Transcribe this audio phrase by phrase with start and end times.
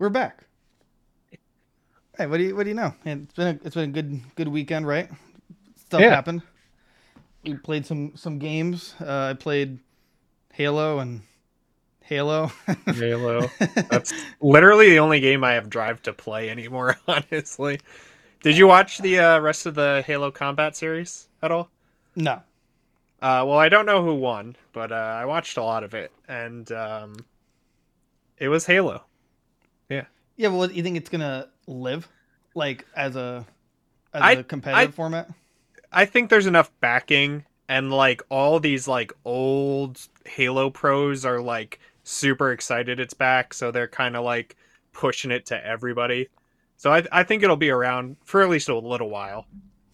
[0.00, 0.46] We're back.
[2.16, 2.94] Hey, what do you what do you know?
[3.04, 5.10] It's been a, it's been a good good weekend, right?
[5.76, 6.08] Stuff Yeah.
[6.08, 6.42] happened.
[7.44, 8.94] We played some some games.
[9.00, 9.78] Uh, I played
[10.52, 11.22] Halo and
[12.04, 12.52] Halo.
[12.92, 13.52] Halo.
[13.90, 17.80] That's literally the only game I have drive to play anymore, honestly.
[18.42, 21.70] Did you watch the uh, rest of the Halo Combat series at all?
[22.16, 22.42] no.
[23.22, 26.12] Uh, well, I don't know who won, but uh, I watched a lot of it,
[26.28, 27.26] and um,
[28.38, 29.04] it was Halo.
[30.40, 32.08] Yeah, well, you think it's gonna live
[32.54, 33.44] like as a
[34.14, 35.28] as I- a competitive I- format?
[35.92, 41.78] I think there's enough backing, and like all these like old Halo pros are like
[42.04, 44.56] super excited it's back, so they're kind of like
[44.94, 46.28] pushing it to everybody.
[46.78, 49.46] So I I think it'll be around for at least a little while,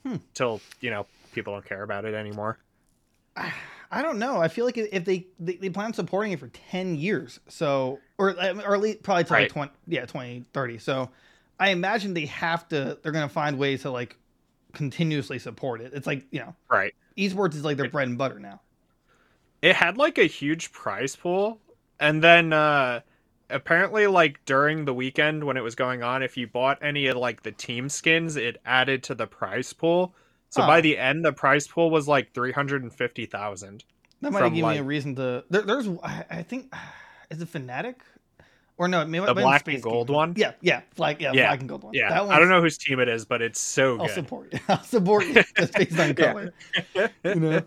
[0.04, 0.18] Hmm.
[0.32, 2.58] till you know people don't care about it anymore.
[3.90, 4.40] I don't know.
[4.40, 7.98] I feel like if they they, they plan on supporting it for ten years, so
[8.18, 10.78] or or at least probably till like twenty yeah twenty thirty.
[10.78, 11.10] So
[11.58, 12.98] I imagine they have to.
[13.02, 14.16] They're gonna find ways to like
[14.72, 15.92] continuously support it.
[15.94, 16.94] It's like you know, Right.
[17.16, 18.60] esports is like their bread and butter now.
[19.62, 21.58] It had like a huge prize pool,
[21.98, 23.00] and then uh
[23.48, 27.16] apparently like during the weekend when it was going on, if you bought any of
[27.16, 30.14] like the team skins, it added to the prize pool.
[30.50, 30.66] So Oh.
[30.66, 33.84] by the end, the prize pool was like three hundred and fifty thousand.
[34.22, 35.44] That might give me a reason to.
[35.50, 36.72] There, there's I, I think
[37.30, 37.96] is it Fnatic
[38.78, 39.04] or no?
[39.04, 40.34] Maybe The black and gold one?
[40.36, 41.48] Yeah, yeah, flag yeah, Yeah.
[41.48, 41.94] black and gold one.
[41.94, 44.14] Yeah, that I don't know whose team it is, but it's so I'll good.
[44.14, 44.60] support you.
[44.68, 46.52] I'll support you just based on color.
[47.24, 47.62] you know.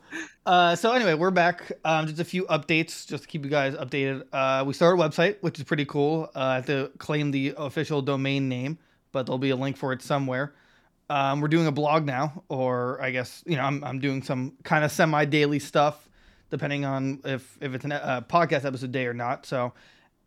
[0.45, 1.71] Uh, so anyway, we're back.
[1.85, 4.23] Um, just a few updates, just to keep you guys updated.
[4.33, 6.29] Uh, we started a website, which is pretty cool.
[6.35, 8.79] Uh, I have to claim the official domain name,
[9.11, 10.55] but there'll be a link for it somewhere.
[11.09, 14.53] Um, we're doing a blog now, or I guess you know, I'm I'm doing some
[14.63, 16.07] kind of semi daily stuff,
[16.49, 19.45] depending on if if it's a podcast episode day or not.
[19.45, 19.73] So.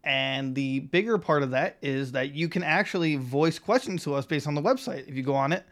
[0.04, 4.26] And the bigger part of that is that you can actually voice questions to us
[4.26, 5.06] based on the website.
[5.06, 5.64] If you go on it,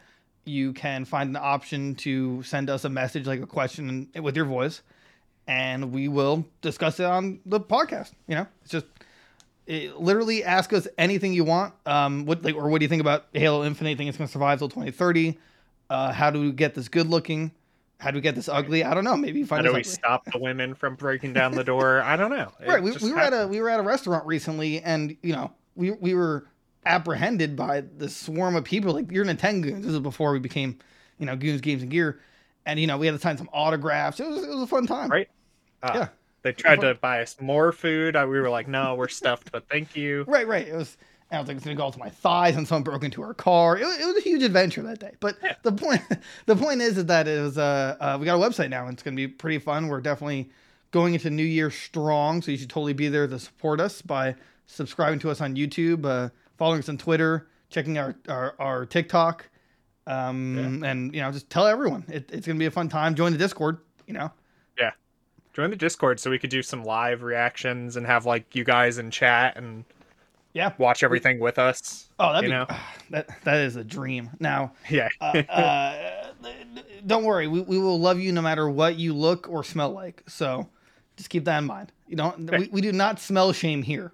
[0.45, 4.45] you can find an option to send us a message, like a question with your
[4.45, 4.81] voice,
[5.47, 8.11] and we will discuss it on the podcast.
[8.27, 8.85] You know, it's just
[9.67, 11.73] it, literally ask us anything you want.
[11.85, 13.97] Um, what like or what do you think about Halo Infinite?
[13.97, 15.37] Think it's going to survive till 2030?
[15.89, 17.51] Uh, how do we get this good looking?
[17.99, 18.83] How do we get this ugly?
[18.83, 19.15] I don't know.
[19.15, 19.83] Maybe you How do we ugly.
[19.83, 22.01] stop the women from breaking down the door?
[22.01, 22.51] I don't know.
[22.59, 22.81] It Right.
[22.81, 25.91] We, we were at a we were at a restaurant recently, and you know we
[25.91, 26.47] we were
[26.85, 28.93] apprehended by the swarm of people.
[28.93, 29.85] Like you're in a ten goons.
[29.85, 30.79] This is before we became,
[31.19, 32.19] you know, goons games and gear,
[32.65, 34.19] and you know we had to sign some autographs.
[34.19, 35.09] It was it was a fun time.
[35.09, 35.29] Right.
[35.83, 36.07] Ah, yeah.
[36.43, 38.15] They tried to buy us more food.
[38.15, 40.25] We were like, no, we're stuffed, but thank you.
[40.27, 40.47] Right.
[40.47, 40.67] Right.
[40.67, 40.97] It was.
[41.33, 43.77] I was like, it's gonna go to my thighs, and someone broke into our car.
[43.77, 45.11] It, was- it was a huge adventure that day.
[45.21, 45.55] But Yeah.
[45.63, 46.01] the point,
[46.45, 47.57] the point is, is that it was.
[47.57, 49.87] Uh, uh, we got a website now, and it's gonna be pretty fun.
[49.87, 50.49] We're definitely
[50.91, 54.35] going into New Year strong, so you should totally be there to support us by
[54.65, 59.47] subscribing to us on YouTube, uh, following us on Twitter, checking our our, our TikTok,
[60.07, 63.15] um, and you know, just tell everyone it, it's gonna be a fun time.
[63.15, 63.77] Join the Discord.
[64.05, 64.31] You know,
[65.53, 68.97] Join the Discord so we could do some live reactions and have like you guys
[68.97, 69.83] in chat and
[70.53, 70.73] yeah.
[70.77, 72.09] watch everything with us.
[72.19, 72.77] Oh, that'd You be know?
[73.09, 74.29] that that is a dream.
[74.39, 74.73] Now.
[74.89, 75.09] Yeah.
[75.19, 76.27] uh, uh,
[77.05, 80.23] don't worry, we, we will love you no matter what you look or smell like.
[80.27, 80.69] So
[81.17, 81.91] just keep that in mind.
[82.07, 84.13] You don't we, we do not smell shame here.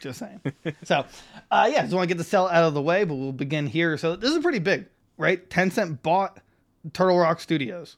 [0.00, 0.40] Just saying.
[0.84, 1.04] so
[1.50, 3.66] uh, yeah, just want to get the sell out of the way, but we'll begin
[3.66, 3.96] here.
[3.98, 4.86] So this is pretty big,
[5.18, 5.48] right?
[5.48, 6.38] Tencent bought
[6.92, 7.96] Turtle Rock Studios.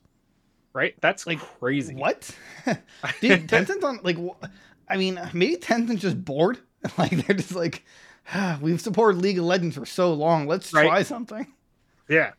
[0.74, 0.94] Right?
[1.00, 1.94] That's Like, crazy.
[1.94, 2.30] What?
[3.20, 4.44] Dude, Tencent's on like wh-
[4.88, 6.58] I mean, maybe Tencent's just bored.
[6.98, 7.84] like they're just like
[8.34, 10.46] "Ah, we've supported League of Legends for so long.
[10.46, 10.86] Let's Right.
[10.86, 11.46] try something.
[12.08, 12.32] Yeah.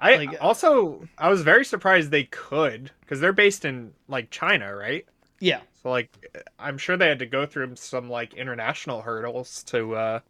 [0.00, 4.74] I Like- also I was very surprised they could because they're based in like China,
[4.74, 5.04] right?
[5.40, 5.60] Yeah.
[5.82, 6.10] So like
[6.58, 10.20] I'm sure they had to go through some like international hurdles to uh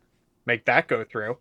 [0.47, 1.37] make that go through.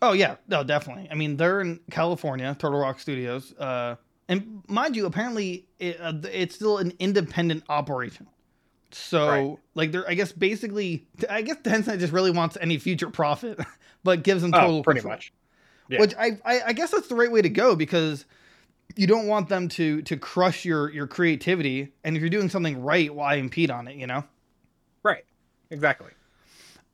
[0.00, 1.08] Oh yeah, no, definitely.
[1.10, 3.96] I mean, they're in California, Turtle Rock Studios, uh,
[4.32, 8.26] and mind you, apparently it, uh, it's still an independent operation.
[8.90, 9.58] So, Right.
[9.74, 13.58] like, they're I guess basically, I guess Tencent just really wants any future profit,
[14.04, 15.12] but gives them Oh, total pretty control.
[15.14, 15.32] much.
[15.88, 16.00] Yeah.
[16.00, 18.24] Which I, I I guess that's the right way to go because
[18.96, 22.82] you don't want them to to crush your your creativity, and if you're doing something
[22.82, 23.96] right, why impede on it?
[23.96, 24.24] You know.
[25.02, 25.24] Right.
[25.70, 26.10] Exactly.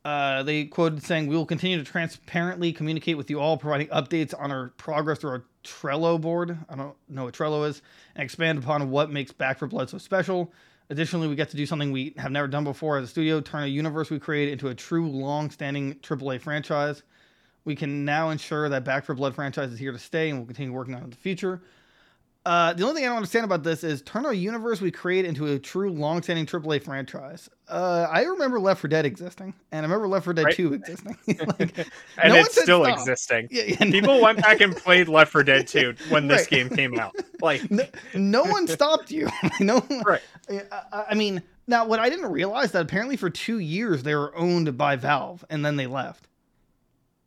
[0.04, 4.32] Uh, they quoted saying, "We will continue to transparently communicate with you all, providing updates
[4.38, 6.56] on our progress through our Trello board.
[6.68, 7.82] I don't know what Trello is,
[8.14, 10.52] and expand upon what makes Back 4 Blood so special.
[10.88, 13.64] Additionally, we get to do something we have never done before as a studio: turn
[13.64, 17.02] a universe we created into a true, long-standing AAA franchise.
[17.64, 20.46] We can now ensure that Back 4 Blood franchise is here to stay, and we'll
[20.46, 21.60] continue working on it in the future."
[22.48, 25.26] Uh, the only thing I don't understand about this is turn our universe we create
[25.26, 27.50] into a true long-standing AAA franchise.
[27.68, 30.54] Uh, I remember Left 4 Dead existing, and I remember Left 4 Dead Right.
[30.56, 31.14] 2 existing.
[31.26, 31.76] like,
[32.16, 32.98] and no it's still stop.
[32.98, 33.48] existing.
[33.50, 36.48] yeah, yeah, no- People went back and played Left 4 Dead 2 when this Right.
[36.50, 37.14] game came out.
[37.42, 37.84] Like, no,
[38.14, 39.28] no one stopped you.
[39.60, 40.22] no, one- Right.
[40.50, 44.34] I, I mean, now what I didn't realize that apparently for two years they were
[44.34, 46.26] owned by Valve, and then they left.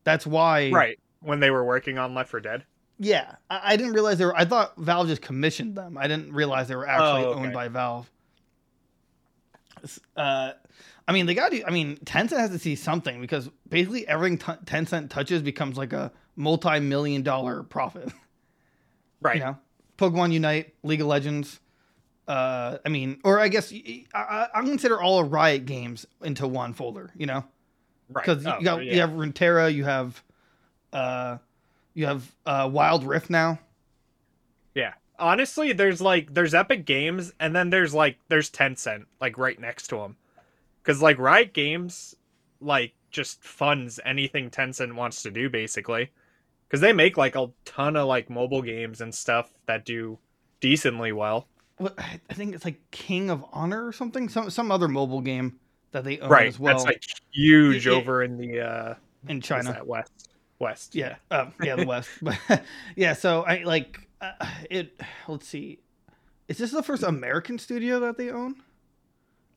[0.03, 2.63] That's why, right when they were working on Left 4 Dead.
[3.03, 4.35] Yeah, I, I didn't realize they were.
[4.35, 5.97] I thought Valve just commissioned them.
[5.97, 7.39] I didn't realize they were actually Oh, okay.
[7.41, 8.07] owned by Valve.
[10.15, 10.51] Uh,
[11.07, 11.63] I mean, they got to.
[11.65, 15.93] I mean, Tencent has to see something because basically everything t- Tencent touches becomes like
[15.93, 18.11] a multi-million dollar profit.
[19.23, 19.35] Right.
[19.35, 19.57] You know,
[19.99, 21.59] Pokemon Unite, League of Legends.
[22.27, 26.47] Uh, I mean, or I guess y- I, I consider all of Riot games into
[26.47, 27.11] one folder.
[27.15, 27.43] You know,
[28.09, 28.25] right.
[28.25, 28.93] because Oh, you got yeah.
[28.93, 30.23] you have Runeterra, you have,
[30.91, 31.37] uh,
[31.93, 33.59] you have uh, Wild Rift now.
[34.73, 34.93] Yeah.
[35.19, 39.87] Honestly, there's like there's Epic Games and then there's like there's Tencent like right next
[39.87, 40.17] to them.
[40.83, 42.15] Cuz like Riot Games
[42.59, 46.09] like just funds anything Tencent wants to do basically.
[46.69, 50.17] Cuz they make like a ton of like mobile games and stuff that do
[50.59, 51.47] decently well.
[51.77, 55.59] what I think it's like King of Honor or something, some some other mobile game
[55.91, 56.47] that they own right.
[56.47, 57.93] as well That's like huge yeah.
[57.93, 58.95] over in the uh
[59.27, 59.83] in China.
[59.85, 60.30] West.
[60.61, 60.95] West.
[60.95, 62.09] Yeah, uh, yeah, the West.
[62.21, 62.37] But
[62.95, 64.31] yeah, so I like uh,
[64.69, 64.99] it.
[65.27, 65.79] Let's see,
[66.47, 68.55] is this the first American studio that they own?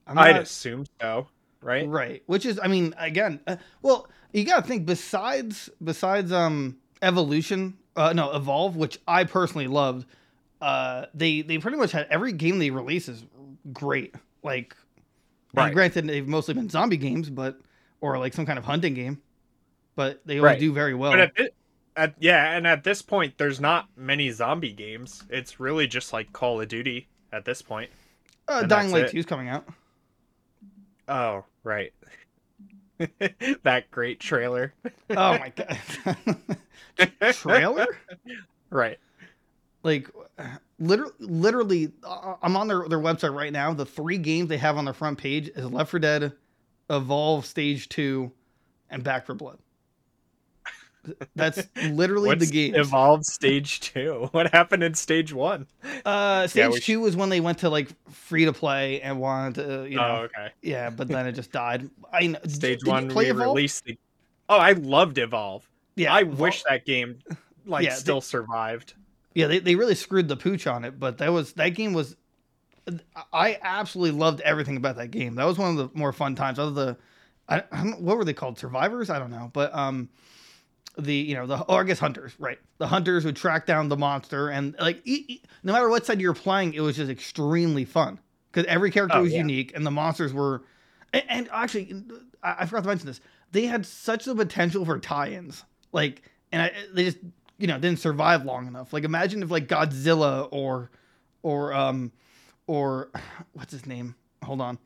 [0.06, 1.28] I'm I'd not- assume so,
[1.62, 1.88] right?
[1.88, 2.22] right.
[2.26, 7.76] Which is, I mean, again, uh, well, you got to think besides besides um Evolution,
[7.96, 10.06] uh, no, Evolve, which I personally loved.
[10.60, 13.24] Uh, they they pretty much had every game they release is
[13.72, 14.14] great.
[14.42, 14.74] Like,
[15.54, 15.72] Right.
[15.72, 17.60] granted, they've mostly been zombie games, but
[18.00, 19.20] or like some kind of hunting game,
[19.96, 20.60] but they always Right.
[20.60, 21.12] do very well.
[21.12, 21.48] But at, thi-
[21.96, 25.22] at yeah, and at this point, there's not many zombie games.
[25.30, 27.90] It's really just like Call of Duty at this point.
[28.48, 29.66] uh, Dying that's Light 2 is coming out.
[31.08, 31.92] Oh, right.
[33.64, 34.72] that great trailer.
[35.10, 35.78] Oh my god,
[37.32, 37.86] trailer!
[38.70, 38.98] Right.
[39.82, 40.08] Like,
[40.78, 43.74] literally, literally, uh, I'm on their their website right now.
[43.74, 46.32] The three games they have on their front page is Left 4 Dead,
[46.88, 48.30] Evolve Stage Two,
[48.88, 49.58] and Back 4 Blood.
[51.36, 52.74] That's literally What's the game.
[52.74, 54.28] Evolved Stage Two?
[54.32, 55.66] What happened in Stage One?
[56.04, 59.20] Uh, Stage Yeah, we Two was when they went to like free to play and
[59.20, 60.48] wanted to, you know, Oh, okay.
[60.62, 61.88] yeah, but then it just died.
[62.12, 62.38] I know.
[62.46, 63.54] Stage did One play Evolve?
[63.54, 63.84] re-released.
[63.84, 63.98] The...
[64.48, 65.68] Oh, I loved Evolve.
[65.96, 67.18] Yeah, I Evol- wish that game
[67.66, 68.94] like Yeah, they- still survived.
[69.34, 72.16] Yeah, they, they really screwed the pooch on it, but that was that game was
[73.32, 75.36] I absolutely loved everything about that game.
[75.36, 76.58] That was one of the more fun times.
[76.58, 76.96] Other the
[77.48, 78.58] I, I don't what were they called?
[78.58, 79.10] Survivors?
[79.10, 79.50] I don't know.
[79.52, 80.08] But um
[80.98, 82.58] the you know the or I guess hunters, right?
[82.78, 86.20] The hunters would track down the monster and like e- e- no matter what side
[86.20, 88.20] you were playing, it was just extremely fun
[88.52, 89.38] because every character Oh, was yeah.
[89.38, 90.62] unique and the monsters were
[91.12, 92.02] and, and actually
[92.42, 93.20] I, I forgot to mention this.
[93.50, 95.64] They had such the potential for tie-ins.
[95.92, 97.18] Like and I, they just
[97.58, 98.92] you know didn't survive long enough.
[98.92, 100.90] Like imagine if like Godzilla or
[101.42, 102.12] or um
[102.66, 103.10] or
[103.52, 104.14] what's his name?
[104.44, 104.78] Hold on.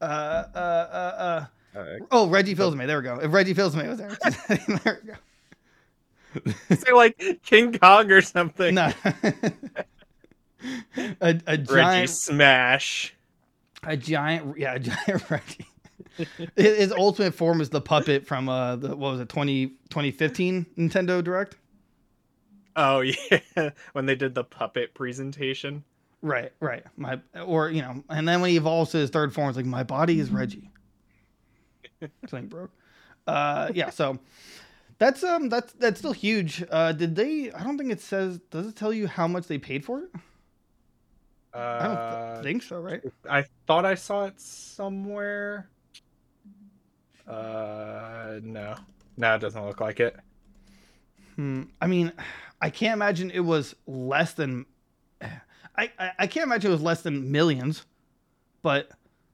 [0.00, 1.44] Uh uh uh uh
[2.10, 2.86] Oh Reggie Fils-Aimé.
[2.86, 3.18] There we go.
[3.20, 4.16] If Reggie Fils-Aimé was there,
[4.84, 5.10] there we
[6.50, 6.76] go.
[6.76, 8.74] say like King Kong or something.
[8.74, 8.92] No.
[11.20, 13.14] a, a Reggie Smash.
[13.84, 15.66] a giant yeah a giant Reggie.
[16.56, 20.66] his, his ultimate form is the puppet from uh the what was it 20 2015
[20.78, 21.56] Nintendo Direct.
[22.74, 25.84] Oh yeah, when they did the puppet presentation.
[26.22, 26.84] Right, right.
[26.96, 29.66] My or you know, and then when he evolves to his third form, it's like
[29.66, 30.70] my body is Reggie.
[32.26, 32.70] Something broke.
[33.26, 33.90] Uh, yeah.
[33.90, 34.18] So
[34.98, 36.64] that's um that's that's still huge.
[36.70, 37.52] Uh, did they?
[37.52, 38.38] I don't think it says.
[38.50, 40.10] Does it tell you how much they paid for it?
[41.78, 42.80] I don't Uh, th- think so.
[42.80, 43.02] Right.
[43.28, 45.68] I thought I saw it somewhere.
[47.26, 48.76] Uh, no,
[49.16, 50.16] no, it doesn't look like it.
[51.36, 51.64] Hmm.
[51.80, 52.12] I mean,
[52.60, 54.66] I can't imagine it was less than.
[55.20, 57.84] I, I I can't imagine it was less than millions,
[58.62, 58.90] but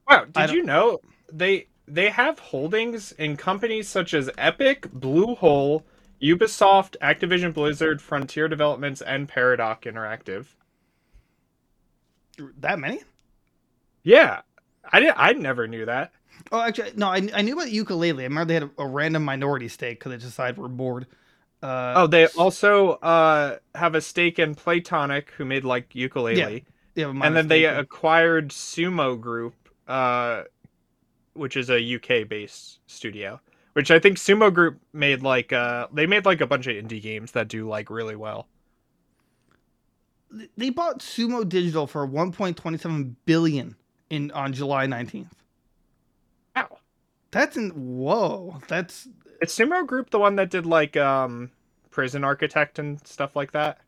[0.09, 1.01] Wow, did you know
[1.33, 5.83] they they have holdings in companies such as Epic, Bluehole,
[6.23, 10.47] Ubisoft, Activision Blizzard, Frontier Developments, and Paradox Interactive?
[12.59, 13.03] that many?
[14.03, 14.41] Yeah,
[14.91, 15.13] I did.
[15.17, 16.13] I never knew that.
[16.51, 17.09] Oh, actually, no.
[17.09, 18.21] I, I knew about Yooka-Laylee.
[18.21, 21.07] I remember they had a, a random minority stake because they decided we're bored.
[21.63, 26.65] Uh, Oh, they also uh have a stake in Playtonic, who made like Yooka-Laylee.
[27.05, 29.55] a and then they acquired Sumo Group,
[29.87, 30.43] uh,
[31.35, 33.41] which is a UK based studio.
[33.75, 37.01] Which I think Sumo Group made like uh they made like a bunch of indie
[37.01, 38.49] games that do like really well.
[40.57, 43.77] they bought Sumo Digital for 1.27 billion
[44.11, 45.31] in on July 19th.
[46.55, 46.79] Wow.
[47.31, 48.61] That's in whoa.
[48.69, 49.09] That's
[49.41, 51.51] Is Sumo Group the one that did like um
[51.91, 53.79] Prison Architect and stuff like that?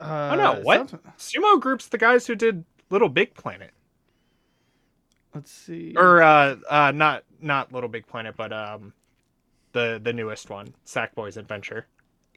[0.00, 0.88] uh, oh no, what?
[1.18, 3.70] Sumo Group's the guys who did Little Big Planet.
[5.34, 5.94] Let's see.
[5.96, 8.92] Or uh uh not not Little Big Planet, but um
[9.72, 11.86] the the newest one, Sackboy's Adventure.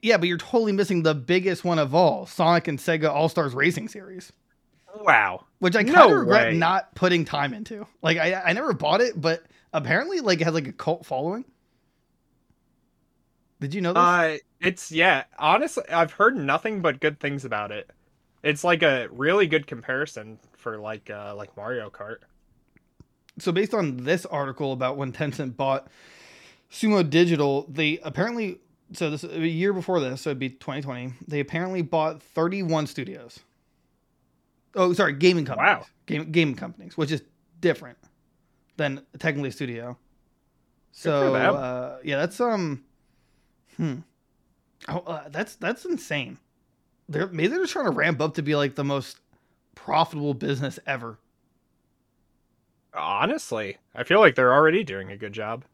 [0.02, 3.54] Yeah, but you're totally missing the biggest one of all, Sonic and Sega All Stars
[3.54, 4.32] Racing Series.
[5.00, 5.46] Wow.
[5.60, 6.56] Which I kind of no regret way.
[6.56, 7.86] not putting time into.
[8.02, 11.44] Like I I never bought it, but apparently like it has like a cult following.
[13.60, 14.00] Did you know this?
[14.00, 17.90] Uh it's yeah, honestly I've heard nothing but good things about it.
[18.42, 22.18] It's like a really good comparison for like uh like Mario Kart.
[23.38, 25.88] So based on this article about when Tencent bought
[26.70, 28.58] Sumo Digital, they apparently
[28.92, 31.14] so this a year before this, so it'd be 2020.
[31.26, 33.40] They apparently bought 31 studios.
[34.74, 35.66] Oh, sorry, gaming companies.
[35.66, 35.86] Wow.
[36.06, 37.22] Game, gaming companies, which is
[37.60, 37.98] different
[38.76, 39.96] than technically a studio.
[40.92, 42.84] So uh, yeah, that's um,
[43.76, 43.96] hmm,
[44.88, 46.38] oh, uh, that's that's insane.
[47.08, 49.18] They're maybe they're just trying to ramp up to be like the most
[49.74, 51.18] profitable business ever.
[52.94, 55.64] Honestly, I feel like they're already doing a good job.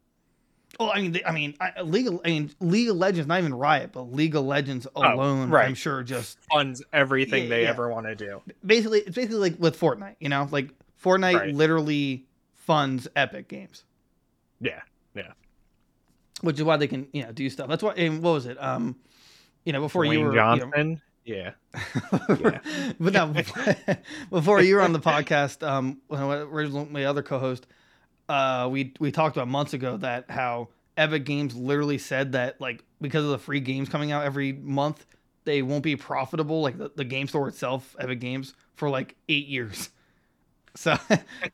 [0.78, 2.06] Well, I mean, they, I mean, I, League.
[2.06, 5.52] Of, I mean, League of Legends, not even Riot, but League of Legends alone, oh,
[5.52, 5.66] right.
[5.66, 7.70] I'm sure just funds everything yeah, they yeah.
[7.70, 8.42] ever want to do.
[8.64, 10.16] Basically, it's basically like with Fortnite.
[10.20, 10.70] You know, like
[11.02, 11.54] Fortnite right.
[11.54, 13.84] literally funds Epic Games.
[14.60, 14.82] Yeah,
[15.14, 15.32] yeah.
[16.42, 17.68] Which is why they can, you know, do stuff.
[17.68, 17.94] That's why.
[17.94, 18.62] And what was it?
[18.62, 18.94] Um,
[19.64, 20.70] you know, before Dwayne you were Johnson.
[20.76, 20.96] You know,
[21.28, 21.52] yeah.
[22.40, 22.58] yeah.
[22.98, 23.32] but now,
[24.30, 27.66] before you were on the podcast, um, when I originally my other co-host
[28.28, 32.84] uh, we we talked about months ago that how Epic Games literally said that like
[33.00, 35.06] because of the free games coming out every month,
[35.44, 39.46] they won't be profitable like the, the game store itself, Epic Games, for like eight
[39.46, 39.90] years.
[40.74, 40.96] So,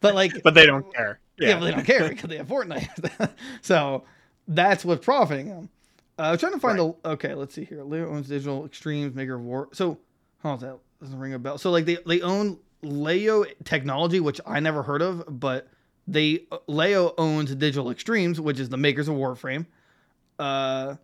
[0.02, 1.19] but like, but they don't care.
[1.38, 3.31] Yeah, yeah but they don't care because they have Fortnite.
[3.62, 4.04] so
[4.47, 5.71] that's what's profiting them.
[6.18, 7.02] Uh, I'm trying to find right.
[7.02, 7.35] the okay.
[7.35, 7.78] Let's see here.
[7.78, 9.68] Leyou owns Digital Extremes, maker of War.
[9.73, 9.99] So,
[10.42, 11.59] how that doesn't ring a bell.
[11.59, 15.68] So like they they own Leyou Technology, which I never heard of, but
[16.06, 19.66] they Leyou owns Digital Extremes, which is the makers of Warframe.
[20.38, 20.97] Uh,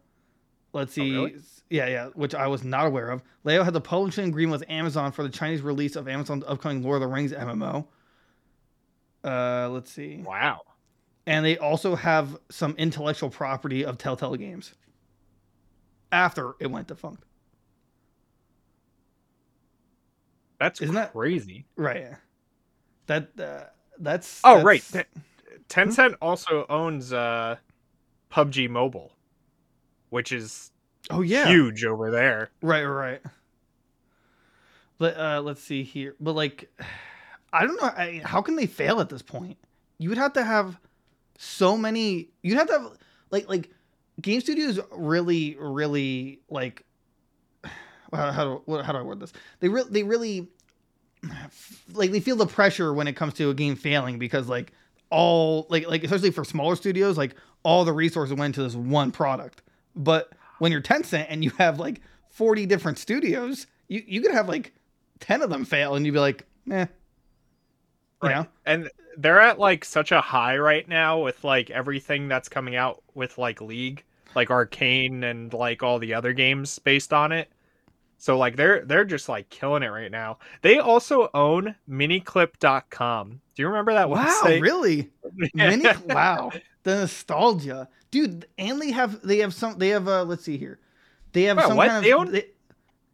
[0.72, 1.16] let's see.
[1.16, 1.36] Oh, really?
[1.68, 3.22] Yeah, yeah, which I was not aware of.
[3.44, 6.96] Leyou had the publishing agreement with Amazon for the Chinese release of Amazon's upcoming Lord
[6.96, 7.86] of the Rings MMO.
[9.22, 10.16] Uh, let's see.
[10.16, 10.62] Wow.
[11.26, 14.74] And they also have some intellectual property of Telltale Games.
[16.12, 17.24] After it went defunct.
[20.58, 21.64] That's Isn't that, crazy.
[21.76, 22.08] Right.
[23.06, 23.64] That uh,
[23.98, 24.64] that's oh that's...
[24.94, 25.06] right.
[25.68, 27.56] Tencent also owns uh,
[28.30, 29.12] PUBG Mobile,
[30.10, 30.70] which is
[31.10, 32.50] oh yeah huge over there.
[32.60, 33.20] Right, right.
[34.98, 36.70] Let uh, let's see here, but like,
[37.52, 37.88] I don't know.
[37.88, 39.56] I, how can they fail at this point?
[39.98, 40.78] You would have to have
[41.38, 42.28] so many.
[42.42, 42.92] You'd have to have
[43.30, 43.70] like like
[44.20, 46.84] game studios really really like.
[48.12, 49.32] How, how do how do I word this?
[49.60, 50.48] They really they really
[51.92, 54.72] like they feel the pressure when it comes to a game failing because like
[55.10, 59.10] all like like especially for smaller studios like all the resources went to this one
[59.10, 59.62] product
[59.96, 62.00] but when you're Tencent and you have like
[62.30, 64.72] 40 different studios you you could have like
[65.18, 66.86] 10 of them fail and you'd be like eh
[68.28, 68.36] right.
[68.36, 72.76] know and they're at like such a high right now with like everything that's coming
[72.76, 77.50] out with like league like arcane and like all the other games based on it
[78.20, 80.40] so like they're they're just like killing it right now.
[80.60, 83.40] They also own miniclip.com.
[83.54, 84.60] Do you remember that wow, website?
[84.60, 85.10] really?
[85.54, 86.52] Mini wow.
[86.82, 87.88] The nostalgia.
[88.10, 90.80] Dude, and they have they have some they have uh let's see here.
[91.32, 91.88] They have some what?
[91.88, 92.44] kind of they, own, they,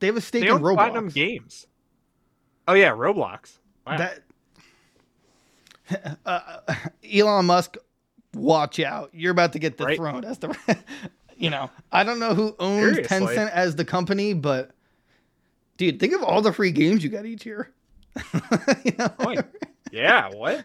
[0.01, 0.75] they have a stake in Roblox.
[0.75, 1.69] Platinum Games.
[2.67, 3.59] Oh yeah, Roblox.
[3.87, 3.99] Wow.
[3.99, 4.23] That
[6.27, 6.59] uh,
[7.13, 7.77] Elon Musk,
[8.35, 9.11] watch out!
[9.13, 10.25] You're about to get dethroned right.
[10.25, 10.79] as the,
[11.37, 11.71] you know.
[11.93, 13.19] I don't know who owns Seriously.
[13.19, 14.71] Tencent as the company, but
[15.77, 17.73] dude, think of all the free games you got each year.
[18.85, 19.13] you know?
[19.19, 19.35] oh,
[19.93, 20.65] yeah, what?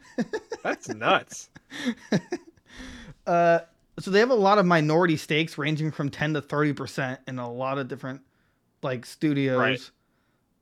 [0.64, 1.50] That's nuts.
[3.28, 3.60] uh,
[4.00, 7.52] so they have a lot of minority stakes ranging from 10 to 30% in a
[7.52, 8.22] lot of different
[8.82, 9.60] like studios.
[9.60, 9.92] Right.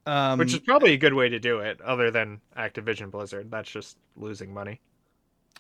[0.10, 3.51] Um, Which is probably a good way to do it, other than Activision Blizzard.
[3.51, 4.82] That's just losing money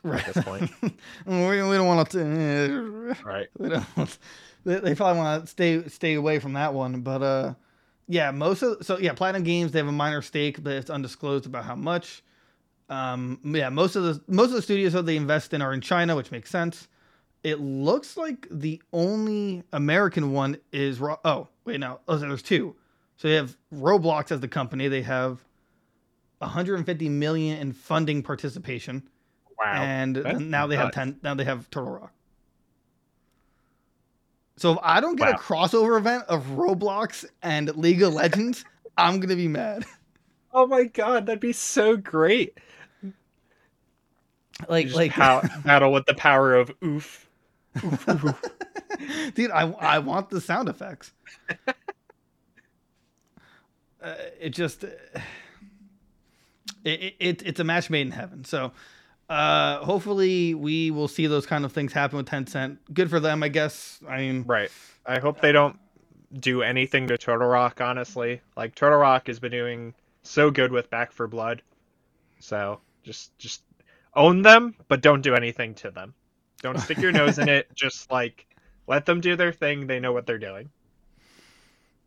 [0.01, 0.27] right.
[0.27, 0.71] at this point.
[0.81, 3.11] we, we don't want to.
[3.11, 3.47] Uh, right.
[3.59, 4.17] We don't.
[4.65, 7.53] They, they probably want to stay stay away from that one, but uh,
[8.07, 11.45] yeah, most of so yeah, Platinum Games they have a minor stake, but it's undisclosed
[11.45, 12.23] about how much.
[12.89, 15.81] Um, yeah, most of the most of the studios that they invest in are in
[15.81, 16.87] China, which makes sense.
[17.43, 22.75] It looks like the only American one is oh wait no oh there's two.
[23.19, 24.87] So they have Roblox as the company.
[24.87, 25.43] They have
[26.39, 29.03] 150 million in funding participation,
[29.59, 29.73] Wow.
[29.75, 31.19] and that's now they have 10.
[31.21, 32.13] Now they have Turtle Rock.
[34.55, 38.63] So if I don't get a crossover event of Roblox and League of Legends,
[38.97, 39.85] I'm gonna be mad.
[40.53, 42.57] Oh my god, that'd be so great.
[44.67, 47.29] Like like pow- battle with the power of oof.
[49.33, 51.13] dude, I I want the sound effects.
[54.01, 54.95] Uh, it just it,
[56.83, 58.43] it, it it's a match made in heaven.
[58.45, 58.71] So
[59.29, 62.77] uh hopefully we will see those kind of things happen with Tencent.
[62.93, 63.99] Good for them, I guess.
[64.07, 64.71] I mean, Right.
[65.05, 65.77] I hope they don't
[66.39, 68.41] do anything to Turtle Rock, honestly.
[68.55, 71.61] Like Turtle Rock has been doing so good with Back 4 Blood.
[72.39, 73.63] So just just
[74.15, 76.13] own them, but don't do anything to them.
[76.61, 77.67] Don't stick your nose in it.
[77.75, 78.45] Just like
[78.87, 79.87] let them do their thing.
[79.87, 80.69] They know what they're doing.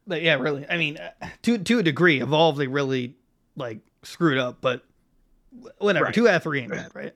[0.06, 0.66] But yeah, really.
[0.68, 3.16] I mean, uh, to to a degree, Evolve they really
[3.56, 4.82] like screwed up, but
[5.78, 6.06] whatever.
[6.06, 6.14] Right.
[6.14, 7.12] Two out of three ain't bad, right?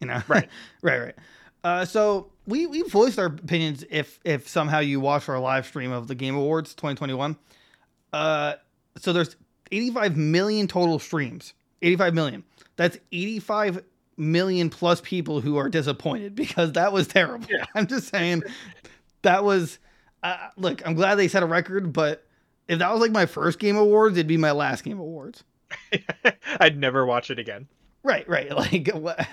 [0.00, 0.48] You know, Right.
[0.82, 1.14] right, right.
[1.62, 5.92] Uh, so we we voiced our opinions if if somehow you watch our live stream
[5.92, 7.36] of the Game Awards 2021.
[8.12, 8.54] Uh,
[8.96, 9.36] so there's
[9.70, 11.54] 85 million total streams.
[11.82, 12.44] 85 million.
[12.76, 13.84] That's 85
[14.16, 17.46] million plus people who are disappointed because that was terrible.
[17.50, 17.64] Yeah.
[17.74, 18.42] I'm just saying
[19.22, 19.78] that was
[20.22, 22.26] uh, look, I'm glad they set a record, but
[22.68, 25.44] if that was like my first game awards, it'd be my last game awards.
[26.60, 27.68] I'd never watch it again.
[28.02, 28.50] Right, right.
[28.56, 29.26] Like what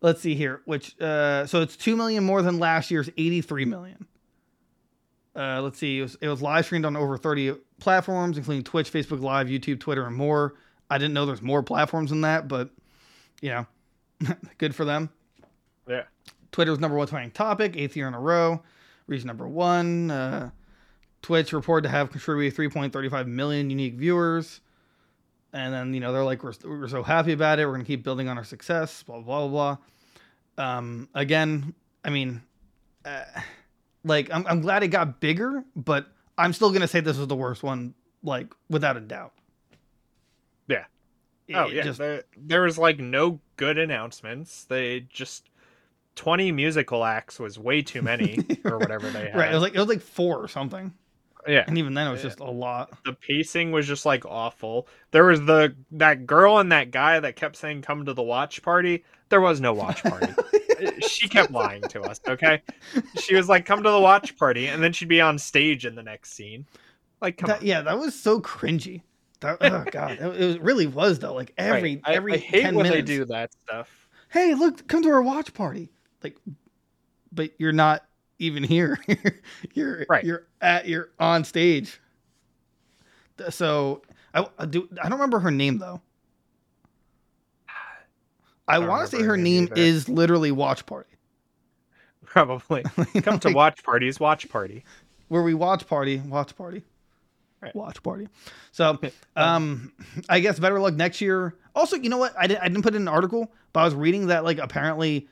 [0.00, 4.06] let's see here, which uh so it's 2 million more than last year's 83 million.
[5.34, 8.92] Uh let's see, it was, it was live streamed on over 30 platforms including Twitch,
[8.92, 10.54] Facebook Live, YouTube, Twitter and more.
[10.88, 12.70] I didn't know there's more platforms than that, but
[13.40, 13.66] you know,
[14.58, 15.10] good for them.
[15.88, 16.04] Yeah.
[16.52, 18.62] Twitter was number one trending topic, eighth year in a row.
[19.10, 20.08] Reach number one.
[20.10, 20.50] Uh,
[21.20, 24.60] Twitch reported to have contributed 3.35 million unique viewers.
[25.52, 27.66] And then, you know, they're like, we're, we're so happy about it.
[27.66, 29.76] We're going to keep building on our success, blah, blah, blah,
[30.56, 30.64] blah.
[30.64, 31.74] Um, again,
[32.04, 32.40] I mean,
[33.04, 33.24] uh,
[34.04, 36.06] like, I'm, I'm glad it got bigger, but
[36.38, 39.32] I'm still going to say this was the worst one, like, without a doubt.
[40.68, 40.84] Yeah.
[41.48, 44.62] It- Oh yeah, just- there, there was like no good announcements.
[44.66, 45.49] They just
[46.20, 49.36] twenty musical acts was way too many or whatever they had.
[49.36, 49.50] right.
[49.50, 50.92] It was like, it was like four or something.
[51.48, 52.90] yeah, And even then, it was just a lot.
[53.06, 54.86] the pacing was just like awful.
[55.12, 58.62] There was the that girl and that guy that kept saying come to the watch
[58.62, 59.02] party.
[59.30, 60.32] There was no watch party.
[61.08, 62.60] she kept lying to us, okay?
[63.20, 65.94] She was like come to the watch party and then she'd be on stage in
[65.94, 66.66] the next scene.
[67.22, 67.66] Like come That, on.
[67.66, 69.02] yeah, that was so cringy.
[69.40, 71.32] That, oh god, it, really was though.
[71.32, 72.00] Like every Right.
[72.04, 73.08] I- every I, hate 10 when minutes.
[73.08, 73.88] they do that stuff.
[74.28, 75.90] Hey, look, come to our watch party.
[76.22, 76.36] Like,
[77.32, 78.04] but you're not
[78.38, 78.98] even here.
[79.74, 80.24] you're Right.
[80.24, 82.00] You're at you're on stage.
[83.50, 84.02] So
[84.34, 84.88] I, I do.
[85.00, 86.00] I don't remember her name though.
[88.68, 89.74] I don't want to say her name either.
[89.76, 91.10] is literally Watch Party.
[92.24, 92.82] Probably.
[93.22, 94.84] Come to watch parties, watch party.
[95.26, 96.84] where we watch party, watch party,
[97.60, 97.74] Right.
[97.74, 98.28] watch party.
[98.70, 99.00] So,
[99.34, 99.92] um,
[100.28, 101.56] I guess better luck next year.
[101.74, 102.32] Also, you know what?
[102.38, 105.28] I didn't I didn't put in an article, but I was reading that like apparently,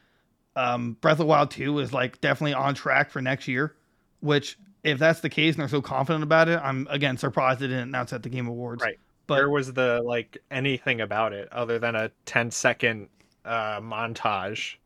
[0.58, 3.74] um, Breath of the Wild two is like definitely on track for next year.
[4.20, 7.68] Which, if that's the case and they're so confident about it, I'm again surprised they
[7.68, 8.82] didn't announce at the Game Awards.
[8.82, 8.98] Right.
[9.28, 13.08] But Where was the like anything about it other than a 10 second
[13.44, 14.76] uh montage?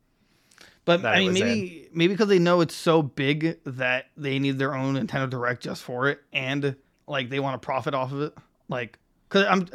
[0.85, 4.59] But that I mean, maybe maybe because they know it's so big that they need
[4.59, 8.21] their own Nintendo Direct just for it, and like they want to profit off of
[8.21, 8.35] it.
[8.69, 9.69] Like, because I'm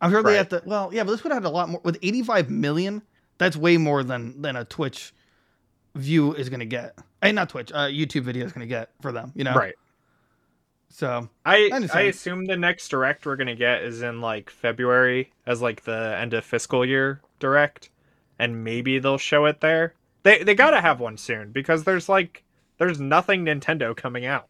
[0.00, 0.62] I'm sure they have to.
[0.64, 3.02] Well, yeah, but this would have had a lot more with 85 million.
[3.38, 5.12] That's way more than than a Twitch
[5.94, 6.96] view is gonna get.
[7.22, 9.32] Hey, not Twitch, uh, YouTube video is gonna get for them.
[9.34, 9.74] You know, Right.
[10.88, 12.08] So I I understand.
[12.08, 16.34] assume the next direct we're gonna get is in like February as like the end
[16.34, 17.90] of fiscal year direct,
[18.38, 19.94] and maybe they'll show it there.
[20.22, 22.44] They they gotta have one soon because there's like
[22.78, 24.48] there's nothing Nintendo coming out.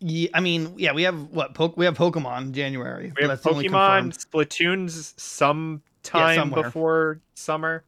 [0.00, 1.52] yeah, I mean, yeah, we have what?
[1.54, 3.12] Po- we have Pokemon January.
[3.16, 6.62] We have that's the only Pokemon, confirmed- Splatoon's sometime somewhere.
[6.62, 7.84] before summer,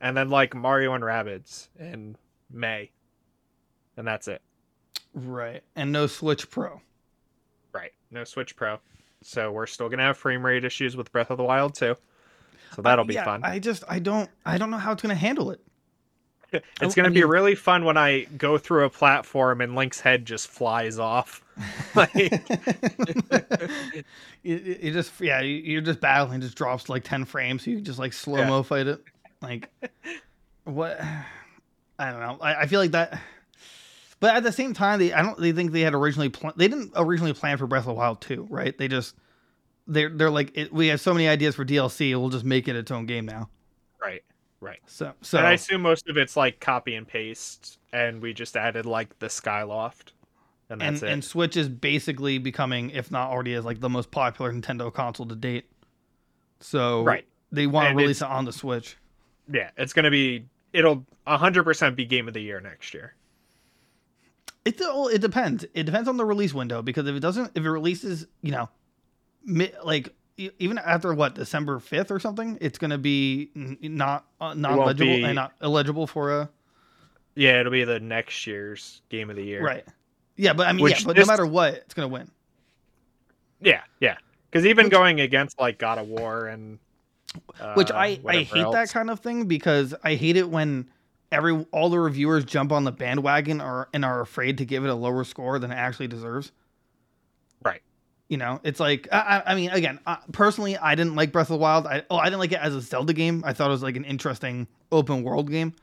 [0.00, 2.16] and then like Mario and Rabbids in
[2.50, 2.90] May,
[3.96, 4.42] and that's it.
[5.14, 5.62] right?
[5.76, 6.80] And no Switch Pro.
[7.72, 7.92] Right.
[8.10, 8.78] No Switch Pro.
[9.22, 11.96] So we're still gonna have frame rate issues with Breath of the Wild too.
[12.76, 13.40] So that'll be Yeah, fun.
[13.44, 15.60] I just I don't I don't know how it's gonna handle it.
[16.80, 20.24] it's gonna be mean- really fun when I go through a platform and Link's head
[20.26, 21.40] just flies off.
[21.94, 22.12] like
[24.42, 27.80] you, you just yeah you- you're just battling just drops like 10 frames so you
[27.80, 29.00] just like slow mo fight it
[29.44, 29.68] like
[30.64, 31.00] what
[31.98, 33.20] i don't know I, I feel like that
[34.20, 36.66] But at the same time, they I don't they think they had originally pl- they
[36.68, 38.76] didn't originally plan for Breath of the Wild 2, right?
[38.78, 39.14] They just
[39.86, 42.74] they're they're like it, we have so many ideas for DLC, we'll just make it
[42.76, 43.50] its own game now.
[44.02, 44.22] Right.
[44.60, 44.78] Right.
[44.86, 48.56] So so And I assume most of it's like copy and paste, and we just
[48.56, 50.12] added like the Skyloft,
[50.70, 51.10] and and that's it.
[51.10, 55.26] and Switch is basically becoming, if not already, is like the most popular Nintendo console
[55.26, 55.66] to date.
[56.60, 57.26] So Right.
[57.52, 58.96] they want to release it on the Switch.
[59.52, 60.46] Yeah, it's gonna be.
[60.72, 63.14] It'll hundred percent be game of the year next year.
[64.64, 65.64] It all it depends.
[65.74, 68.68] It depends on the release window because if it doesn't, if it releases, you know,
[69.84, 70.14] like
[70.58, 75.06] even after what December fifth or something, it's gonna be n- not uh, not legible
[75.16, 76.48] be- and not eligible for a
[77.36, 79.62] Yeah, it'll be the next year's game of the year.
[79.62, 79.84] right.
[80.36, 82.28] Yeah, but I mean, Which yeah, but no matter what, it's gonna win.
[83.60, 84.16] Yeah, yeah.
[84.50, 86.78] Because even Which- going against like God of War and
[87.60, 90.88] uh, Which I I whatever hate that kind of thing because I hate it when
[91.32, 94.90] every all the reviewers jump on the bandwagon or and are afraid to give it
[94.90, 96.52] a lower score than it actually deserves.
[97.64, 97.82] Right.
[98.28, 101.50] You know, it's like I, I I mean, again, uh, personally, I didn't like Breath
[101.50, 101.86] of the Wild.
[101.86, 103.42] I oh, I didn't like it as a Zelda game.
[103.44, 105.74] I thought it was like an interesting open world game,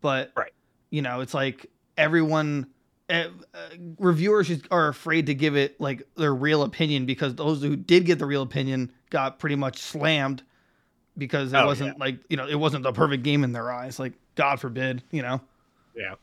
[0.00, 0.52] but Right.
[0.90, 2.68] You know, it's like everyone.
[3.08, 3.68] Uh, uh,
[4.00, 8.18] reviewers are afraid to give it like their real opinion because those who did get
[8.18, 10.42] the real opinion got pretty much slammed
[11.18, 13.98] because it Oh, wasn't like you know it wasn't the perfect game in their eyes.
[13.98, 15.40] Like god forbid you know?
[15.94, 16.14] Yeah.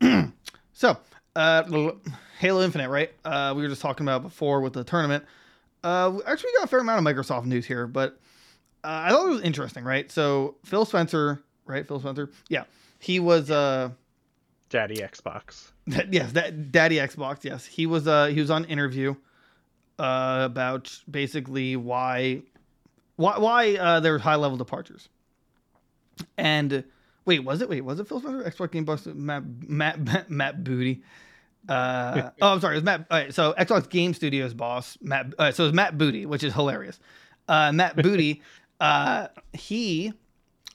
[0.72, 0.96] so
[1.36, 1.90] uh
[2.38, 3.12] halo infinite right?
[3.24, 5.24] Uh we were just talking about before with the tournament.
[5.82, 8.18] Uh we got a fair amount of microsoft news here but
[8.84, 10.10] uh, i thought it was interesting right?
[10.10, 11.86] So phil spencer right?
[11.86, 12.30] Phil spencer?
[12.48, 12.64] Yeah.
[12.98, 13.90] He was uh
[14.70, 15.70] Daddy Xbox.
[15.86, 17.44] that, yes, that Daddy Xbox.
[17.44, 18.08] Yes, he was.
[18.08, 19.14] Uh, he was on interview
[20.00, 22.42] uh, about basically why,
[23.16, 25.08] why, why uh, there were high level departures.
[26.38, 26.84] And
[27.24, 27.68] wait, was it?
[27.68, 28.50] Wait, was it Phil Spencer?
[28.50, 31.02] Xbox Game Boss Matt Matt Matt, Matt Booty.
[31.68, 32.74] Uh, oh, I'm sorry.
[32.74, 33.06] It was Matt.
[33.10, 35.32] All right, so Xbox Game Studios boss Matt.
[35.38, 36.98] So it was Matt Booty, which is hilarious.
[37.48, 38.42] Uh, Matt Booty.
[38.80, 40.12] uh, he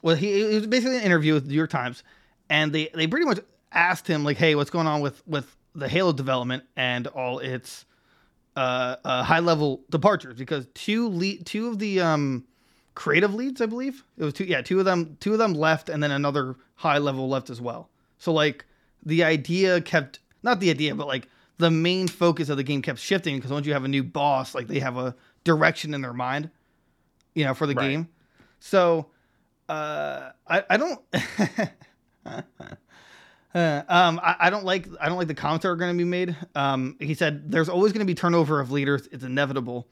[0.01, 2.03] well, he it was basically an interview with the New York Times,
[2.49, 3.39] and they they pretty much
[3.71, 7.85] asked him like, "Hey, what's going on with with the Halo development and all its
[8.59, 12.45] uh, uh high level departures?" Because two lead, two of the um
[12.95, 14.43] creative leads, I believe it was two.
[14.45, 17.61] Yeah, two of them, two of them left, and then another high level left as
[17.61, 17.89] well.
[18.17, 18.65] So like
[19.05, 22.99] the idea kept not the idea, but like the main focus of the game kept
[22.99, 26.13] shifting because once you have a new boss, like they have a direction in their
[26.13, 26.49] mind,
[27.35, 27.89] you know, for the Right.
[27.89, 28.09] game.
[28.59, 29.07] So
[29.69, 31.01] uh, I I don't.
[33.53, 35.97] Uh, um, I, I don't like I don't like the comments that are going to
[35.97, 36.35] be made.
[36.55, 39.07] Um, he said there's always going to be turnover of leaders.
[39.11, 39.87] It's inevitable.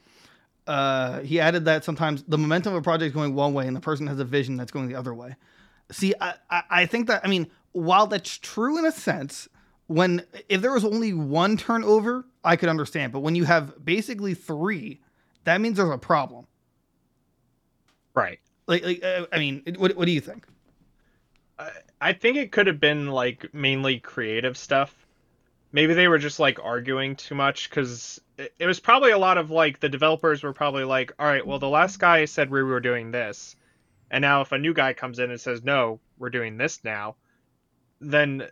[0.67, 3.75] Uh, he added that sometimes the momentum of a project is going one way and
[3.75, 5.35] the person has a vision that's going the other way.
[5.91, 9.47] See, I, I, I think that I mean, while that's true in a sense,
[9.87, 13.11] when if there was only one turnover, I could understand.
[13.11, 15.01] But when you have basically three,
[15.45, 16.45] that means there's a problem.
[18.13, 18.39] Right.
[18.67, 20.45] Like, like uh, I mean, what what do you think?
[21.99, 24.93] I, think it could have been like mainly creative stuff.
[25.71, 29.37] Maybe they were just like arguing too much because it, it was probably a lot
[29.37, 32.63] of like the developers were probably like, all right, well, the last guy said we
[32.63, 33.55] were doing this.
[34.09, 37.15] And now if a new guy comes in and says, no, we're doing this now,
[37.99, 38.47] then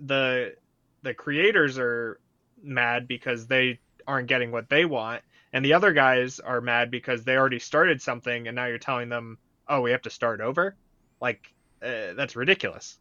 [0.00, 0.54] the
[1.02, 2.18] the creators are
[2.62, 7.24] mad because they aren't getting what they want and the other guys are mad because
[7.24, 10.76] they already started something and now you're telling them oh we have to start over
[11.20, 12.98] like uh, that's ridiculous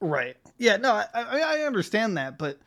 [0.00, 0.36] Right.
[0.58, 0.76] Yeah.
[0.76, 2.58] No, I, I I understand that, but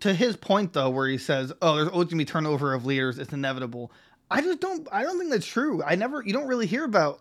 [0.00, 3.18] to his point though, where he says, "Oh, there's always gonna be turnover of leaders.
[3.18, 3.92] It's inevitable."
[4.30, 4.88] I just don't.
[4.90, 5.82] I don't think that's true.
[5.84, 6.22] I never.
[6.24, 7.20] You don't really hear about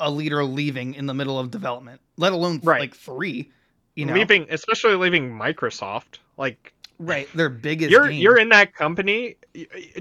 [0.00, 2.80] a leader leaving in the middle of development, let alone Right.
[2.80, 3.50] like three.
[3.94, 7.28] You know, leaving especially leaving microsoft like right?
[7.34, 7.90] Their biggest.
[7.90, 8.20] you're game.
[8.22, 9.36] you're in that company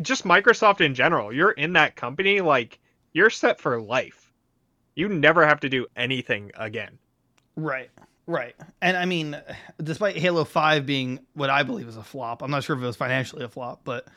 [0.02, 2.80] just microsoft in general you're in that company like
[3.12, 4.21] you're set for life
[4.96, 6.98] you never have to do anything again
[7.56, 7.90] Right.
[8.28, 8.56] Right.
[8.82, 9.40] And I mean,
[9.84, 12.86] despite Halo 5 being what I believe is a flop, I'm not sure if it
[12.86, 14.08] was financially a flop, but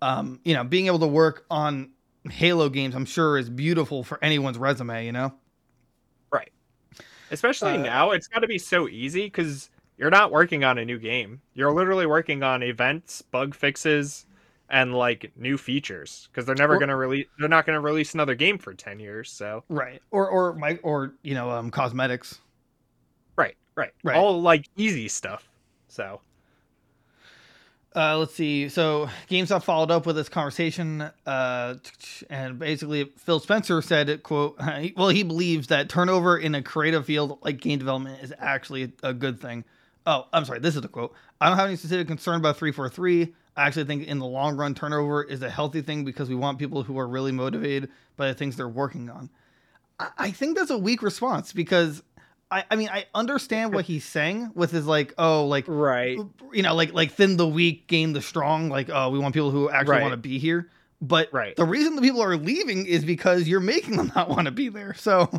[0.00, 1.90] um, you know, being able to work on
[2.28, 5.32] Halo games, I'm sure is beautiful for anyone's resume, you know?
[6.32, 6.50] Right.
[7.30, 10.84] Especially Uh, now it's got to be so easy because you're not working on a
[10.84, 14.26] new game you're literally working on events bug fixes
[14.72, 18.14] and like new features because they're never Or- to release they're not going to release
[18.14, 20.02] another game for 10 years so Right.
[20.10, 22.40] Or or my or you know, um cosmetics.
[23.36, 24.16] right right, Right.
[24.16, 25.48] all like easy stuff
[25.88, 26.20] so
[27.94, 28.70] Uh, let's see.
[28.70, 31.74] So GameSpot followed up with this conversation, uh,
[32.30, 34.58] and basically Phil Spencer said, "quote
[34.96, 39.12] Well, he believes that turnover in a creative field like game development is actually a
[39.12, 39.64] good thing.
[40.06, 40.58] Oh, I'm sorry.
[40.60, 41.12] This is the quote.
[41.38, 43.34] I don't have any specific concern about 343.
[43.56, 46.58] I actually think in the long run, turnover is a healthy thing because we want
[46.58, 49.30] people who are really motivated by the things they're working on.
[49.98, 52.02] I, I think that's a weak response because
[52.50, 56.18] I, I mean I understand what he's saying with his like oh like right
[56.52, 59.50] you know like like thin the weak gain the strong like oh we want people
[59.50, 60.02] who actually Right.
[60.02, 61.56] want to be here but Right.
[61.56, 64.68] the reason the people are leaving is because you're making them not want to be
[64.68, 65.30] there so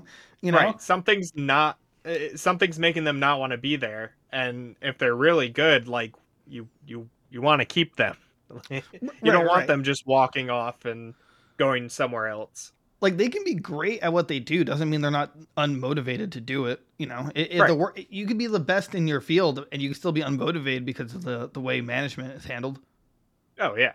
[0.41, 4.75] you know right something's not uh, something's making them not want to be there and
[4.81, 6.13] if they're really good like
[6.47, 8.15] you you you want to keep them.
[8.69, 9.67] You don't want right.
[9.67, 11.15] them just walking off and
[11.57, 12.71] going somewhere else.
[13.01, 16.41] Like they can be great at what they do doesn't mean they're not unmotivated to
[16.41, 17.29] do it you know?
[17.35, 19.95] It, it- the work you could be the best in your field and you can
[19.95, 22.79] still be unmotivated because of the the way management is handled.
[23.59, 23.93] Oh yeah.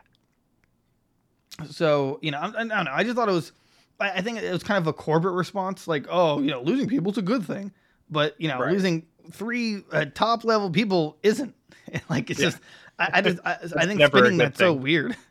[1.70, 2.90] So you know I, I don't know.
[2.92, 3.52] I just thought it was
[4.00, 6.88] I, I think it was kind of a corporate response like oh you know losing
[6.88, 7.72] people is a good thing
[8.10, 8.72] but you know Right.
[8.72, 11.54] losing three uh, top level people isn't.
[12.10, 12.46] Like it's Yeah.
[12.50, 12.60] just
[12.98, 15.16] i, I just i, I think spinning that's so weird.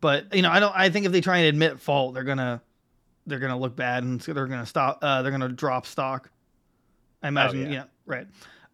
[0.00, 2.62] But you know i don't i think if they try and admit fault they're gonna
[3.26, 6.30] they're gonna look bad and so they're gonna stop uh they're gonna drop stock.
[7.22, 7.70] I imagine yeah.
[7.70, 8.26] yeah right.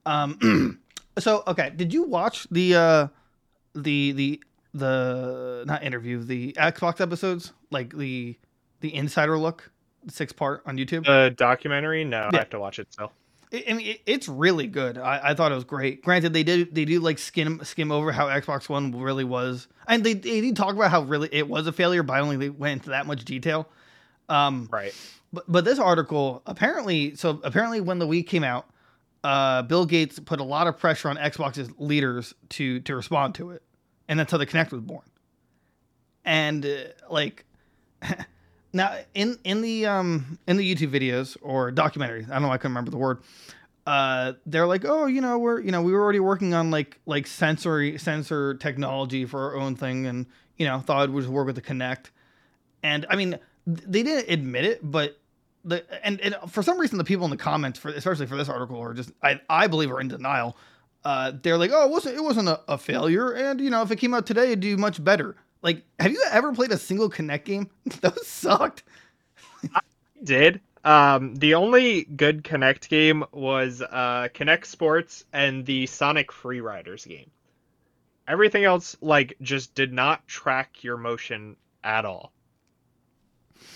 [0.07, 0.81] Um
[1.19, 3.09] so okay did you watch the uh
[3.75, 4.43] the the
[4.75, 7.53] the not interview the xbox episodes?
[7.71, 8.37] Like the
[8.81, 9.71] the insider look
[10.09, 11.07] six part on youtube?
[11.07, 12.05] The documentary?
[12.05, 13.13] No i have to watch it still.
[13.13, 13.24] I
[13.69, 14.99] I mean, it's really good.
[14.99, 16.03] I, I thought it was great.
[16.03, 20.05] Granted, they did they do like skim skim over how Xbox One really was, and
[20.05, 22.51] they they did talk about how really it was a failure, but I only they
[22.51, 23.69] went into that much detail.
[24.29, 24.95] Um, right
[25.35, 28.67] but but this article apparently, so apparently when the Wii came out,
[29.25, 33.51] uh, Bill Gates put a lot of pressure on Xbox's leaders to to respond to
[33.51, 33.63] it,
[34.09, 35.05] and that's how the Kinect was born.
[36.25, 36.77] And uh,
[37.11, 37.45] like
[38.75, 42.59] now in in the um in the YouTube videos or documentary, I don't know, I
[42.59, 43.21] couldn't remember the word.
[43.87, 46.99] Uh, they're like, oh, you know, we're you know we were already working on like
[47.07, 50.27] like sensory sensor technology for our own thing, and
[50.59, 52.07] you know thought it would work with the Kinect.
[52.83, 55.19] And I mean, th- they didn't admit it, but
[55.65, 58.49] the and, and for some reason the people in the comments for especially for this
[58.49, 60.57] article are just I I believe are in denial.
[61.05, 63.91] Uh, they're like, oh, it wasn't it wasn't a, a failure, and you know if
[63.91, 65.37] it came out today, it'd do much better.
[65.65, 67.71] Like, have you ever played a single Kinect game?
[68.01, 68.85] Those sucked.
[69.75, 69.81] I
[70.23, 76.61] did um the only good Kinect game was uh Kinect sports and the sonic free
[76.61, 77.31] riders game
[78.29, 82.33] everything else like just did not track your motion at all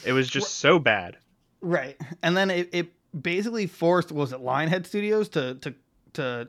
[0.05, 1.16] it was just so bad
[1.61, 5.74] Right, and then it, it basically forced was it Lionhead Studios to to
[6.14, 6.48] to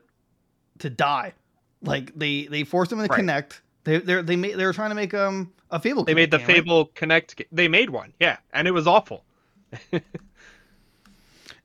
[0.80, 1.34] to die.
[1.82, 3.23] Like they they forced them to Right.
[3.23, 3.62] Kinect.
[3.89, 6.04] They they they made they were trying to make um a Fable.
[6.04, 6.56] they made the game, right?
[6.58, 9.23] fable Kinect they made one yeah and it was awful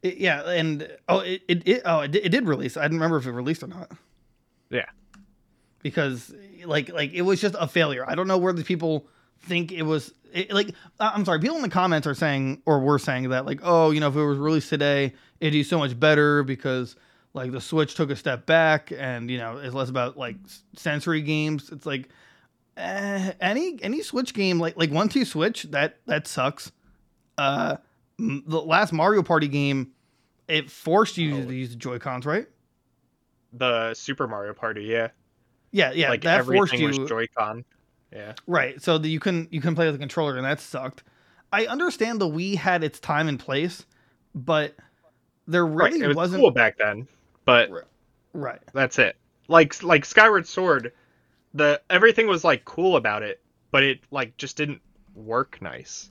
[0.02, 2.76] It- yeah, and oh, it, it, it oh it, did- it did release.
[2.76, 3.90] I didn't remember if it released or not.
[4.70, 4.84] Yeah.
[5.82, 6.34] because
[6.64, 8.04] like like it was just a failure.
[8.08, 9.06] I don't know where the people
[9.40, 10.12] think it was.
[10.32, 13.60] It, like I'm sorry, people in the comments are saying or were saying that like
[13.62, 16.96] oh you know if it was released today it'd do so much better because
[17.34, 20.36] like the Switch took a step back and you know it's less about like
[20.76, 21.70] sensory games.
[21.70, 22.08] It's like
[22.76, 26.72] eh, any any Switch game like like one two Switch that that sucks.
[27.36, 27.76] Uh,
[28.18, 29.90] m- the last Mario Party game,
[30.48, 31.44] it forced you Oh.
[31.46, 32.46] to use the Joy Cons, right?
[33.56, 35.08] the super mario party yeah,
[35.70, 36.08] Yeah, yeah.
[36.08, 37.64] like that forced you was joy-con
[38.12, 41.04] yeah right, so that you couldn't you couldn't play with the controller, and that sucked.
[41.52, 43.86] I understand the Wii had its time and place,
[44.34, 44.74] but
[45.46, 47.06] there really right it was wasn't cool back then
[47.44, 47.70] but
[48.32, 48.60] right.
[48.72, 49.16] That's it.
[49.48, 50.92] Like like Skyward Sword,
[51.52, 54.80] the everything was like cool about it, but it like just didn't
[55.14, 56.10] work nice.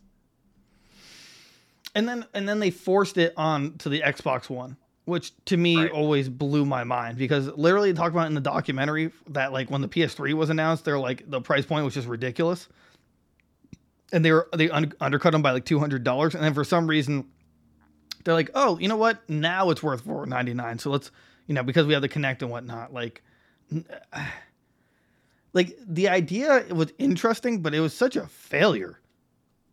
[1.95, 5.77] and then and then they forced it on to the Xbox One, which to me
[5.77, 5.91] Right.
[5.91, 9.81] always blew my mind because literally they talked about in the documentary that like when
[9.81, 12.67] the PS3 was announced, they're like the price point was just ridiculous,
[14.11, 16.63] and they were they un- undercut them by like two hundred dollars, and then for
[16.63, 17.25] some reason
[18.23, 19.27] they're like, oh, you know what?
[19.29, 21.11] Now it's worth four ninety nine, so let's
[21.47, 23.21] you know because we have the Kinect and whatnot, like.
[25.53, 28.99] Like the idea was interesting, but it was such a failure.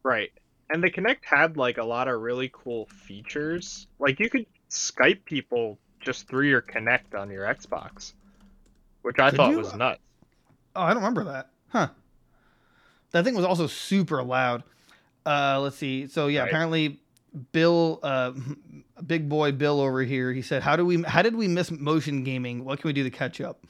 [0.02, 0.30] Right.
[0.68, 3.86] And the Kinect had like a lot of really cool features.
[3.98, 8.12] Like you could Skype people just through your Kinect on your Xbox,
[9.02, 9.58] which I Could thought you?
[9.58, 10.00] was nuts.
[10.76, 11.48] Oh, I don't remember that.
[11.70, 11.88] Huh.
[13.12, 14.62] That thing was also super loud.
[15.26, 16.06] Uh, let's see.
[16.06, 16.48] So yeah, Right.
[16.48, 17.00] apparently
[17.52, 18.32] Bill, uh,
[19.06, 21.02] big boy Bill over here, he said, "How do we?
[21.02, 22.64] How did we miss motion gaming?
[22.64, 23.64] What can we do to catch up?"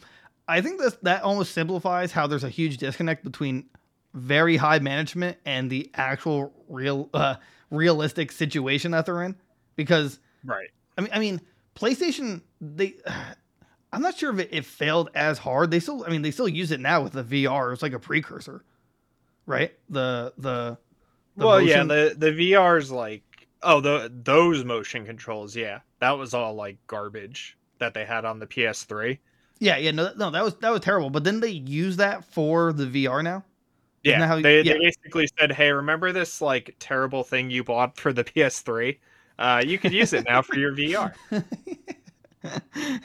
[0.48, 3.66] I think that that almost simplifies how there's a huge disconnect between
[4.14, 7.36] very high management and the actual real, uh,
[7.70, 9.36] realistic situation that they're in.
[9.76, 10.70] Because Right.
[10.98, 11.40] I mean, I mean,
[11.76, 12.42] PlayStation.
[12.60, 12.94] They,
[13.92, 15.70] I'm not sure if it, it failed as hard.
[15.70, 17.72] They still, I mean, they still use it now with the VR.
[17.72, 18.64] It's like a precursor,
[19.46, 19.72] right?
[19.88, 20.78] The the,
[21.36, 23.22] the well, yeah, motion- the the VR's like
[23.62, 28.38] oh the those motion controls, yeah, that was all like garbage that they had on
[28.38, 29.18] the PS3.
[29.58, 29.90] yeah, yeah.
[29.90, 31.10] No, no, that was that was terrible.
[31.10, 33.44] But then they use that for the VR now.
[34.02, 34.72] Yeah, how they, yeah.
[34.74, 38.98] they basically said, "Hey, remember this like terrible thing you bought for the PS3?
[39.38, 41.14] Uh, you could use it now for your VR."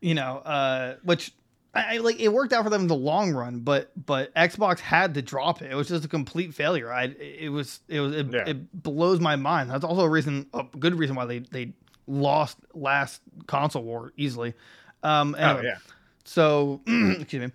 [0.00, 1.32] you know, uh, which
[1.74, 2.18] I, I like.
[2.18, 5.60] It worked out for them in the long run, but but Xbox had to drop
[5.62, 5.70] it.
[5.70, 6.92] It was just a complete failure.
[6.92, 8.44] I it was it was it, Yeah.
[8.46, 9.70] it blows my mind.
[9.70, 11.72] That's also a reason, a good reason why they they
[12.06, 14.54] lost last console war easily.
[15.02, 15.76] Um, Oh yeah,
[16.24, 17.52] so, excuse me.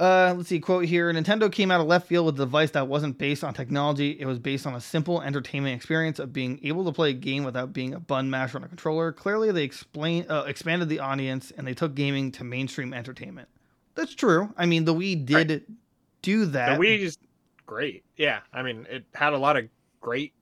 [0.00, 1.12] Uh, let's see, quote here.
[1.12, 4.16] Nintendo came out of left field with a device that wasn't based on technology.
[4.18, 7.44] It was based on a simple entertainment experience of being able to play a game
[7.44, 9.12] without being a button masher on a controller.
[9.12, 13.46] Clearly, they explain uh, expanded the audience and they took gaming to mainstream entertainment.
[13.94, 14.54] That's true.
[14.56, 15.66] I mean, the Wii did
[16.22, 16.78] do that.
[16.78, 17.18] the Wii is
[17.66, 18.02] great.
[18.16, 19.68] Yeah, I mean, it had a lot of
[20.00, 20.32] great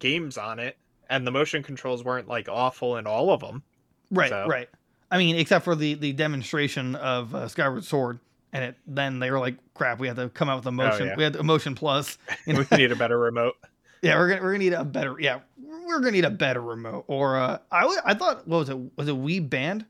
[0.00, 0.76] games on it,
[1.08, 3.62] and the motion controls weren't like awful in all of them.
[4.10, 4.68] right, so- right.
[5.08, 8.18] I mean, except for the the demonstration of uh, Skyward Sword,
[8.54, 11.02] and it then they were like, "Crap, we had to come out with emotion.
[11.02, 11.16] Oh, yeah.
[11.16, 12.64] We had emotion plus." You know?
[12.70, 13.56] we need a better remote.
[14.00, 17.04] Yeah, we're gonna we're gonna need a better yeah we're gonna need a better remote
[17.08, 19.86] or uh I I thought what was it was it Wii Band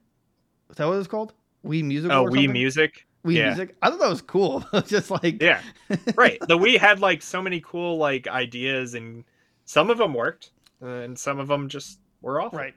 [0.71, 1.33] is that what it's called
[1.67, 2.51] Wii Music Oh, Wii?
[2.51, 3.07] Music.
[3.27, 3.47] Wii yeah.
[3.49, 5.61] Music I thought that was cool just like Yeah,
[6.15, 6.39] right.
[6.41, 9.25] The Wii had like so many cool like ideas, and
[9.65, 10.51] some of them worked,
[10.81, 12.59] and some of them just were awful.
[12.59, 12.75] right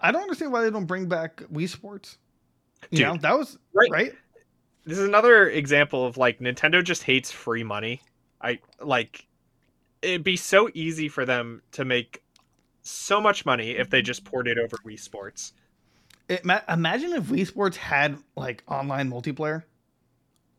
[0.00, 2.16] I don't understand why they don't bring back Wii Sports
[2.90, 3.90] you know that was right.
[3.90, 4.14] right
[4.88, 8.00] this is another example of like Nintendo just hates free money.
[8.40, 9.26] I like
[10.00, 12.22] it'd be so easy for them to make
[12.80, 15.52] so much money if they just ported over Wii Sports.
[16.28, 19.64] It, imagine if Wii Sports had like online multiplayer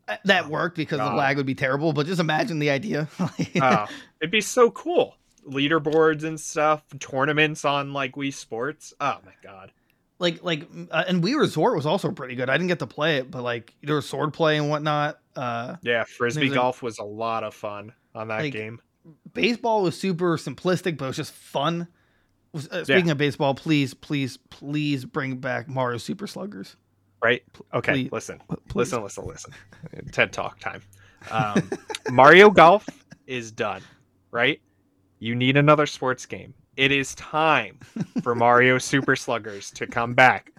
[0.08, 3.08] Uh, that Oh, worked because the lag would be terrible but just imagine the idea
[3.62, 3.88] Oh,
[4.22, 5.16] it'd be so cool.
[5.48, 8.94] Leaderboards and stuff, tournaments on like Wii Sports.
[9.02, 9.72] Oh my god.
[10.20, 12.50] Like like uh, and Wii Resort was also pretty good.
[12.50, 15.20] I didn't get to play it, but like there was sword play and whatnot.
[15.36, 18.80] Uh, Yeah, frisbee a- golf was a lot of fun on that Like, game.
[19.34, 21.88] baseball was super simplistic, but it was just fun.
[22.54, 26.76] Was- Uh, speaking of baseball, please, please, please bring back Mario Super Sluggers.
[27.24, 27.44] Right?
[27.74, 28.42] Okay, please- listen.
[28.68, 28.76] Please.
[28.76, 29.54] Listen, listen, listen.
[30.12, 30.82] TED Talk time.
[31.32, 31.70] Um,
[32.12, 32.86] Mario Golf
[33.28, 33.82] is done,
[34.32, 34.60] right?
[35.20, 36.54] You need another sports game.
[36.80, 37.78] It is time
[38.24, 40.54] for Mario Super Sluggers to come back.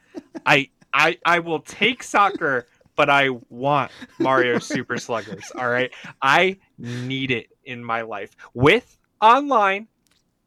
[0.45, 5.51] I I I will take soccer, but I want Mario Super Sluggers.
[5.57, 9.89] All right, I need it in my life with online,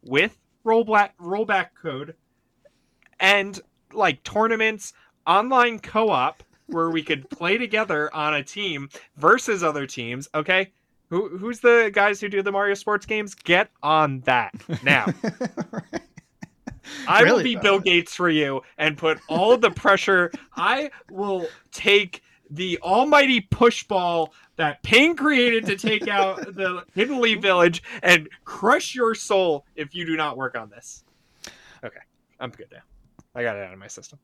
[0.03, 2.13] with rollback rollback code,
[3.19, 3.59] and
[3.93, 4.93] like tournaments,
[5.25, 10.29] online co-op where we could play together on a team versus other teams.
[10.35, 10.71] Okay,
[11.13, 13.35] who who's the guys who do the Mario sports games?
[13.35, 14.51] Get on that
[14.83, 15.05] now.
[17.07, 17.61] I will be though?
[17.61, 20.31] Bill Gates for you and put all the pressure.
[20.55, 27.21] I will take the almighty push ball that Pain created to take out the Hidden
[27.21, 31.03] Leaf Village and crush your soul if you do not work on this.
[31.83, 32.01] Okay,
[32.39, 32.81] I'm good now.
[33.35, 34.17] I got it out of my system.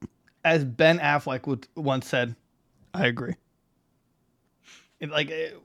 [0.43, 2.36] As Ben Affleck would once said,
[2.95, 3.36] I agree.
[4.99, 5.57] It, like it,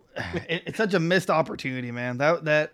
[0.48, 2.18] it- it's such a missed opportunity, man.
[2.18, 2.72] That that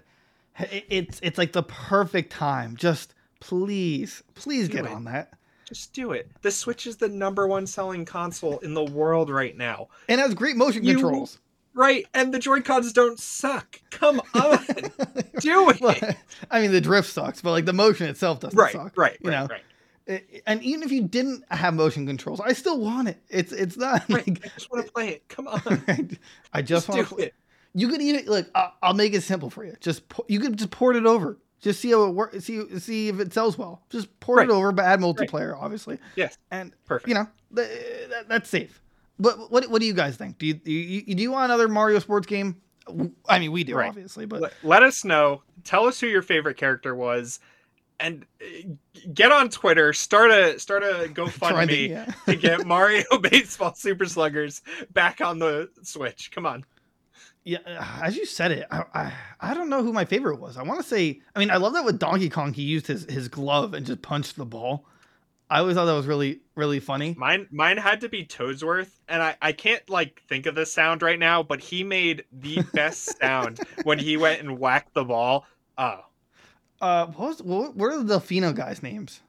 [0.59, 2.77] it, it's it's like the perfect time.
[2.77, 4.91] Just please, please Do get it.
[4.93, 5.33] on that.
[5.67, 6.29] Just do it.
[6.43, 9.89] The Switch is the number one selling console in the world right now.
[10.09, 11.39] And has great motion You- controls.
[11.73, 13.81] Right, and the Joy Cons don't suck.
[13.91, 14.59] Come on,
[15.39, 15.81] do it.
[15.81, 15.95] Well,
[16.51, 18.99] I mean, the drift sucks, but like the motion itself doesn't right, suck.
[18.99, 19.47] right, you right, know?
[19.47, 19.63] right.
[20.47, 23.19] And even if you didn't have motion controls, I still want it.
[23.29, 25.29] It's it's not Right, like I just want to play it.
[25.29, 25.61] Come on,
[26.53, 27.23] I just just want do to.
[27.23, 27.35] it.
[27.75, 28.49] You could even look.
[28.55, 29.77] I'll, I'll make it simple for you.
[29.81, 31.39] Just po- you could just port it over.
[31.61, 32.45] Just see how it works.
[32.45, 33.83] See see if it sells well.
[33.91, 34.49] Just port Right.
[34.49, 35.99] it over, but add multiplayer, obviously.
[36.17, 37.09] Yes, And perfect.
[37.09, 37.69] you know th-
[38.09, 38.81] that, that's safe.
[39.19, 40.39] But what what do you guys think?
[40.39, 42.57] Do you do you, do you want another Mario sports game?
[43.29, 43.89] I mean, we do Right.
[43.89, 45.43] obviously, but let, let us know.
[45.63, 47.39] Tell us who your favorite character was,
[48.01, 48.71] and uh,
[49.13, 49.93] get on Twitter.
[49.93, 52.13] Start a start a trying to- GoFundMe yeah.
[52.27, 56.31] to get Mario Baseball Super Sluggers back on the Switch.
[56.33, 56.65] Come on.
[57.45, 60.57] Yeah, uh, as you said it, I, I I don't know who my favorite was.
[60.57, 63.05] I want to say, I mean, I love that with Donkey Kong, he used his
[63.05, 64.85] his glove and just punched the ball.
[65.49, 67.15] I always thought that was really really funny.
[67.19, 71.03] Mine mine had to be Toadsworth, and I, I can't like think of the sound
[71.03, 75.47] right now, but he made the best sound when he went and whacked the ball.
[75.79, 76.01] Oh,
[76.81, 79.21] Uh, what was what, what are the Delfino guys' names?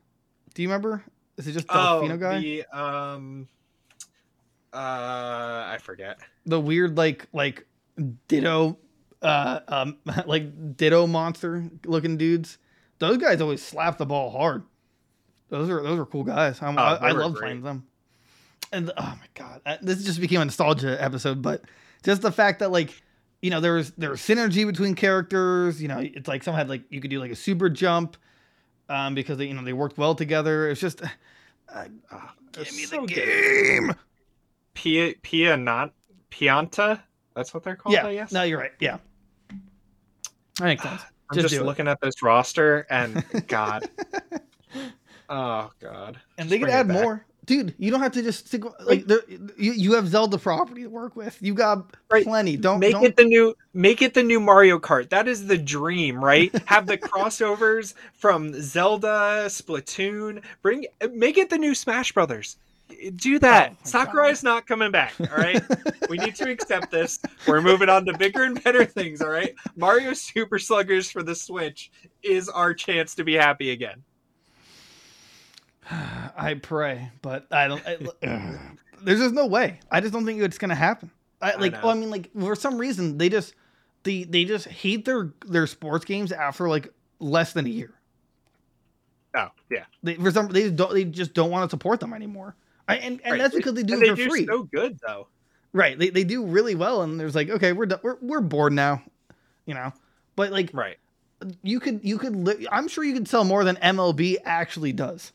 [0.53, 1.03] Do you remember?
[1.37, 2.39] Is it just oh, Delfino guy?
[2.39, 3.47] the um,
[4.73, 6.19] Uh, I forget.
[6.45, 7.65] The weird like like
[8.27, 8.77] ditto
[9.21, 12.57] uh um like ditto monster looking dudes.
[12.99, 14.63] Those guys always slap the ball hard.
[15.49, 16.61] Those are those are cool guys.
[16.61, 17.41] I'm, Oh, I, I love great.
[17.41, 17.85] playing them.
[18.71, 21.41] And oh my god, this just became a nostalgia episode.
[21.41, 21.63] But
[22.03, 23.01] just the fact that like
[23.41, 25.81] you know there was there was synergy between characters.
[25.81, 28.17] You know, it's like some had like you could do like a super jump
[28.89, 30.69] um because they you know they worked well together.
[30.69, 31.07] It's just uh,
[32.11, 33.15] Ah, give me so the good.
[33.15, 33.95] game.
[34.73, 35.93] Pia Pia not
[36.29, 37.01] Pianta.
[37.35, 37.93] That's what they're called.
[37.93, 38.31] Yeah, I guess.
[38.31, 38.71] no, you're right.
[38.79, 38.97] Yeah,
[40.57, 41.01] that makes sense.
[41.31, 41.65] I'm just just, do it.
[41.65, 43.89] looking at this roster and God.
[45.29, 46.19] oh God.
[46.37, 47.25] and Just they could add more.
[47.45, 49.21] Dude, you don't have to just stick like there,
[49.57, 49.71] you.
[49.73, 51.37] You have Zelda property to work with.
[51.41, 52.23] You got Right.
[52.23, 52.55] plenty.
[52.55, 55.09] Don't make don't, it the new make it the new Mario Kart.
[55.09, 56.53] That is the dream, right?
[56.67, 60.43] Have the crossovers from Zelda, Splatoon.
[60.61, 62.57] Bring make it the new Smash Brothers.
[63.15, 63.71] Do that.
[63.71, 65.13] Oh my Sakurai's not coming back.
[65.19, 65.63] All right.
[66.09, 67.19] we need to accept this.
[67.47, 69.21] We're moving on to bigger and better things.
[69.21, 69.55] All right.
[69.75, 71.89] Mario Super Sluggers for the Switch
[72.21, 74.03] is our chance to be happy again.
[75.91, 77.81] I pray, but I don't.
[77.85, 77.97] I,
[79.01, 79.79] there's just no way.
[79.89, 81.11] I just don't think it's gonna happen.
[81.41, 81.71] I I like.
[81.73, 81.79] know.
[81.83, 83.55] well, I mean, like for some reason they just
[84.03, 87.93] they they just hate their their sports games after like less than a year.
[89.35, 89.85] Oh yeah.
[90.03, 92.55] They for some they just don't they just don't want to support them anymore.
[92.87, 93.37] I, and and Right.
[93.39, 94.45] that's because they do And it they for do free.
[94.45, 95.27] so good though.
[95.73, 95.97] Right.
[95.97, 97.99] They they do really well, and there's like okay, we're done.
[98.03, 99.01] We're we're bored now,
[99.65, 99.93] you know.
[100.35, 100.97] But like Right.
[101.63, 105.31] you could you could li- I'm sure you could sell more than MLB actually does.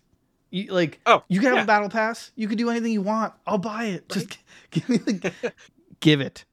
[0.56, 1.64] You like Oh, you can have yeah.
[1.64, 2.32] a battle pass.
[2.34, 3.34] You can do anything you want.
[3.46, 4.08] I'll buy it.
[4.08, 4.38] Just
[4.70, 5.52] give me the
[6.00, 6.46] give it.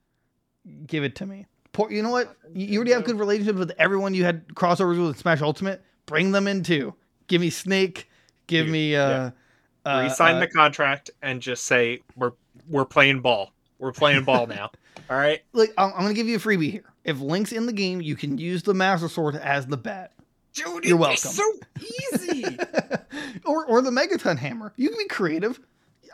[0.86, 1.46] Give it to me.
[1.72, 2.36] Pour, you know what?
[2.54, 5.82] You already have good relationships with everyone you had crossovers with in Smash Ultimate.
[6.04, 6.94] Bring them in too.
[7.28, 8.10] Give me Snake.
[8.46, 9.30] Give me uh,
[9.86, 12.32] uh Resign uh, the contract and just say we're
[12.68, 13.52] we're playing ball.
[13.78, 14.70] We're playing ball now.
[15.08, 15.40] All right.
[15.54, 16.92] Like I'm, I'm gonna give you a freebie here.
[17.04, 20.12] If Link's in the game, you can use the Master Sword as the bat,
[20.54, 21.16] Dude, You're welcome.
[21.30, 21.42] so
[22.12, 22.44] easy.
[23.44, 24.72] or or the Megaton hammer.
[24.76, 25.60] You can be creative.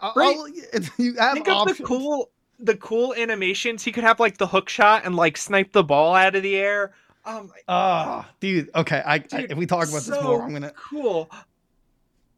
[0.02, 0.36] I'll- Right.
[0.36, 1.78] I'll- you have Think of options.
[1.78, 3.82] the cool the cool animations.
[3.82, 6.56] He could have like the hook shot and like snipe the ball out of the
[6.56, 6.92] air.
[7.26, 8.70] Um Ah, dude.
[8.74, 10.72] Okay, I, I if we talk about this more, I'm gonna.
[10.72, 11.28] cool.
[11.32, 11.36] Uh,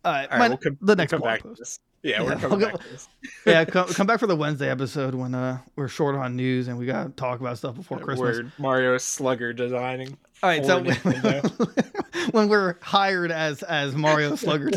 [0.05, 1.59] All right, my- we'll come, the next come blog back to post.
[1.61, 1.81] this.
[2.03, 3.09] Yeah, Yeah, we're we'll coming go- back to this.
[3.47, 6.77] yeah, come, come back for the Wednesday episode when uh we're short on news and
[6.77, 8.39] we gotta talk about stuff before Christmas.
[8.39, 10.19] We're Mario Slugger designing.
[10.43, 10.83] All right, so
[12.33, 14.71] when we're hired as as Mario Slugger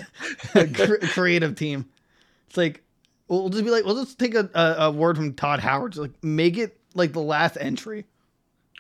[1.14, 1.86] creative team,
[2.48, 2.84] it's like
[3.28, 6.02] we'll just be like, we'll just take a, a, a word from Todd Howard, just
[6.02, 8.06] like make it like the last entry.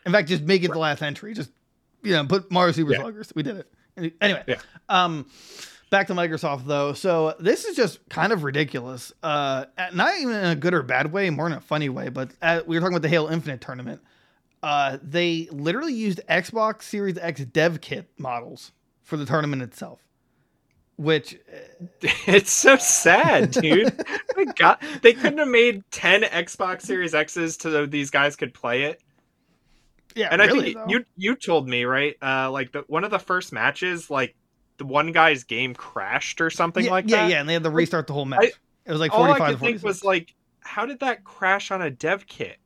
[0.05, 1.33] In fact, just make it the last entry.
[1.33, 1.49] Just
[2.03, 2.99] you know, put Mario Super Yeah.
[2.99, 3.33] Sluggers.
[3.35, 3.65] We did
[3.97, 4.13] it.
[4.21, 4.59] Anyway, Yeah.
[4.87, 5.25] um,
[5.89, 6.93] back to Microsoft though.
[6.93, 9.11] So this is just kind of ridiculous.
[9.23, 12.09] Uh, not even in a good or bad way, more in a funny way.
[12.09, 14.01] But uh we were talking about the Halo Infinite tournament.
[14.63, 18.71] Uh, they literally used Xbox Series X dev kit models
[19.03, 20.01] for the tournament itself,
[20.95, 21.37] which
[22.01, 23.93] It's so sad, dude.
[24.35, 28.83] My God, they couldn't have made ten Xbox Series X's so these guys could play
[28.83, 29.01] it.
[30.15, 30.85] yeah, And I think though.
[30.87, 34.35] you you told me right, uh, like the one of the first matches, like
[34.77, 37.23] the one guy's game crashed or something yeah, like yeah, that.
[37.23, 38.51] yeah, yeah, and they had to restart the whole match.
[38.85, 39.51] it was like All I forty-five.
[39.51, 42.57] could think was like, how did that crash on a dev kit?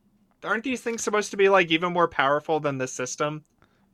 [0.43, 3.43] Aren't these things supposed to be like even more powerful than the system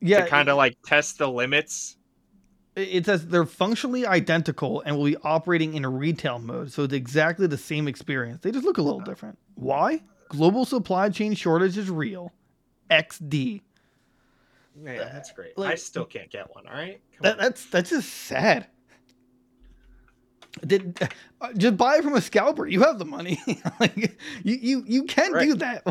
[0.02, 1.98] yeah, to kind of like test the limits?
[2.76, 6.94] it says they're functionally identical and will be operating in a retail mode, so it's
[6.94, 8.42] exactly the same experience.
[8.42, 9.38] They just look a little different.
[9.56, 10.02] Why?
[10.30, 12.34] Global supply chain shortage is real.
[12.92, 13.62] XD.
[14.76, 15.54] Man, that's great.
[15.58, 16.68] I still can't get one.
[16.68, 18.68] All right, That, that's that's just sad.
[20.66, 21.02] Did
[21.42, 22.68] uh, just buy it from a scalper?
[22.68, 23.40] You have the money.
[23.80, 25.48] like you you you can Right.
[25.48, 25.86] do that.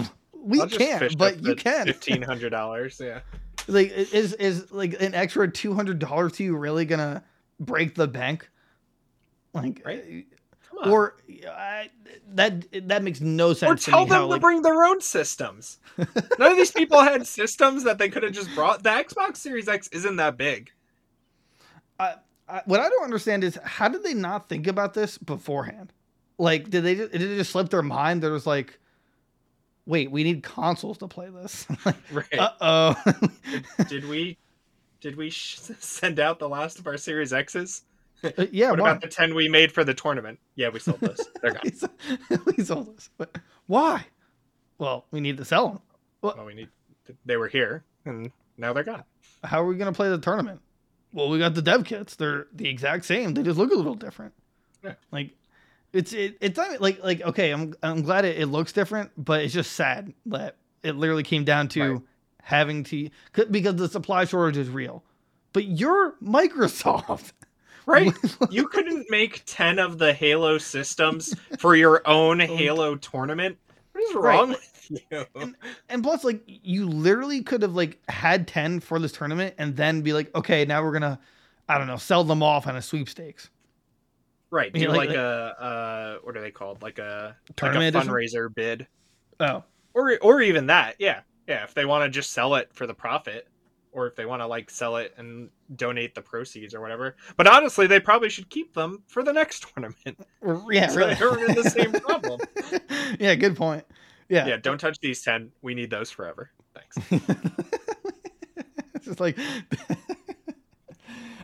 [0.45, 1.87] We can't, but you can.
[1.87, 3.01] Fifteen hundred dollars.
[3.03, 3.21] Yeah.
[3.67, 7.25] like is is like an extra two hundred dollars to you really gonna
[7.59, 8.51] break the bank?
[9.53, 10.27] Like, Right.
[10.69, 10.91] Come uh, on.
[10.91, 11.17] or
[11.49, 11.91] I,
[12.35, 13.87] that that makes no sense.
[13.89, 15.79] or tell me them how, to like, bring their own systems.
[15.99, 18.83] None of these people had systems that they could have just brought.
[18.83, 20.71] The Xbox Series X isn't that big.
[22.49, 25.93] I, what I don't understand is how did they not think about this beforehand?
[26.39, 28.23] Like, did they just, did it just slip their mind?
[28.23, 28.79] There was like,
[29.87, 31.67] wait, we need consoles to play this.
[32.11, 32.39] Right.
[32.39, 33.13] uh oh.
[33.89, 34.39] did we?
[35.01, 37.83] Did we sh- send out the last of our Series X's?
[38.51, 38.91] yeah, what why?
[38.91, 40.39] about the ten we made for the tournament?
[40.55, 41.21] Yeah, we sold those.
[41.43, 42.41] They're gone.
[42.57, 43.11] we sold those.
[43.19, 44.07] but why?
[44.79, 45.81] Well, we need to sell them.
[46.23, 46.69] well, we need.
[47.27, 49.05] They were here, and now they're gone.
[49.43, 50.61] How are we going to play the tournament?
[51.13, 52.17] Well, we got the dev kits.
[52.17, 53.35] They're the exact same.
[53.35, 54.33] They just look a little different.
[54.83, 54.95] Yeah.
[55.13, 55.31] Like,
[55.95, 59.43] It's it, it's not like like okay, I'm I'm glad it, it looks different, but
[59.43, 62.01] it's just sad that it literally came down to Right.
[62.43, 63.09] having to
[63.51, 65.05] because the supply shortage is real.
[65.53, 67.33] But you're Microsoft.
[67.87, 68.15] Right?
[68.51, 73.59] you couldn't make 10 of the Halo systems for your own Halo tournament?
[73.93, 75.27] What is wrong with you?
[75.91, 80.01] and plus like you literally could have like had 10 for this tournament and then
[80.01, 81.21] be like, okay, now we're gonna
[81.69, 83.51] I don't know, sell them off on a sweepstakes.
[84.55, 84.73] Right.
[84.73, 86.81] Do like- like, a uh what are they called?
[86.81, 88.87] Like a Tournament like a fundraiser bid.
[89.41, 89.65] Oh.
[89.95, 90.95] Or or even that.
[91.01, 91.23] Yeah.
[91.49, 93.49] Yeah, if they want to just sell it for the profit
[93.91, 97.17] or if they want to like sell it and donate the proceeds or whatever.
[97.37, 100.25] But honestly, they probably should keep them for the next tournament.
[100.71, 101.15] Yeah, So really.
[101.15, 102.41] they're in the same problem.
[103.19, 103.85] yeah, good point.
[104.29, 104.47] Yeah.
[104.47, 105.51] Yeah, don't touch these 10.
[105.63, 106.53] We need those forever.
[106.75, 106.97] Thanks.
[108.95, 109.37] it's just like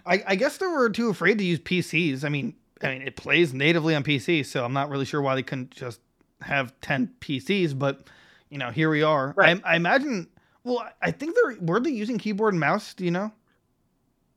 [0.07, 2.25] I, I guess they were too afraid to use PCs.
[2.25, 5.35] I mean, I mean, it plays natively on PC, so I'm not really sure why
[5.35, 6.01] they couldn't just
[6.41, 7.79] have 10 PCs.
[7.79, 8.09] But
[8.49, 9.35] you know, here we are.
[9.37, 9.61] Right.
[9.65, 10.29] I, I imagine.
[10.65, 12.95] Well, I think they're were they using keyboard and mouse?
[12.95, 13.33] Do you know?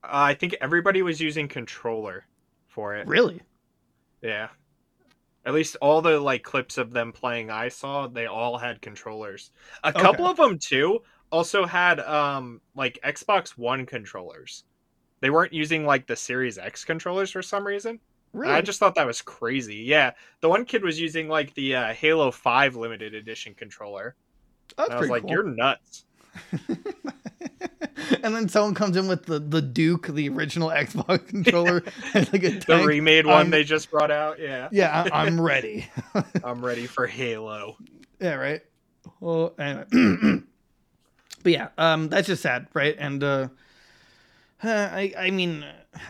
[0.04, 2.26] Uh, I think everybody was using controller
[2.68, 3.08] for it.
[3.08, 3.42] Really?
[4.22, 4.50] Yeah.
[5.46, 9.52] At least all the like clips of them playing I saw, they all had controllers.
[9.84, 10.00] A Okay.
[10.02, 14.64] couple of them too also had um like Xbox One controllers.
[15.22, 18.00] They weren't using like the Series X controllers for some reason.
[18.34, 18.52] Really?
[18.54, 19.76] I just thought that was crazy.
[19.78, 20.12] Yeah,
[20.42, 24.16] the one kid was using like the uh, Halo 5 limited edition controller.
[24.76, 25.32] That's And I was like, cool.
[25.32, 26.06] "You're nuts."
[28.24, 31.84] and then someone comes in with the the Duke, the original Xbox controller,
[32.16, 34.40] like a The remade one I'm- they just brought out.
[34.40, 34.70] Yeah.
[34.72, 35.88] yeah, I, I'm ready.
[36.44, 37.78] I'm ready for Halo.
[38.20, 38.62] Yeah, right.
[39.20, 39.86] Well, anyway.
[41.44, 42.96] but yeah, um, that's just sad, right?
[42.98, 43.50] And uh,
[44.64, 45.66] uh, I, I mean,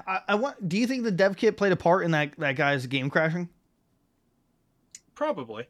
[0.08, 0.68] I, I want.
[0.68, 3.50] Do you think the dev kit played a part in that that guy's game crashing?
[5.16, 5.68] Probably.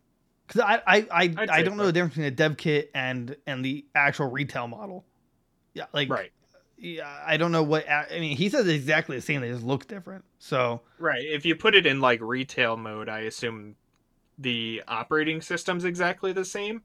[0.48, 3.64] Because I, I, I, I don't know the difference between a dev kit and and
[3.64, 5.06] the actual retail model.
[5.74, 6.32] Yeah, like Right.
[6.78, 7.90] Yeah, I don't know what.
[7.90, 9.42] I mean, he says exactly the same.
[9.42, 10.26] They just look different.
[10.40, 11.24] So Right.
[11.24, 13.76] If you put it in like retail mode, I assume
[14.38, 16.82] the operating system's exactly the same,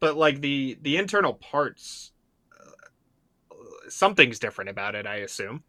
[0.00, 2.12] but like the the internal parts
[2.52, 3.54] uh,
[3.88, 5.64] something's different about it, I assume.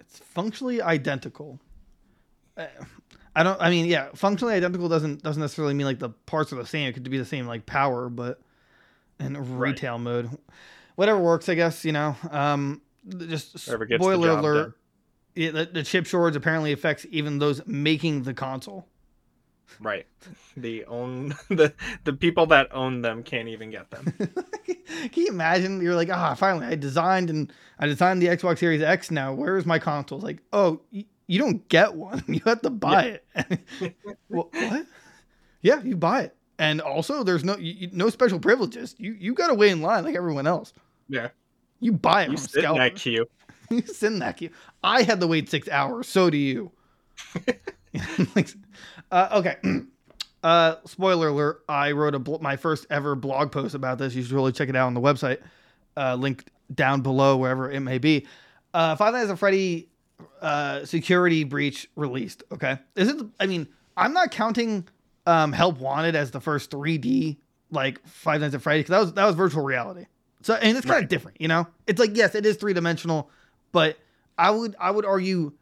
[0.00, 1.60] It's functionally identical.
[2.56, 2.66] Uh,
[3.36, 3.60] I don't.
[3.60, 6.88] I mean, yeah, functionally identical doesn't doesn't necessarily mean like the parts are the same.
[6.88, 8.40] It could be the same like power, but
[9.20, 9.70] in Right.
[9.70, 10.30] retail mode,
[10.96, 11.84] whatever works, I guess.
[11.84, 14.74] You know, um, just Whatever gets the spoiler alert.
[15.34, 18.88] Yeah, the, the chip shortage apparently affects even those making the console.
[19.80, 20.06] Right.
[20.56, 21.72] The own the
[22.04, 24.12] the people that own them can't even get them.
[24.66, 25.80] Can you imagine?
[25.80, 29.10] You're like, ah, finally, I designed and I designed the Xbox Series X.
[29.10, 30.18] Now, where's my console?
[30.18, 32.24] It's like, oh, y- you don't get one.
[32.28, 33.60] You have to buy it.
[34.28, 34.86] Wha- what?
[35.62, 38.94] Yeah, you buy it, and also there's no you, no special privileges.
[38.98, 40.72] You you got to wait in line like everyone else.
[41.08, 41.28] Yeah.
[41.80, 43.26] You buy it You sit in that queue.
[43.70, 44.50] you sit in that queue.
[44.82, 46.08] I had to wait six hours.
[46.08, 46.72] So do you.
[48.36, 48.48] Like,
[49.10, 49.56] uh, okay.
[50.40, 54.14] Uh, spoiler alert: I wrote a bl- my first ever blog post about this.
[54.14, 55.38] You should really check it out on the website.
[55.96, 58.24] Uh, linked down below wherever it may be.
[58.72, 59.88] Uh, Five Nights at Freddy
[60.40, 62.44] uh, security breach released.
[62.52, 63.20] Okay, is it?
[63.40, 64.86] I mean, I'm not counting
[65.26, 67.36] um, Help Wanted as the first 3D
[67.72, 70.06] like Five Nights at Freddy because that was that was virtual reality.
[70.42, 71.08] So and it's kind of Right.
[71.10, 71.66] different, you know.
[71.88, 73.28] It's like yes, it is three dimensional,
[73.72, 73.98] but
[74.38, 75.52] I would I would argue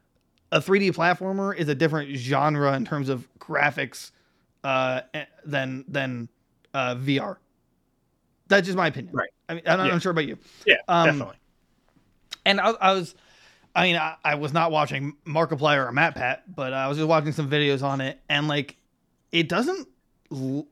[0.53, 4.13] a 3D platformer is a different genre in terms of graphics
[4.65, 6.29] uh, eh, than than
[6.75, 7.37] uh, VR.
[8.49, 9.15] That's just my opinion.
[9.15, 9.31] Right.
[9.49, 9.93] I mean, I'm not Yeah.
[9.93, 10.39] I'm sure about you.
[10.67, 11.37] Yeah, Um, definitely.
[12.45, 13.15] And I, I was,
[13.75, 17.33] I mean, I, I was not watching Markiplier or MatPat, but I was just watching
[17.33, 18.77] some videos on it, and like,
[19.33, 19.89] it doesn't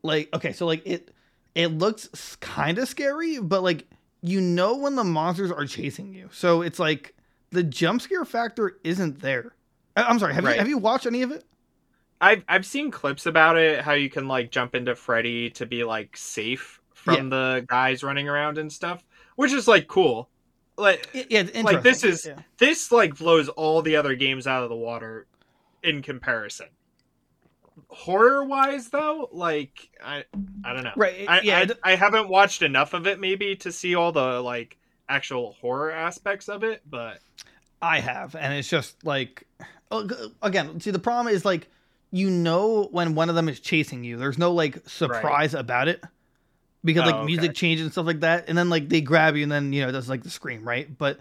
[0.02, 1.10] like okay, so like it,
[1.54, 3.86] it looks kind of scary, but like
[4.22, 7.14] you know when the monsters are chasing you, so it's like
[7.50, 9.54] the jump scare factor isn't there.
[9.96, 10.34] I- I'm sorry.
[10.34, 11.44] Have you have you watched any of it?
[12.20, 15.84] I've I've seen clips about it, how you can like jump into Freddy to be
[15.84, 19.04] like safe from the guys running around and stuff,
[19.36, 20.28] which is like cool.
[20.76, 22.36] Like Yeah, Like, this is- Yeah.
[22.58, 25.26] this like blows all the other games out of the water
[25.82, 26.68] in comparison.
[27.88, 30.24] Horror wise though, like I
[30.64, 30.92] I don't know.
[30.96, 31.26] right.
[31.28, 34.78] I, yeah, I, I haven't watched enough of it maybe to see all the like
[35.08, 37.18] actual horror aspects of it, but
[37.82, 39.46] I have, and it's just like
[39.94, 40.80] Oh, again.
[40.80, 41.68] See, the problem is like
[42.10, 44.16] you know when one of them is chasing you.
[44.16, 46.02] There's no like surprise about it
[46.84, 47.24] because Oh, like okay.
[47.26, 49.84] music changes and stuff like that, and then like they grab you, and then you
[49.84, 50.96] know that's like the scream, right?
[50.96, 51.20] But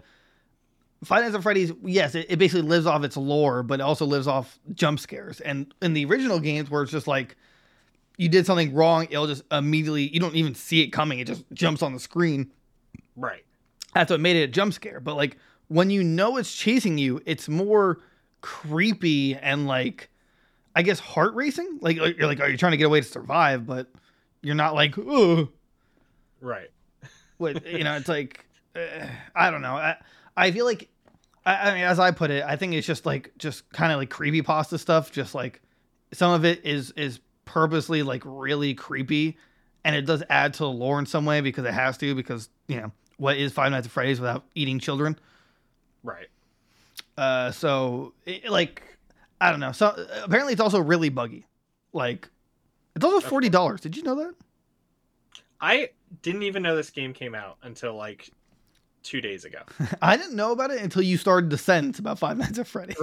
[1.04, 4.06] Five Nights at Freddy's, yes, it, it basically lives off its lore, but it also
[4.06, 5.40] lives off jump scares.
[5.40, 7.36] And in the original games, where it's just like
[8.16, 11.44] you did something wrong, it'll just immediately you don't even see it coming; it just
[11.52, 12.50] jumps on the screen.
[13.16, 13.44] Right.
[13.94, 15.00] That's what made it a jump scare.
[15.00, 15.36] But like
[15.68, 18.00] when you know it's chasing you, it's more
[18.44, 20.10] creepy and like
[20.76, 21.78] I guess heart racing.
[21.80, 23.64] Like, you're like, are you trying to get away to survive?
[23.66, 23.88] But
[24.42, 25.48] you're not like, oh,
[26.40, 26.68] Right.
[27.38, 27.96] what you know?
[27.96, 28.44] It's like
[28.76, 29.74] uh, I don't know.
[29.76, 29.96] I
[30.36, 30.88] I feel like
[31.46, 33.98] I, I mean, as I put it, I think it's just like just kind of
[33.98, 35.10] like creepy pasta stuff.
[35.10, 35.62] Just like
[36.12, 39.38] some of it is is purposely like really creepy,
[39.84, 42.14] and it does add to the lore in some way because it has to.
[42.14, 45.18] Because you know what is Five Nights at Freddy's without eating children?
[46.02, 46.26] Right.
[47.16, 48.82] Uh, so it, like
[49.40, 49.72] I don't know.
[49.72, 51.46] So apparently it's also really buggy.
[51.92, 52.28] Like
[52.96, 53.80] it's also forty dollars.
[53.80, 54.34] Did you know that?
[55.60, 55.90] I
[56.22, 58.28] didn't even know this game came out until like
[59.02, 59.58] two days ago.
[60.02, 62.94] I didn't know about it until you started the sentence about Five Nights at Freddy.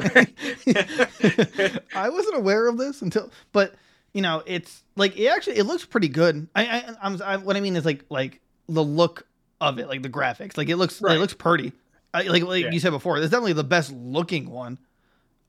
[1.95, 3.75] I wasn't aware of this until, but
[4.13, 6.47] you know, it's like it actually it looks pretty good.
[6.55, 9.25] I, I I'm I, what I mean is like like the look
[9.59, 11.15] of it, like the graphics, like it looks Right.
[11.15, 11.71] it looks pretty.
[12.13, 12.71] I, like like Yeah.
[12.71, 14.77] you said before, it's definitely the best looking one.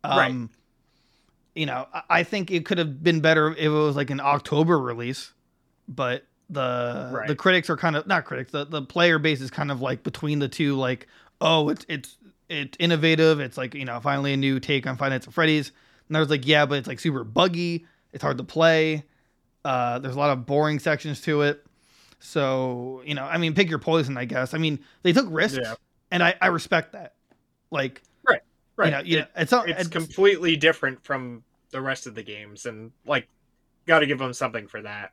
[0.05, 0.49] Um, Right.
[1.55, 4.21] You know, I, I think it could have been better if it was like an
[4.21, 5.33] October release,
[5.89, 7.29] but the Right.
[7.29, 8.53] the critics are kind of not critics.
[8.53, 10.77] The the player base is kind of like between the two.
[10.77, 11.07] Like,
[11.41, 12.17] oh, it's it's
[12.49, 13.41] it's innovative.
[13.41, 15.73] It's like you know finally a new take on Five Nights at Freddy's.
[16.09, 17.87] And I was like yeah, but it's like super buggy.
[18.13, 19.05] It's hard to play.
[19.65, 21.65] Uh, there's a lot of boring sections to it.
[22.19, 24.55] So you know, I mean, pick your poison, I guess.
[24.55, 25.75] I mean, they took risks, Yeah.
[26.13, 27.15] And I I respect that.
[27.71, 28.87] Like, Right.
[28.87, 31.43] you know, you It- know, it's not it's it's, completely different from
[31.73, 33.29] the rest of the games, and like,
[33.87, 35.13] got to give them something for that.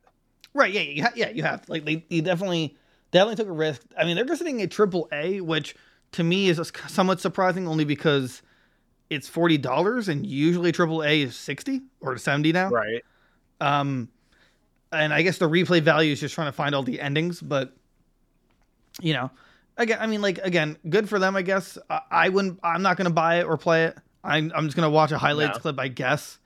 [0.54, 0.72] Right.
[0.72, 0.80] Yeah.
[0.80, 1.28] You ha- yeah.
[1.28, 2.76] You have like they, they definitely
[3.10, 3.82] definitely took a risk.
[3.98, 5.74] I mean, they're just sitting at triple A, which
[6.12, 8.40] to me is somewhat surprising, only because
[9.10, 12.70] it's forty dollars, and usually triple A is sixty or seventy now.
[12.70, 13.04] Right.
[13.60, 14.08] Um,
[14.90, 17.76] and I guess the replay value is just trying to find all the endings, but
[19.00, 19.30] you know,
[19.80, 21.76] again, I mean, like again, good for them, I guess.
[21.88, 22.60] I, I wouldn't.
[22.62, 23.98] I'm not gonna buy it or play it.
[24.22, 25.62] I'm I'm just gonna watch a highlights No.
[25.62, 26.38] clip, I guess.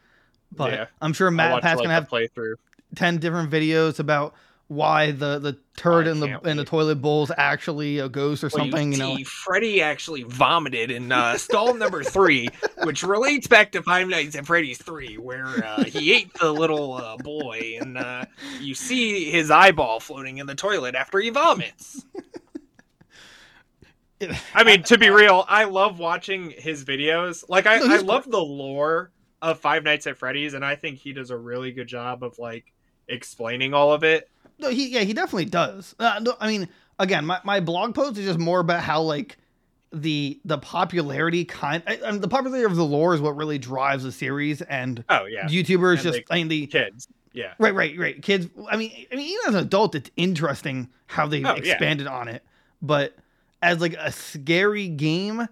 [0.53, 0.87] But Yeah.
[1.03, 2.55] I'm sure Matt watch, Pat's like, gonna have playthrough.
[2.95, 4.35] 10 different videos about
[4.69, 8.49] why the the turd in the in the toilet bowl is actually a ghost or
[8.49, 12.49] something you know Freddy actually vomited in uh, stall number three,
[12.83, 16.95] which relates back to Five Nights at Freddy's 3, where uh, he ate the little
[16.95, 18.25] uh, boy, and uh,
[18.61, 22.05] you see his eyeball floating in the toilet after he vomits.
[24.55, 27.45] I mean, to be real, I love watching his videos.
[27.49, 29.11] Like, I, No, I love the lore
[29.43, 32.39] of Five Nights at Freddy's, and I think he does a really good job of
[32.39, 32.73] like
[33.09, 34.31] explaining all of it.
[34.59, 36.67] no he yeah he definitely does uh, no, i mean
[36.99, 39.37] again my, my blog post is just more about how like
[39.93, 43.59] the the popularity kind I, I mean, the popularity of the lore is what really
[43.59, 47.09] drives the series and Oh yeah, youtubers And just they- i mean the kids.
[47.35, 48.23] Yeah, Right, right, right.
[48.23, 48.47] Kids.
[48.71, 51.55] I mean, I mean, even as an adult, it's interesting how they Oh, yeah.
[51.55, 52.45] expanded on it.
[52.81, 53.17] But
[53.65, 55.47] as like a scary game,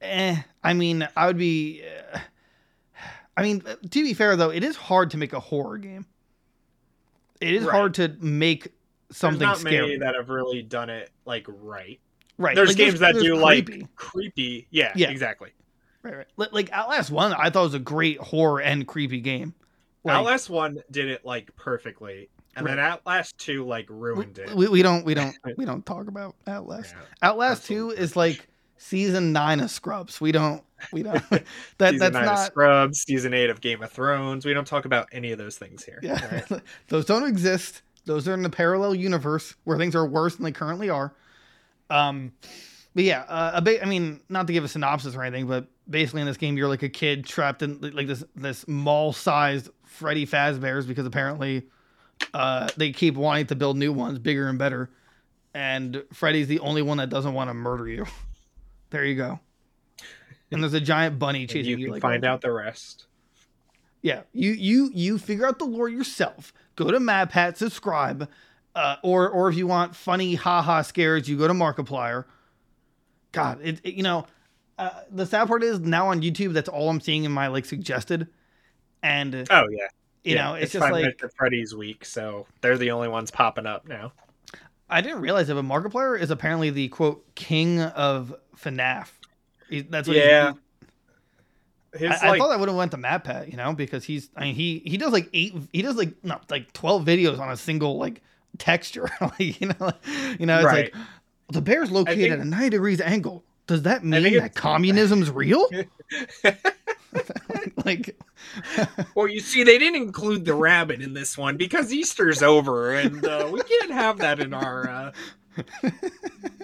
[0.00, 0.36] eh.
[0.62, 1.82] I mean, I would be.
[2.12, 2.18] Uh,
[3.36, 6.06] I mean, to be fair though, it is hard to make a horror game.
[7.40, 7.72] It is Right.
[7.74, 8.68] hard to make
[9.10, 9.80] something There's not scary.
[9.88, 11.98] many that have really done it like right.
[12.38, 12.54] right.
[12.54, 13.80] There's like, games that there's do creepy.
[13.80, 14.66] like creepy.
[14.70, 15.10] Yeah, Yeah.
[15.10, 15.50] exactly.
[16.02, 16.26] Right, right.
[16.36, 19.54] Like, like Outlast One, I thought was a great horror and creepy game.
[20.04, 24.54] Like, Outlast one did it like perfectly, and then Outlast two like ruined it.
[24.54, 26.94] we, we don't we don't we don't talk about Outlast.
[26.96, 27.28] Yeah.
[27.28, 28.46] Outlast Two is like
[28.76, 30.20] season nine of Scrubs.
[30.20, 31.44] We don't we don't that
[31.92, 34.44] season that's nine of not Scrubs, season eight of Game of Thrones.
[34.44, 36.00] We don't talk about any of those things here.
[36.02, 36.62] yeah alright?
[36.88, 37.82] those don't exist.
[38.06, 41.14] Those are in the parallel universe where things are worse than they currently are.
[41.88, 42.32] Um,
[42.94, 43.82] but yeah, uh, a bit.
[43.82, 46.68] I mean, not to give a synopsis or anything, but basically in this game, you're
[46.68, 51.64] like a kid trapped in like this this mall-sized Freddy Fazbear's because apparently
[52.32, 54.90] uh, they keep wanting to build new ones, bigger and better,
[55.52, 58.06] and Freddy's the only one that doesn't want to murder you.
[58.90, 59.40] There you go.
[60.52, 61.84] And there's a giant bunny chasing you you.
[61.86, 63.06] can like, find out the rest.
[64.02, 66.52] yeah, you you you figure out the lore yourself.
[66.76, 68.28] Go to MatPat, subscribe,
[68.76, 72.24] uh, or or if you want funny haha scares, you go to Markiplier.
[73.32, 74.26] God, it, it- you know,
[74.78, 77.64] uh, the sad part is now on YouTube, that's all I'm seeing in my like
[77.64, 78.28] suggested,
[79.02, 79.88] and Oh yeah,
[80.32, 80.44] yeah.
[80.44, 84.12] know, it's, just like at Freddy's week, so they're the only ones popping up now.
[84.88, 89.08] I didn't realize it, but Markiplier is apparently the quote king of FNAF.
[89.70, 90.52] He, that's what Yeah.
[91.92, 94.28] He's, His I, I thought I would have went to MatPat, you know, because he's
[94.36, 97.50] I mean he he does like eight he does like no like twelve videos on
[97.50, 98.20] a single like
[98.58, 100.06] texture, like you know, like,
[100.38, 100.92] you know, it's Right.
[100.94, 101.04] like
[101.52, 103.44] the bear's located think- at a ninety degrees angle.
[103.66, 105.68] does that mean that it's- communism's real?
[107.84, 108.16] like,
[109.14, 113.24] Well, you see, they didn't include the rabbit in this one because Easter's over, and
[113.24, 115.12] uh, we can't have that in our uh,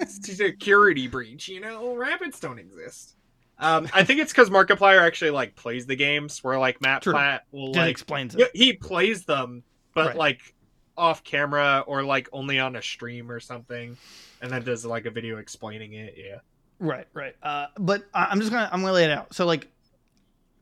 [0.07, 1.49] security breach.
[1.49, 3.15] You know, rabbits don't exist.
[3.59, 7.13] Um, I think it's because Markiplier actually like plays the games, where like Matt True.
[7.13, 8.51] Platt will like explains it.
[8.55, 9.63] he plays them,
[9.95, 10.17] but Right.
[10.17, 10.55] like
[10.97, 13.97] off camera or like only on a stream or something,
[14.41, 16.15] and then does like a video explaining it.
[16.17, 16.39] Yeah.
[16.79, 17.35] Right, right.
[17.43, 19.35] Uh, but I- I'm just gonna I'm gonna lay it out.
[19.35, 19.69] So like,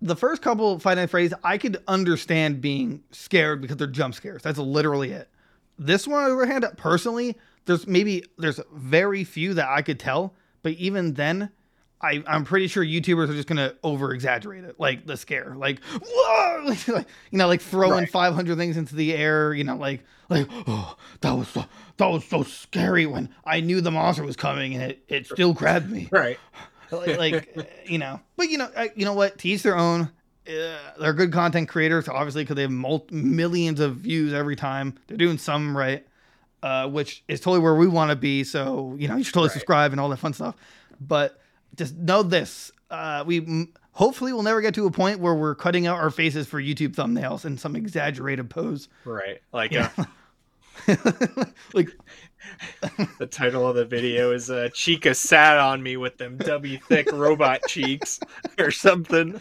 [0.01, 4.43] the first couple Five Nights Freddy's, I could understand being scared because they're jump scares.
[4.43, 5.29] That's literally it.
[5.79, 7.37] This one, on the other hand, personally,
[7.67, 11.51] there's maybe there's very few that I could tell, but even then,
[12.01, 15.81] I I'm pretty sure YouTubers are just gonna over exaggerate it, like the scare, like
[16.03, 17.05] whoa, like, you
[17.39, 18.11] know, like throwing Right.
[18.11, 21.65] 500 things into the air, you know, like like oh that was so
[21.97, 25.53] that was so scary when I knew the monster was coming and it it still
[25.53, 26.39] grabbed me Right.
[26.93, 30.11] Like, you know but you know I- you know what to each their own
[30.49, 34.95] uh, they're good content creators obviously because they have mul- millions of views every time
[35.07, 36.07] they're doing some right
[36.63, 39.49] uh, which is totally where we want to be so you know you should totally
[39.49, 39.53] Right.
[39.53, 40.55] subscribe and all that fun stuff
[41.01, 41.39] but
[41.77, 45.55] just know this uh, we m- hopefully will never get to a point where we're
[45.55, 49.41] cutting out our faces for youtube thumbnails in some exaggerated pose Right.
[49.53, 49.91] Like Yeah.
[49.99, 50.05] uh,
[51.75, 51.91] like
[53.19, 57.11] the title of the video is uh, "Chica sat on me with them W thick
[57.13, 58.21] robot cheeks"
[58.59, 59.41] or something.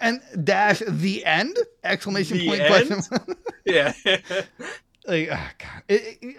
[0.00, 2.88] and dash the end exclamation The point end?
[2.88, 3.36] question.
[3.64, 3.92] Yeah.
[5.06, 6.36] like oh god it, it,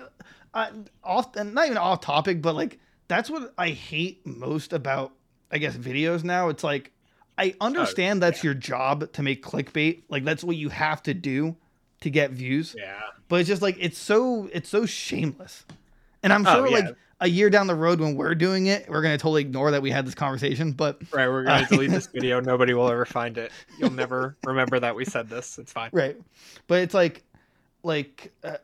[0.53, 0.71] uh,
[1.03, 5.13] off and not even off topic but like that's what i hate most about
[5.51, 6.91] i guess videos now it's like
[7.37, 11.55] i understand that's your job to make clickbait like that's what you have to do
[12.01, 12.99] to get views yeah.
[13.27, 15.65] but it's just like it's so it's so shameless
[16.23, 16.75] and i'm Oh, sure yeah.
[16.85, 19.81] like a year down the road when we're doing it we're gonna totally ignore that
[19.81, 21.27] we had this conversation but Right.
[21.27, 22.39] We're gonna Uh, delete this video.
[22.39, 23.51] Nobody will ever find it.
[23.77, 25.57] You'll never remember that we said this.
[25.59, 25.89] It's fine.
[25.91, 26.15] right
[26.67, 27.23] but it's like
[27.83, 28.55] like uh,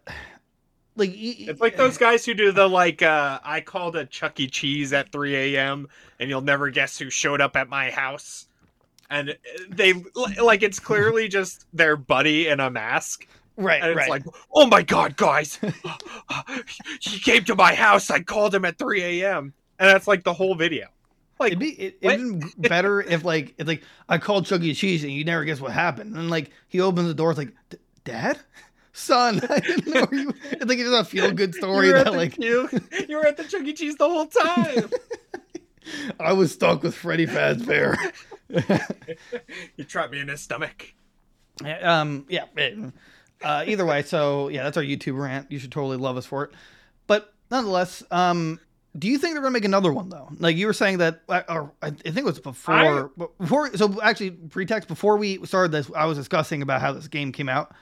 [0.95, 4.47] like It's like those guys who do the like uh I called a Chuck E.
[4.47, 5.89] Cheese at 3 a.m.
[6.21, 8.47] and you'll never guess who showed up at my house.
[9.09, 9.37] And
[9.69, 9.93] they
[10.41, 13.27] like it's clearly just their buddy in a mask.
[13.57, 15.59] right And it's right like, oh my god, guys.
[17.01, 18.09] he came to my house.
[18.09, 19.53] I called him at 3 a.m.
[19.79, 20.87] And that's like the whole video.
[21.39, 24.73] Like It'd be it, it'd better if like it's like I called Chuck E.
[24.73, 26.15] Cheese and you never guess what happened.
[26.15, 27.53] And like he opens the door, it's like,
[28.05, 28.39] Dad,
[28.93, 30.33] son, I didn't know you.
[30.51, 32.69] It's like it's a feel good story you were, at that the, like you,
[33.09, 33.73] you were at the Chuck E.
[33.73, 34.89] Cheese the whole time.
[36.19, 37.95] I was stuck with Freddy Fazbear.
[39.75, 40.93] you trapped me in his stomach.
[41.81, 42.45] um, yeah.
[43.43, 45.51] uh, either way, so yeah, that's our YouTube rant.
[45.51, 46.51] You should totally love us for it.
[47.07, 48.59] But nonetheless, um,
[48.97, 50.29] do you think they're gonna make another one though?
[50.39, 53.75] Like you were saying that, uh, or I think it was before, before.
[53.75, 57.49] So actually, pretext before we started this, I was discussing about how this game came
[57.49, 57.73] out,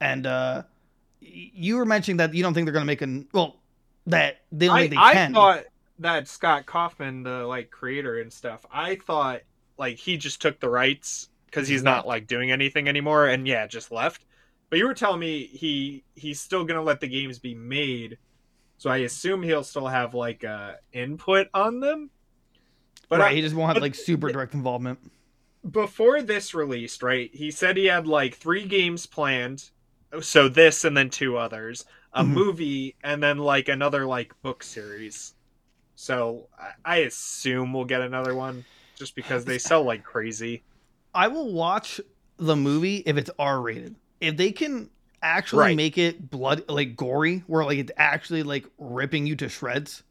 [0.00, 0.62] and uh,
[1.20, 3.56] you were mentioning that you don't think they're gonna make an well,
[4.06, 5.34] that they don't I, think they I can.
[5.34, 5.64] thought
[5.98, 9.42] that Scott Cawthon, the like creator and stuff, I thought
[9.78, 13.66] like he just took the rights because he's not like doing anything anymore, and yeah,
[13.66, 14.24] just left.
[14.70, 18.18] But you were telling me he he's still gonna let the games be made,
[18.78, 22.10] so I assume he'll still have like uh, input on them.
[23.08, 24.98] But right, I- he just won't have but like super direct involvement.
[25.70, 27.30] before this released, right?
[27.34, 29.70] He said he had like three games planned.
[30.20, 32.28] So this and then two others, a Mhm.
[32.28, 35.34] movie and then like another like book series.
[35.96, 38.64] So I- I assume we'll get another one
[38.96, 40.62] just because they sell like crazy.
[41.14, 42.00] I will watch
[42.38, 43.94] the movie if it's R rated.
[44.20, 44.90] If they can
[45.22, 45.76] actually Right.
[45.76, 50.02] make it blood like gory, where like it's actually like ripping you to shreds,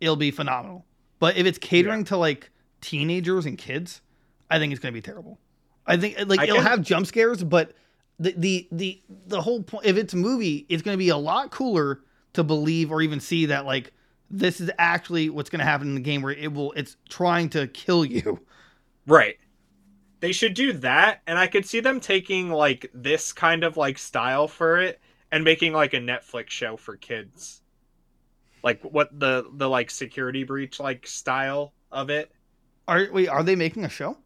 [0.00, 0.84] it'll be phenomenal.
[1.18, 2.50] But if it's catering to like
[2.80, 4.00] teenagers and kids,
[4.50, 5.38] I think it's gonna be terrible.
[5.86, 7.72] I think uh, like I it'll can- have jump scares, but
[8.18, 11.50] the the the the whole point if it's a movie, it's gonna be a lot
[11.50, 12.00] cooler
[12.34, 13.92] to believe or even see that like
[14.30, 17.66] this is actually what's gonna happen in the game where it will it's trying to
[17.68, 18.40] kill you.
[19.06, 19.36] Right.
[20.20, 23.98] They should do that and I could see them taking like this kind of like
[23.98, 25.00] style for it
[25.32, 27.62] and making like a Netflix show for kids.
[28.62, 32.30] Like what the the like security breach like style of it.
[32.88, 34.18] Are wait, are they making a show?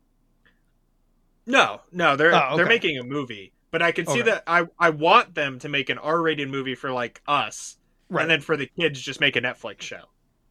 [1.46, 3.52] No, no, they're Oh, they're making a movie.
[3.70, 4.22] But I can see Okay.
[4.22, 7.76] that I I want them to make an R-rated movie for like us,
[8.10, 8.22] Right.
[8.22, 10.02] and then for the kids just make a Netflix show,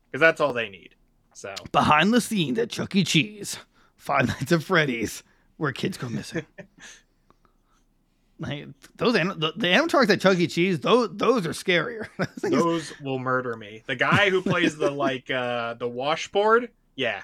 [0.09, 0.95] because that's all they need.
[1.33, 3.03] So behind the scenes at Chuck E.
[3.03, 3.57] Cheese,
[3.95, 5.23] Five Nights at Freddy's,
[5.57, 6.45] where kids go missing.
[8.39, 10.47] like those the, the animatronics at Chuck E.
[10.47, 12.07] Cheese, those those are scarier.
[12.17, 13.83] Those Those will murder me.
[13.85, 17.21] The guy who plays the like uh the washboard, yeah,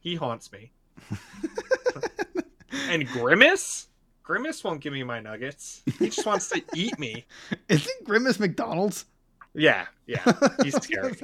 [0.00, 0.72] he haunts me.
[2.88, 3.88] and Grimace,
[4.22, 5.82] Grimace won't give me my nuggets.
[5.98, 7.26] He just wants to eat me.
[7.68, 9.04] Isn't Grimace McDonald's?
[9.58, 10.22] Yeah, yeah,
[10.62, 11.14] he's scary.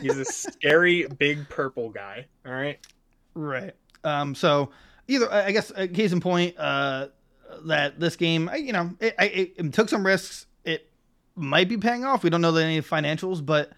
[0.00, 2.26] He's a scary big purple guy.
[2.44, 2.78] All right.
[3.34, 3.72] Right.
[4.04, 4.34] Um.
[4.34, 4.70] So
[5.08, 7.08] either I guess case in point, uh,
[7.64, 9.24] that this game, I- you know, it, I,
[9.56, 10.46] it, took some risks.
[10.64, 10.88] It
[11.34, 12.22] might be paying off.
[12.22, 13.72] We don't know the any financials, but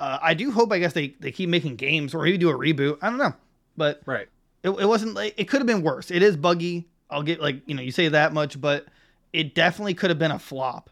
[0.00, 0.72] uh, I do hope.
[0.72, 2.98] I guess they they keep making games or maybe do a reboot.
[3.02, 3.34] I don't know,
[3.76, 4.28] but Right.
[4.62, 6.10] it, it wasn't like it could have been worse.
[6.10, 6.88] It is buggy.
[7.10, 8.86] I'll get like you know you say that much, but
[9.34, 10.88] it definitely could have been a flop,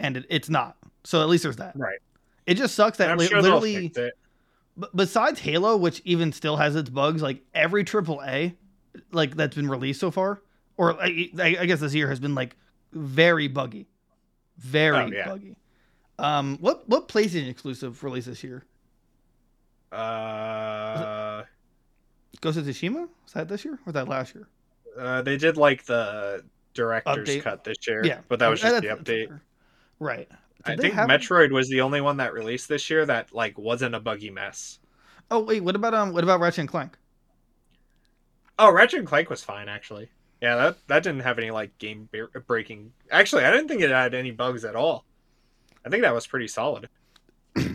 [0.00, 0.76] and it, it's not.
[1.08, 1.72] So at least there's that.
[1.74, 2.00] Right.
[2.46, 3.88] It just sucks that li- sure literally.
[3.88, 4.10] B-
[4.94, 8.54] besides Halo, which even still has its bugs, like every AAA,
[9.10, 10.42] like that's been released so far,
[10.76, 12.56] or I, I guess this year has been like
[12.92, 13.86] very buggy,
[14.58, 15.24] very Oh, yeah.
[15.28, 15.56] buggy.
[16.18, 18.66] Um, what what PlayStation exclusive released this year?
[19.90, 21.44] Uh,
[22.42, 23.08] Ghost of Tsushima?
[23.24, 24.46] Was that this year or was that last year?
[24.98, 26.44] uh, they did like the
[26.74, 27.42] director's Update.
[27.42, 28.04] cut this year.
[28.04, 29.40] Yeah, but that was Uh, just the update.
[30.00, 30.28] Right.
[30.64, 34.00] I think Metroid was the only one that released this year that like wasn't a
[34.00, 34.78] buggy mess.
[35.30, 36.12] Oh wait, what about um?
[36.12, 36.96] What about Ratchet and Clank?
[38.58, 40.10] Oh, Ratchet and Clank was fine actually.
[40.40, 42.08] Yeah, that that didn't have any like game
[42.46, 42.92] breaking.
[43.10, 45.04] Actually, I didn't think it had any bugs at all.
[45.84, 46.88] I think that was pretty solid.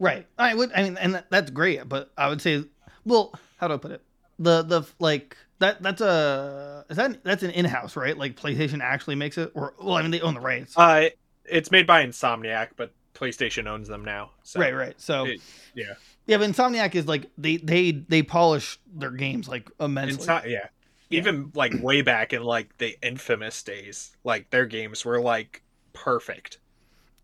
[0.00, 0.26] Right.
[0.38, 0.72] I would.
[0.74, 1.86] I mean, and that, that's great.
[1.86, 2.64] But I would say,
[3.04, 4.02] well, how do I put it?
[4.38, 8.16] The the like that that's a is that that's an in house right?
[8.16, 10.72] Like PlayStation actually makes it, or well, I mean they own the rights.
[10.76, 11.10] Uh,
[11.50, 14.30] it's made by Insomniac, but PlayStation owns them now.
[14.42, 14.74] So right.
[14.74, 15.00] Right.
[15.00, 15.40] So it-
[15.74, 15.94] yeah.
[16.26, 20.26] yeah, but Insomniac is like they they they polish their games like immensely.
[20.26, 20.66] Inso- yeah.
[21.10, 26.58] Even like way back in like the infamous days, like their games were like perfect.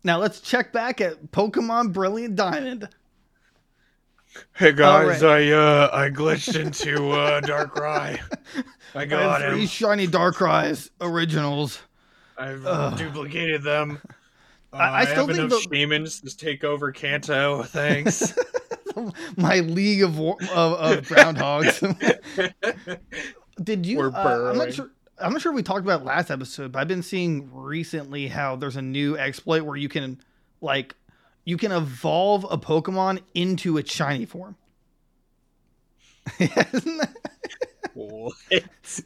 [0.03, 2.89] now let's check back at Pokemon Brilliant Diamond.
[4.53, 8.19] Hey guys, I uh I glitched into uh Darkrai.
[8.93, 11.79] I I have three shiny Darkrai's originals.
[12.37, 12.97] I've Ugh.
[12.97, 13.99] duplicated them.
[14.73, 17.63] Uh, I- I still have think the- demons to take over Kanto.
[17.67, 18.33] Thanks.
[19.37, 21.79] My league of of, of groundhogs.
[23.63, 24.01] Did you?
[24.01, 24.91] Uh, I'm not sure.
[25.19, 28.27] I'm not sure if we talked about it last episode, but I've been seeing recently
[28.27, 30.19] how there's a new exploit where you can,
[30.61, 30.95] like,
[31.43, 34.55] you can evolve a Pokemon into its shiny form.
[36.39, 37.15] Isn't that-
[37.93, 38.35] What?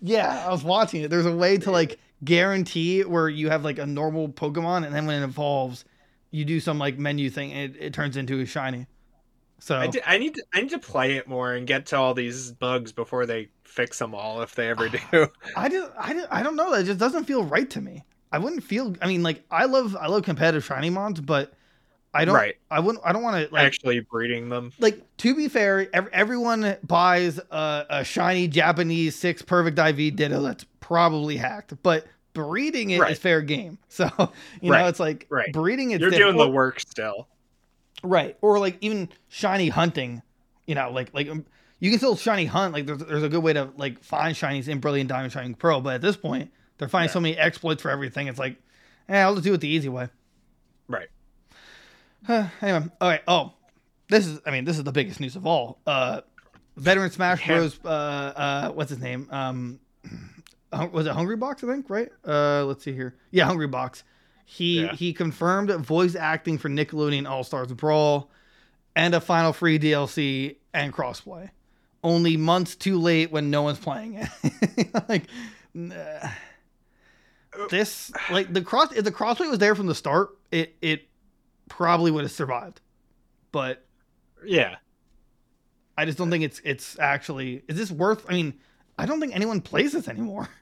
[0.02, 1.10] yeah, I was watching it.
[1.10, 5.06] There's a way to like guarantee where you have like a normal Pokemon, and then
[5.06, 5.86] when it evolves,
[6.30, 8.88] you do some like menu thing, and it, it turns into a shiny.
[9.60, 12.52] So I, need to, I need to play it more and get to all these
[12.52, 15.28] bugs before they fix them all if they ever do.
[15.56, 16.72] I just, I, just, I don't know.
[16.72, 18.04] That just doesn't feel right to me.
[18.32, 18.96] I wouldn't feel.
[19.04, 21.54] I mean, like I love, I love competitive shiny mons, but
[22.14, 22.36] I don't.
[22.36, 22.58] Right.
[22.70, 23.04] I wouldn't.
[23.06, 23.66] I don't want to like.
[23.66, 24.74] Actually breeding them.
[24.80, 30.42] like to be fair, ev- everyone buys a, a shiny Japanese six perfect IV Ditto
[30.42, 33.18] that's probably hacked, but breeding it is Right.
[33.18, 33.78] fair game.
[33.90, 34.10] So
[34.62, 35.54] you know, it's like Right.
[35.54, 36.02] breeding it.
[36.02, 37.28] You're doing the work still.
[38.04, 40.22] right, or like even shiny hunting.
[40.68, 41.46] You know, like like um,
[41.80, 42.74] you can still shiny hunt.
[42.74, 45.80] Like there's there's a good way to like find shinies in Brilliant Diamond Shining Pearl,
[45.82, 47.14] but at this point they're finding Yeah.
[47.14, 48.28] so many exploits for everything.
[48.28, 48.58] It's like,
[49.08, 50.10] eh, I'll just do it the easy way.
[50.88, 51.08] Right.
[52.30, 53.22] Anyway, all right.
[53.28, 53.54] Oh,
[54.10, 54.40] this is.
[54.46, 55.80] I mean, this is the biggest news of all.
[55.88, 56.22] Uh,
[56.78, 57.58] veteran Smash Yeah.
[57.58, 57.80] Bros.
[57.84, 59.28] Uh, uh, what's his name?
[59.32, 59.80] Um,
[60.92, 61.64] was it Hungrybox?
[61.68, 61.90] I think.
[61.90, 62.10] Right.
[62.26, 63.16] Uh, let's see here.
[63.32, 64.04] Yeah, Hungrybox.
[64.46, 64.94] He Yeah.
[64.94, 68.30] he confirmed voice acting for Nickelodeon All Stars Brawl,
[68.96, 71.50] and a final free DLC and crossplay.
[72.04, 74.88] Only months too late when no one's playing it.
[75.10, 75.24] like.
[75.74, 76.30] nah.
[77.70, 81.08] This like the cross if the crossplay was there from the start, it it
[81.72, 82.82] probably would have survived.
[83.54, 83.86] But
[84.46, 84.76] Yeah.
[85.98, 88.60] I just don't think it's it's actually is this worth I mean,
[88.98, 90.50] I don't think anyone plays this anymore.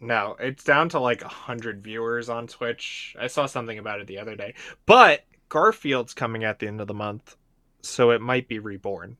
[0.00, 3.16] No, it's down to like a hundred viewers on Twitch.
[3.18, 4.54] I saw something about it the other day.
[4.86, 7.36] But Garfield's coming at the end of the month,
[7.82, 9.16] so it might be reborn.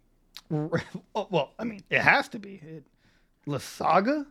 [0.51, 2.61] Well, I mean, it has to be.
[2.65, 2.85] It,
[3.45, 4.25] La Saga?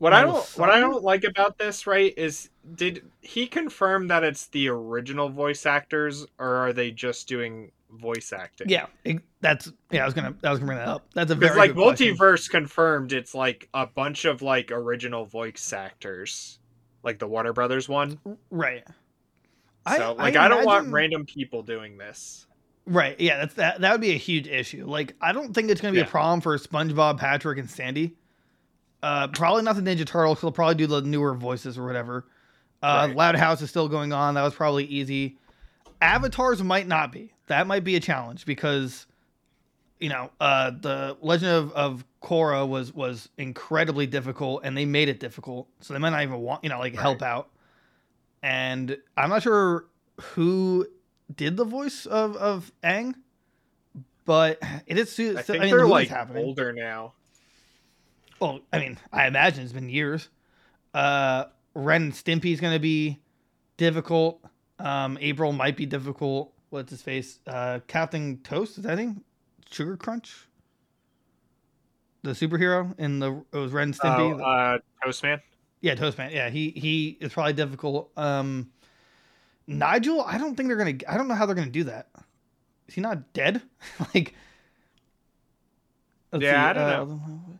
[0.00, 4.24] What I don't what I don't like about this, right, is did he confirm that
[4.24, 8.70] it's the original voice actors or are they just doing voice acting?
[8.70, 11.06] Yeah, it- that's yeah, I was going to I was going to bring that up.
[11.14, 12.16] That's a very like good question.
[12.16, 16.58] MultiVersus confirmed it's like a bunch of like original voice actors.
[17.02, 18.18] Like the Warner Brothers one.
[18.50, 18.84] Right.
[19.96, 22.46] So like I, don't want random people doing this.
[22.86, 23.18] Right.
[23.20, 24.86] Yeah, that's that that would be a huge issue.
[24.86, 26.08] Like I don't think it's going to be Yeah.
[26.08, 28.14] a problem for SpongeBob, Patrick and Sandy.
[29.02, 30.40] Uh, probably not the Ninja Turtles.
[30.40, 32.26] They'll probably do the newer voices or whatever.
[32.82, 33.16] Uh, Right.
[33.16, 34.34] Loud House is still going on.
[34.34, 35.38] That was probably easy.
[36.00, 37.32] Avatars might not be.
[37.46, 39.06] That might be a challenge because,
[39.98, 45.08] you know, uh, the Legend of, of Korra was was incredibly difficult, and they made
[45.08, 45.68] it difficult.
[45.80, 47.50] So they might not even want, you know, like help out.
[48.42, 49.86] And I'm not sure
[50.20, 50.86] who
[51.34, 53.14] did the voice of of Aang,
[54.24, 55.18] but it is.
[55.18, 56.44] I I, think mean, the they're like happening.
[56.44, 57.12] older now.
[58.40, 60.28] Well, I mean, I imagine it's been years.
[60.94, 63.20] Uh, Ren and Stimpy's going to be
[63.76, 64.42] difficult.
[64.78, 66.52] Um, April might be difficult.
[66.70, 67.38] What's his face?
[67.46, 69.22] Uh, Captain Toast, is that thing?
[69.70, 70.48] Sugar Crunch?
[72.22, 74.40] The superhero in the it was Ren and Stimpy.
[74.40, 75.40] Oh, uh, Toastman.
[75.80, 76.32] yeah, Toastman.
[76.32, 78.10] Yeah, he he is probably difficult.
[78.16, 78.70] Um,
[79.66, 80.98] Nigel, I don't think they're gonna.
[81.08, 82.08] I don't know how they're gonna do that.
[82.88, 83.62] Is he not dead?
[84.14, 84.34] like,
[86.38, 87.59] Yeah, I don't know.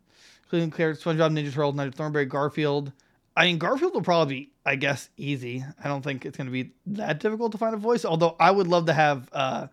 [0.53, 2.91] Including Claire, SpongeBob, Ninja Turtle, Nigel Thornberry, Garfield.
[3.37, 5.65] I mean, Garfield will probably be, I guess, easy.
[5.83, 8.05] I don't think it's gonna be that difficult to find a voice.
[8.05, 9.69] Although I would love to have, uh,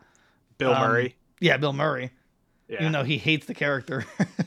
[0.60, 1.16] Bill Um, Murray.
[1.40, 2.12] yeah, Bill Murray,
[2.68, 2.82] Yeah.
[2.82, 4.06] even though he hates the character.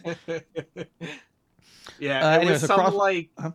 [1.99, 2.29] yeah.
[2.29, 3.51] Uh, it anyways, was some like Uh-huh.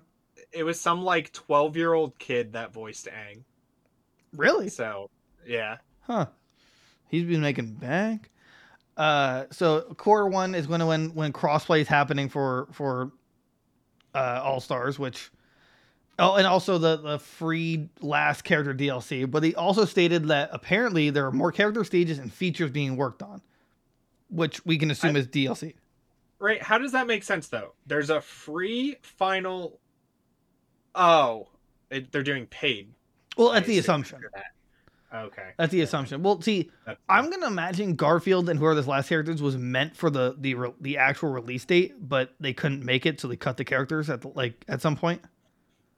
[0.52, 3.44] it was some like twelve year old kid that voiced Aang.
[4.34, 4.68] really?
[4.70, 5.10] So
[5.48, 5.78] yeah.
[6.02, 6.26] Huh.
[7.08, 8.32] He's been making bank.
[8.98, 13.12] Uh, so quarter one is going to when when crossplay is happening for for
[14.14, 15.32] uh, All Stars, which
[16.18, 19.30] oh, and also the the free last character DLC.
[19.30, 23.22] But he also stated that apparently there are more character stages and features being worked
[23.22, 23.41] on,
[24.30, 25.74] which we can assume I- is DLC.
[26.38, 26.62] Right.
[26.62, 27.74] How does that make sense though?
[27.88, 29.80] There's a free final.
[30.93, 31.48] Oh,
[31.89, 32.93] it, they're doing paid.
[33.38, 34.20] Well, that's the assumption.
[35.16, 35.51] Okay.
[35.57, 36.22] That's the assumption.
[36.24, 40.09] Well, see, That's- I'm gonna imagine Garfield and whoever this last characters was meant for
[40.09, 43.57] the the re- the actual release date, but they couldn't make it, so they cut
[43.57, 45.22] the characters at the, like at some point.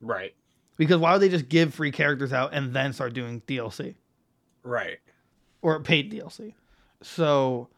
[0.02, 0.34] right.
[0.78, 3.96] Because why would they just give free characters out and then start doing DLC
[4.62, 5.00] Right.
[5.64, 6.54] or paid DLC?
[7.02, 7.70] So,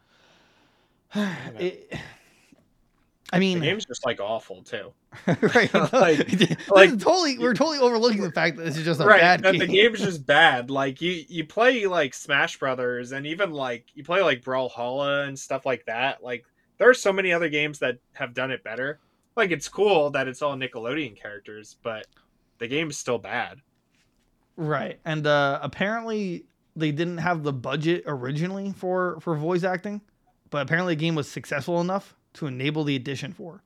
[1.16, 1.94] it,
[3.32, 4.92] I mean, The game's just like awful too.
[5.28, 5.74] right?
[5.94, 9.20] like- like, totally, we're totally overlooking the fact that this is just a right.
[9.22, 9.60] bad that game.
[9.60, 10.72] the game's just bad.
[10.72, 15.38] Like you, you play like Smash Brothers, and even like you play like Brawlhalla and
[15.38, 16.24] stuff like that.
[16.24, 16.46] Like
[16.78, 19.00] there are so many other games that have done it better.
[19.36, 22.08] Like it's cool that it's all Nickelodeon characters, but
[22.58, 23.60] the game's still bad.
[24.58, 25.00] Right.
[25.06, 30.02] And uh apparently they didn't have the budget originally for for voice acting,
[30.50, 33.62] but apparently the game was successful enough to enable the addition for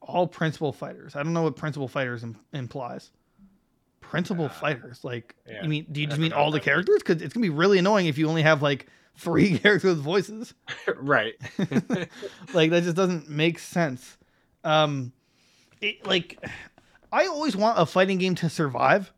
[0.00, 1.14] all principal fighters.
[1.16, 3.10] I don't know what principal fighters Im- implies.
[4.00, 5.86] Principal Uh, fighters, like yeah, you mean?
[5.92, 6.98] Do you just mean all the characters?
[6.98, 8.86] Because it's gonna be really annoying if you only have like
[9.16, 10.54] three characters with voices.
[10.96, 11.34] right.
[12.54, 14.16] like that just doesn't make sense.
[14.64, 15.12] Um,
[15.80, 16.42] it, like
[17.12, 19.12] I always want a fighting game to survive,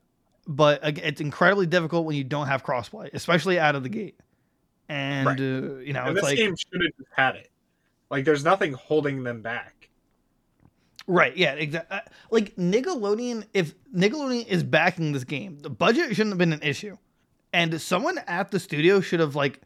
[0.47, 4.18] but it's incredibly difficult when you don't have crossplay, especially out of the gate.
[4.89, 5.41] And Right.
[5.41, 7.51] uh, you know, and it's this like game should have just had it.
[8.13, 9.89] Like there's nothing holding them back.
[11.07, 11.97] right, yeah, exactly.
[11.97, 12.01] Uh,
[12.31, 16.99] like Nickelodeon, if Nickelodeon is backing this game, the budget shouldn't have been an issue,
[17.53, 19.61] and someone at the studio should have like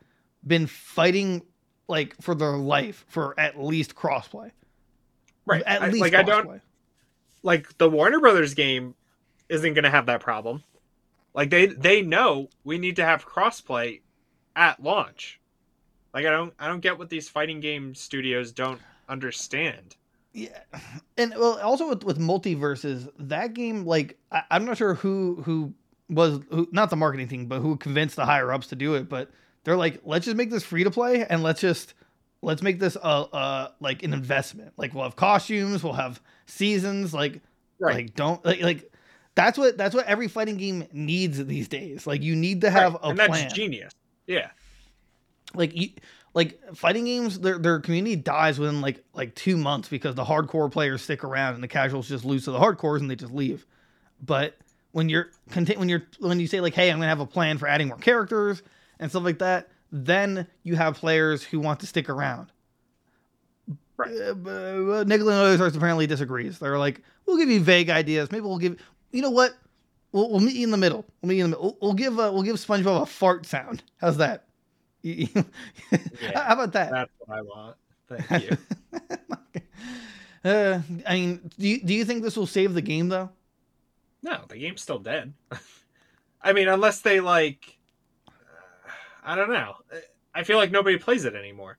[0.46, 1.42] been fighting
[1.88, 4.52] like for their life for at least crossplay.
[5.44, 5.62] Right.
[5.66, 6.62] At I- least like I don't
[7.42, 8.94] like the Warner Brothers game
[9.48, 10.62] isn't going to have that problem.
[11.34, 14.00] Like they they know we need to have crossplay
[14.54, 15.40] at launch.
[16.16, 19.96] Like I don't I don't get what these fighting game studios don't understand.
[20.32, 20.48] Yeah,
[21.18, 25.74] and well, also with with MultiVersus, that game, like I, I'm not sure who who
[26.08, 29.10] was who, not the marketing team, but who convinced the higher ups to do it.
[29.10, 29.30] But
[29.64, 31.92] they're like, let's just make this free to play, and let's just
[32.40, 34.72] let's make this uh uh like an investment.
[34.78, 37.12] Like we'll have costumes, we'll have seasons.
[37.12, 37.42] Like
[37.78, 38.90] like don't like like
[39.34, 42.06] that's what that's what every fighting game needs these days.
[42.06, 43.92] Like you need to have Right, a and plan that's genius.
[44.26, 44.48] Yeah.
[45.56, 45.90] Like you
[46.34, 50.70] like fighting games their their community dies within like like two months because the hardcore
[50.70, 53.66] players stick around and the casuals just lose to the hardcores and they just leave
[54.22, 54.56] but
[54.92, 57.58] when you're conti- when you're when you say like hey i'm gonna have a plan
[57.58, 58.62] for adding more characters
[59.00, 62.50] and stuff like that then you have players who want to stick around
[63.96, 64.10] Right.
[64.12, 66.58] uh, uh, Nickelodeon apparently disagrees.
[66.58, 68.30] They're like, we'll give you vague ideas.
[68.30, 68.76] Maybe we'll give.
[69.10, 69.52] You know what?
[70.12, 71.06] We'll, we'll meet you in the middle.
[71.22, 71.64] We'll meet you in the middle.
[71.64, 73.82] We'll, we'll give uh, we'll give SpongeBob a fart sound.
[73.98, 74.45] How's that?
[75.06, 75.44] You- you-
[76.34, 76.90] How about that?
[76.90, 77.76] That's what I want.
[78.08, 78.56] Thank you.
[80.50, 83.30] uh, I mean, do you, do you think this will save the game though?
[84.22, 85.32] no, the game's still dead.
[86.42, 87.78] I mean, unless they like
[89.24, 89.74] I don't know.
[90.34, 91.78] I feel like nobody plays it anymore.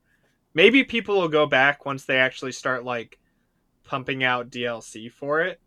[0.53, 3.19] Maybe people will go back once they actually start like
[3.83, 5.59] pumping out DLC for it.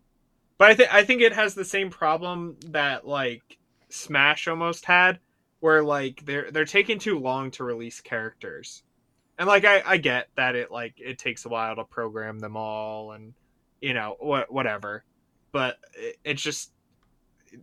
[0.58, 3.58] But I think I think it has the same problem that like
[3.90, 5.18] Smash almost had,
[5.60, 8.82] where like they're they're taking too long to release characters.
[9.38, 12.56] And like I, I get that it like it takes a while to program them
[12.56, 13.32] all and
[13.80, 15.04] you know what whatever,
[15.52, 16.72] but it, it's just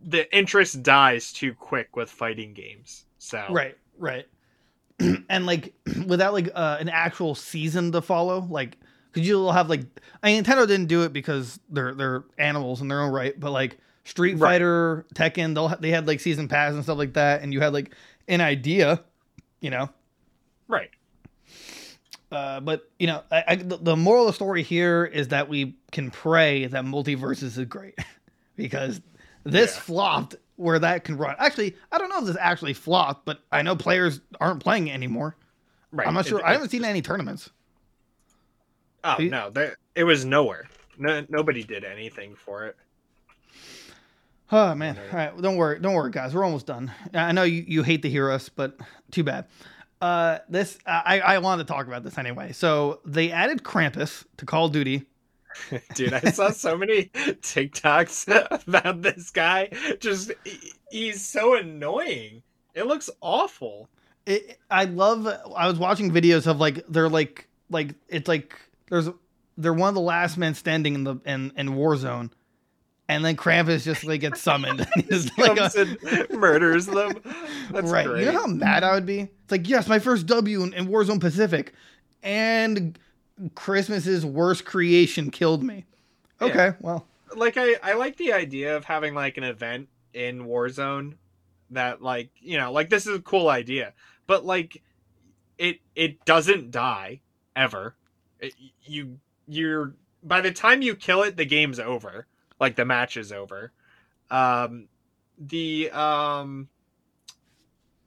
[0.04, 3.06] the interest dies too quick with fighting games.
[3.18, 4.26] So Right, right.
[5.28, 5.74] and like
[6.06, 8.76] without like uh, an actual season to follow, like
[9.12, 9.82] because you'll have like
[10.22, 13.52] I mean, Nintendo didn't do it because they're they're animals in their own right, but
[13.52, 13.78] like
[14.08, 14.52] Street Right.
[14.54, 17.72] Fighter, Tekken, they'll they had like season pass and stuff like that, and you had
[17.74, 17.90] like
[18.26, 19.02] an idea,
[19.60, 19.90] you know.
[20.66, 20.90] right.
[22.30, 25.48] Uh, but you know, I, I, the the moral of the story here is that
[25.48, 27.94] we can pray that MultiVersus is great
[28.56, 29.00] because
[29.44, 29.80] this Yeah.
[29.80, 31.36] flopped where that can run.
[31.38, 34.92] Actually, I don't know if this actually flopped, but I know players aren't playing it
[34.92, 35.36] anymore.
[35.92, 36.06] Right.
[36.06, 36.44] I'm not It- sure.
[36.44, 37.50] I haven't seen any tournaments.
[39.04, 40.66] Oh you- no, there it was nowhere.
[40.98, 42.76] No, nobody did anything for it.
[44.50, 44.98] Oh man!
[45.10, 46.34] All right, don't worry, don't worry, guys.
[46.34, 46.90] We're almost done.
[47.12, 48.78] I know you, you hate to hear us, but
[49.10, 49.46] too bad.
[50.00, 52.52] Uh, this I I wanted to talk about this anyway.
[52.52, 55.04] So they added Krampus to Call of Duty.
[55.94, 59.70] Dude, I saw so many TikToks about this guy.
[60.00, 60.32] Just
[60.90, 62.42] he's so annoying.
[62.74, 63.88] It looks awful.
[64.24, 65.26] it, I love.
[65.26, 69.08] I was watching videos of like they're like like it's like there's
[69.56, 72.30] they're one of the last men standing in the in in Warzone,
[73.08, 74.80] and then Krampus just like gets summoned.
[74.94, 77.20] and he's like Comes a, and murders them.
[77.70, 78.06] That's right.
[78.06, 78.24] great.
[78.24, 79.20] You know how mad I would be?
[79.20, 81.72] It's like yes, my first W in, in Warzone Pacific,
[82.22, 82.98] and
[83.54, 85.84] Christmas's worst creation killed me.
[86.40, 86.74] Okay, Yeah.
[86.80, 87.06] well,
[87.36, 91.14] like I, I like the idea of having like an event in Warzone
[91.70, 93.92] that like you know like this is a cool idea,
[94.26, 94.82] but like
[95.58, 97.20] it it doesn't die
[97.56, 97.94] ever.
[98.40, 98.54] It,
[98.84, 102.26] you you're by the time you kill it, the game's over.
[102.60, 103.72] Like the match is over.
[104.30, 104.88] Um,
[105.38, 106.68] the um,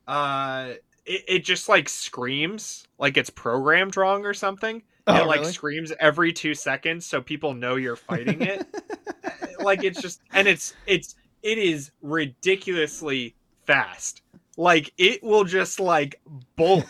[0.07, 0.73] uh,
[1.05, 4.83] it, it just like screams like it's programmed wrong or something.
[5.07, 5.51] oh, it like really?
[5.51, 8.67] screams every two seconds so people know you're fighting it
[9.59, 13.35] like it's just and it's it's it is ridiculously
[13.65, 14.21] fast
[14.57, 16.21] like it will just like
[16.55, 16.85] bolt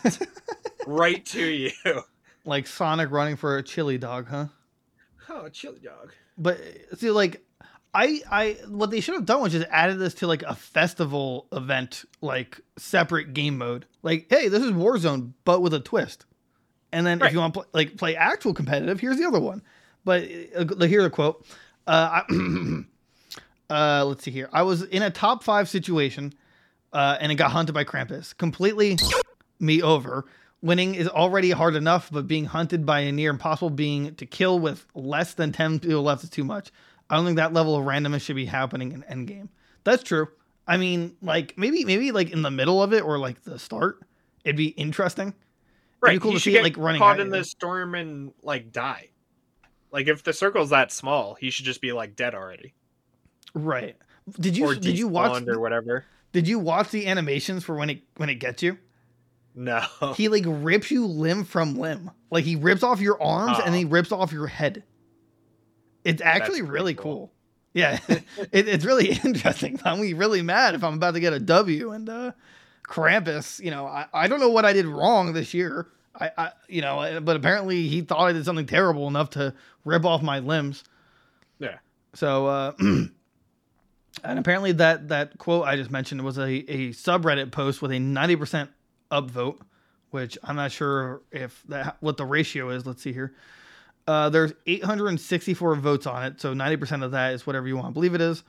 [0.86, 1.70] right to you
[2.44, 4.46] like Sonic running for a chili dog, huh?
[5.30, 6.60] oh a chili dog but
[6.96, 7.42] see like
[7.94, 11.46] i i what they should have done was just added this to like a festival
[11.52, 13.86] event like separate game mode.
[14.02, 16.24] Like hey this is warzone but with a twist.
[16.94, 19.62] And then if you want to play, like play actual competitive here's the other one.
[20.04, 20.24] But
[20.56, 21.46] uh, here's a quote.
[21.86, 22.84] Uh, I,
[23.70, 24.48] uh let's see here.
[24.52, 26.32] I was in a top five situation
[26.92, 28.36] uh and it got hunted by krampus.
[28.36, 28.98] Completely
[29.60, 30.24] me over.
[30.62, 34.60] Winning is already hard enough, but being hunted by a near impossible being to kill
[34.60, 36.70] with less than 10 people left is too much.
[37.10, 39.48] I don't think that level of randomness should be happening in endgame.
[39.84, 40.28] That's true.
[40.66, 44.00] I mean, like maybe maybe like in the middle of it or like the start,
[44.44, 45.34] it'd be interesting.
[46.00, 47.32] right it'd be cool you to see it, like, running caught in you.
[47.32, 49.08] the storm and like die
[49.92, 52.74] like if the circle's that small he should just be like dead already
[53.54, 53.96] Right.
[54.40, 57.90] Did you or did you watch or whatever did you watch the animations for when
[57.90, 58.78] it when it gets you?
[59.54, 59.84] no
[60.16, 62.10] He like rips you limb from limb.
[62.30, 63.78] Like he rips off your arms and Oh.
[63.78, 64.82] he rips off your head.
[66.04, 67.02] It's actually really cool.
[67.02, 67.32] cool.
[67.74, 69.80] Yeah, it, it's really interesting.
[69.84, 72.32] I'm really mad if I'm about to get a W and uh,
[72.86, 73.60] Krampus.
[73.60, 75.88] You know, I, I don't know what I did wrong this year.
[76.18, 80.04] I, I you know, but apparently he thought I did something terrible enough to rip
[80.04, 80.84] off my limbs.
[81.58, 81.78] Yeah.
[82.14, 83.10] So, uh, and
[84.24, 88.68] apparently that that quote I just mentioned was a, a subreddit post with a 90%
[89.10, 89.60] upvote,
[90.10, 92.84] which I'm not sure if that what the ratio is.
[92.84, 93.34] Let's see here.
[94.06, 97.92] Uh, there's 864 votes on it, so 90% of that is whatever you want to
[97.92, 98.42] believe it is.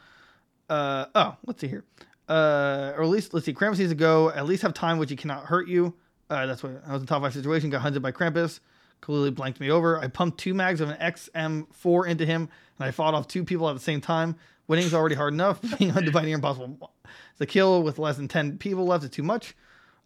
[0.70, 1.84] Uh, oh, let's see here.
[2.28, 3.54] Uh, or at least let's see.
[3.54, 4.32] Krampus needs to go.
[4.32, 5.94] At least have time, which he cannot hurt you.
[6.30, 7.70] Uh, that's what I was in top five situation.
[7.70, 8.60] Got hunted by Krampus.
[9.02, 10.00] Completely blanked me over.
[10.00, 12.50] I pumped two mags of an XM4 into him,
[12.80, 14.38] and I fought off two people at the same time.
[14.68, 15.60] Winning's already hard enough.
[15.78, 16.92] Being hunted by near impossible.
[17.40, 19.56] The kill with less than 10 people left is too much.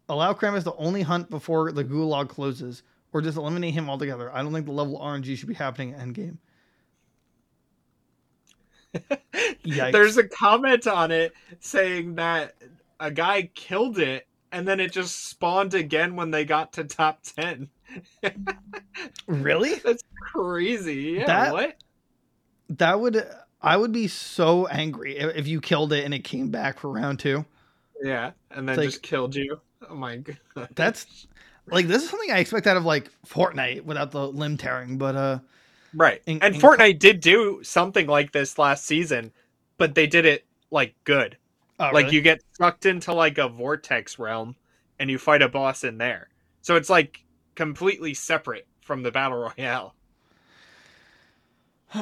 [0.10, 2.84] Allow Krampus to only hunt before the gulag closes,
[3.18, 4.32] or just eliminate him altogether.
[4.32, 6.38] I don't think the level RNG should be happening at endgame.
[9.92, 12.54] There's a comment on it saying that
[13.00, 17.22] a guy killed it and then it just spawned again when they got to top
[17.24, 17.70] 10.
[19.28, 19.76] really?
[19.76, 21.16] That's crazy.
[21.18, 21.76] Yeah, That- what?
[22.70, 23.26] That would
[23.62, 26.92] I would be so angry if if you killed it and it came back for
[26.92, 27.46] round two.
[28.04, 29.62] Yeah, and then like- just killed you.
[29.90, 30.18] Oh my
[30.54, 30.68] god.
[30.76, 31.28] That's
[31.70, 35.16] like this is something I expect out of like Fortnite without the limb tearing, but
[35.16, 35.40] uh
[35.94, 36.22] Right.
[36.26, 39.32] In- and in- Fortnite did do something like this last season,
[39.78, 41.38] but they did it like good.
[41.80, 42.16] Oh, like really?
[42.16, 44.56] you get sucked into like a vortex realm
[45.00, 46.30] and you fight a boss in there.
[46.62, 47.24] So it's like
[47.56, 49.94] completely separate from the battle royale.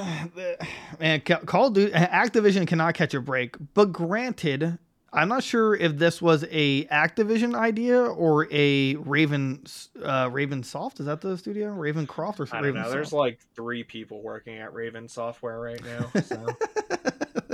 [0.99, 3.55] man, Call of Duty, Activision cannot catch a break.
[3.73, 4.79] But granted,
[5.15, 9.65] I'm not sure if this was a Activision idea or a Raven,
[10.03, 10.99] uh, Raven Soft.
[10.99, 11.69] Is that the studio?
[11.69, 12.91] Raven Croft or I don't know.
[12.91, 16.45] There's like three people working at Raven Software right now, so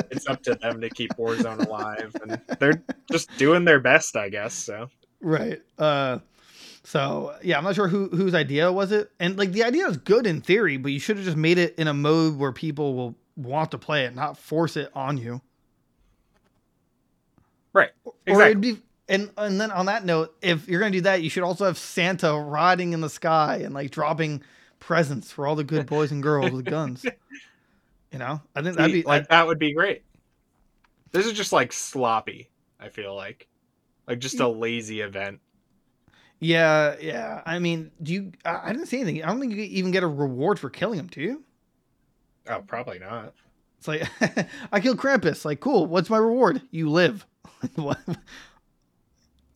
[0.09, 2.81] it's up to them to keep Warzone alive, and they're
[3.11, 4.55] just doing their best, I guess.
[4.55, 4.89] So
[5.21, 5.61] right.
[5.77, 6.17] Uh,
[6.83, 9.11] so yeah, I'm not sure who whose idea was it.
[9.19, 11.75] And like the idea is good in theory, but you should have just made it
[11.77, 15.41] in a mode where people will want to play it, not force it on you.
[17.73, 18.51] Right, Or exactly.
[18.51, 21.43] it'd be and and then on that note, if you're gonna do that, you should
[21.43, 24.41] also have Santa riding in the sky and like dropping
[24.79, 27.05] presents for all the good boys and girls with guns.
[28.11, 30.03] You know, I think that'd be like that would be great.
[31.11, 32.49] This is just like sloppy.
[32.79, 33.47] I feel like,
[34.07, 35.39] like just a lazy event.
[36.39, 37.41] yeah, yeah.
[37.45, 38.31] I mean, do you?
[38.45, 39.23] I, I didn't see anything.
[39.23, 41.07] I don't think you even get a reward for killing him.
[41.07, 41.43] Do you?
[42.47, 43.33] Oh, probably not.
[43.81, 45.43] It's like I killed Krampus.
[45.43, 45.87] Like, cool.
[45.87, 46.61] What's my reward?
[46.69, 47.25] You live.
[47.75, 47.99] what?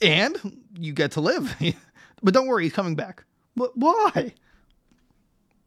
[0.02, 1.56] And you get to live.
[2.24, 3.24] but don't worry, he's coming back.
[3.56, 4.34] But why?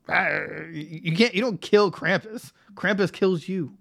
[0.08, 0.28] Ah,
[0.72, 1.34] you can't.
[1.34, 2.50] You don't kill Krampus.
[2.74, 3.74] Krampus kills you.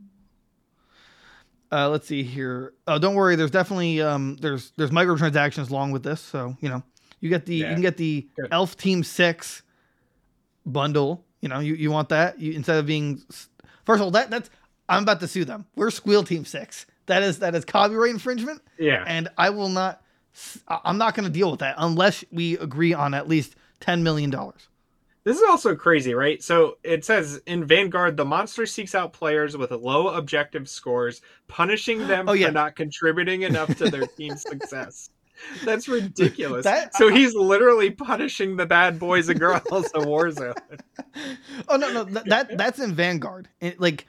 [1.71, 2.73] Uh, let's see here.
[2.85, 3.35] Oh, don't worry.
[3.35, 6.83] There's definitely um, there's there's microtransactions along with this, so you know
[7.19, 8.49] you get the you can get the Good.
[8.51, 9.63] Elf Team Six
[10.67, 11.25] bundle.
[11.41, 13.21] You know you, you want that you, instead of being
[13.85, 14.49] first of all that that's
[14.89, 15.65] I'm about to sue them.
[15.75, 16.85] We're Squeal Team Six.
[17.07, 20.01] That is that is copyright infringement, Yeah, and I will not.
[20.67, 24.29] I'm not going to deal with that unless we agree on at least ten million
[24.29, 24.67] dollars.
[25.23, 26.41] This is also crazy, right?
[26.41, 32.07] So it says in Vanguard, the monster seeks out players with low objective scores, punishing
[32.07, 32.47] them Oh, yeah.
[32.47, 35.09] for not contributing enough to their team's success.
[35.65, 36.63] That's ridiculous.
[36.63, 39.61] That- so he's literally punishing the bad boys and girls
[39.93, 40.57] of Warzone.
[41.67, 43.49] Oh no, no, that, that that's in Vanguard.
[43.59, 44.07] It, like,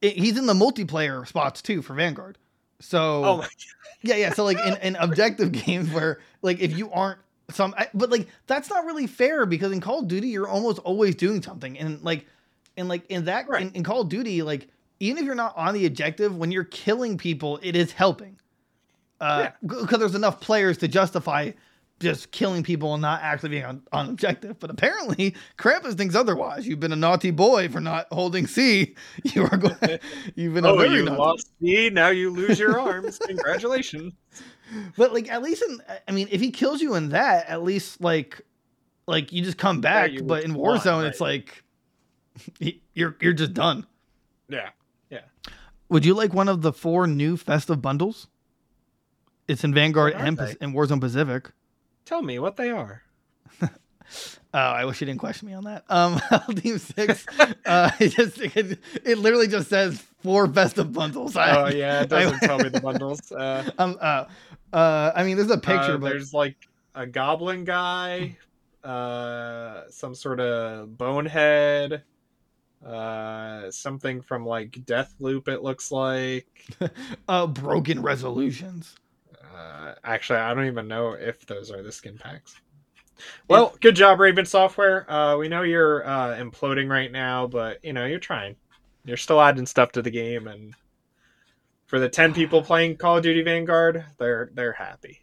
[0.00, 2.38] it, he's in the multiplayer spots too for Vanguard.
[2.80, 3.48] So Oh my
[4.02, 4.32] yeah, yeah.
[4.32, 7.18] So like in, in objective games where like if you aren't
[7.50, 10.78] some, I, but like that's not really fair because in Call of Duty you're almost
[10.80, 12.26] always doing something, and like,
[12.76, 13.62] and like in that Right.
[13.62, 14.68] in, in Call of Duty like
[15.00, 18.38] even if you're not on the objective when you're killing people, it is helping.
[19.20, 21.50] Uh, because there's enough players to justify
[22.00, 24.58] just killing people and not actually being on, on objective.
[24.58, 26.66] But apparently, Krampus thinks otherwise.
[26.66, 28.96] You've been a naughty boy for not holding C.
[29.22, 29.76] You are going.
[30.34, 33.18] You've been a Oh, you naughty lost C, now you lose your arms.
[33.18, 34.14] Congratulations.
[34.96, 38.00] But like at least in I mean, if he kills you in that, at least
[38.00, 38.40] like
[39.08, 40.12] like you just come back.
[40.12, 41.64] you but in Warzone, it's like
[42.94, 43.84] you're you're just done.
[44.48, 44.68] Yeah.
[45.10, 45.22] Yeah.
[45.88, 48.28] Would you like one of the four new festive bundles?
[49.48, 50.54] It's in Vanguard and, they?
[50.60, 51.50] And Warzone Pacific.
[52.10, 53.02] Tell me what they are.
[54.52, 55.84] Oh, I wish you didn't question me on that.
[55.88, 56.20] Um,
[56.56, 57.24] Team Six,
[57.64, 61.36] uh, it just it, it literally just says four festive bundles.
[61.36, 63.30] I- Oh yeah, it doesn't tell me the bundles.
[63.30, 64.24] Uh, Um, uh,
[64.72, 66.56] uh, I mean, there's a picture, uh, but there's like
[66.96, 68.36] a goblin guy,
[68.82, 72.02] uh, some sort of bonehead,
[72.84, 75.46] uh, something from like Deathloop.
[75.46, 76.48] It looks like.
[77.28, 78.96] uh, broken resolutions.
[79.60, 82.54] Uh, actually, I don't even know if those are the skin packs.
[83.48, 85.10] Well, good job, Raven Software.
[85.10, 88.56] Uh, we know you're uh, imploding right now, but you know you're trying.
[89.04, 90.74] You're still adding stuff to the game, and
[91.86, 95.20] for the ten people playing Call of Duty Vanguard, they're they're happy.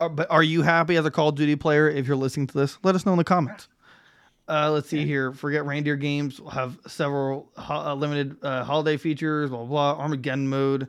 [0.00, 1.88] Uh, but are you happy as a Call of Duty player?
[1.88, 3.68] If you're listening to this, let us know in the comments.
[4.48, 5.32] Uh, let's see here.
[5.32, 6.40] Forget reindeer games.
[6.40, 9.50] We'll have several ho- uh, limited uh, holiday features.
[9.50, 9.96] Blah blah.
[9.96, 10.88] Armageddon mode,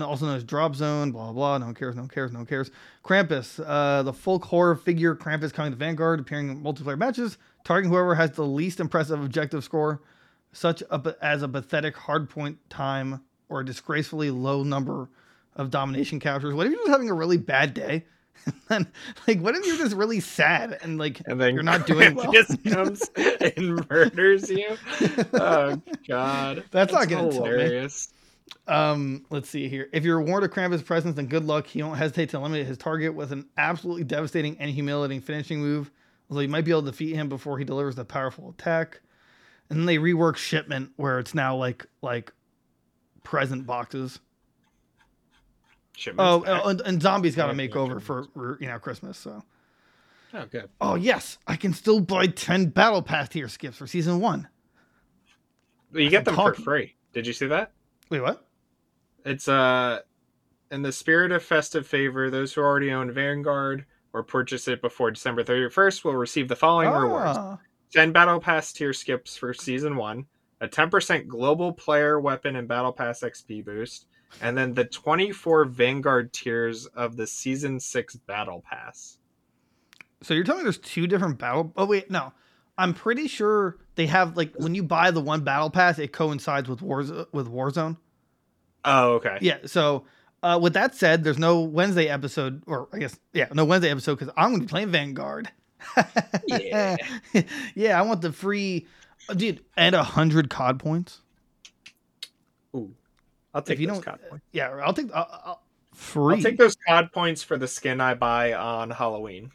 [0.00, 1.12] also known as Drop Zone.
[1.12, 1.58] Blah blah.
[1.58, 1.94] No one cares.
[1.96, 2.32] No one cares.
[2.32, 2.70] No one cares.
[3.04, 7.90] Krampus, uh, the folk horror figure Krampus coming to Vanguard, appearing in multiplayer matches, targeting
[7.90, 10.02] whoever has the least impressive objective score,
[10.52, 15.08] such a, as a pathetic hardpoint time or a disgracefully low number
[15.56, 16.54] of domination captures.
[16.54, 18.04] What if you're just having a really bad day?
[18.46, 18.86] and then,
[19.28, 22.32] like, what if you're just really sad and like And then You're not doing well.
[22.32, 24.76] just comes and murders you.
[25.34, 27.88] Oh God, That's not gonna insult me.
[28.66, 29.88] Um, let's see here.
[29.92, 31.66] If you're warned of Krampus' presence, then good luck.
[31.66, 35.90] He won't hesitate to eliminate his target with an absolutely devastating and humiliating finishing move.
[36.30, 39.00] Although you might be able to defeat him before he delivers the powerful attack.
[39.68, 42.32] And then they rework shipment where it's now like like
[43.24, 44.20] present boxes.
[45.96, 46.62] Shipment's Oh, back.
[46.64, 49.18] and, and zombies got a makeover for for, you know Christmas.
[49.18, 49.42] So
[50.34, 50.70] Oh, good.
[50.80, 54.48] Oh yes, I can still buy ten battle pass tier skips for season one.
[55.92, 56.94] You get them for free.
[57.12, 57.72] Did you see that?
[58.12, 58.46] Wait, what?
[59.24, 60.00] It's uh
[60.70, 65.10] in the spirit of festive favor, those who already own Vanguard or purchase it before
[65.10, 67.38] December 31st will receive the following rewards.
[67.38, 67.58] Ah,
[67.94, 70.26] 10 battle pass tier skips for season 1,
[70.60, 74.04] a 10% global player weapon and battle pass XP boost,
[74.42, 79.16] and then the 24 Vanguard tiers of the season 6 battle pass.
[80.22, 81.72] So you're telling me there's two different battle?
[81.78, 82.34] Oh wait, no.
[82.78, 86.68] I'm pretty sure they have like when you buy the one battle pass, it coincides
[86.68, 87.96] with War with Warzone.
[88.84, 89.38] Oh, okay.
[89.40, 89.58] Yeah.
[89.66, 90.04] So
[90.42, 94.18] uh, with that said, there's no Wednesday episode, or I guess yeah, no Wednesday episode
[94.18, 95.50] because I'm gonna be playing Vanguard.
[96.46, 96.96] Yeah.
[97.74, 98.86] yeah, I want the free,
[99.28, 101.20] uh, dude, and a hundred COD points.
[102.74, 102.94] Ooh.
[103.54, 104.44] I'll take you those COD points.
[104.52, 105.10] Yeah, I'll take
[105.94, 106.36] free.
[106.36, 109.50] I'll take those COD points for the skin I buy on Halloween.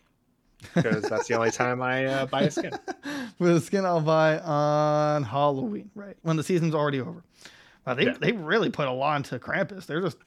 [0.74, 2.72] Because that's the only time I uh, buy a skin.
[3.38, 6.18] for the skin I'll buy on Halloween, right?
[6.24, 7.24] When the season's already over.
[7.86, 8.16] Wow, they Yeah.
[8.20, 9.86] they really put a lot into Krampus.
[9.86, 10.18] They're just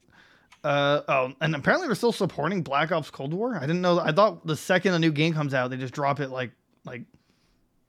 [0.62, 3.56] uh oh, and apparently they're still supporting Black Ops Cold War.
[3.56, 3.98] I didn't know.
[3.98, 6.52] I thought the second a new game comes out, they just drop it like
[6.84, 7.02] like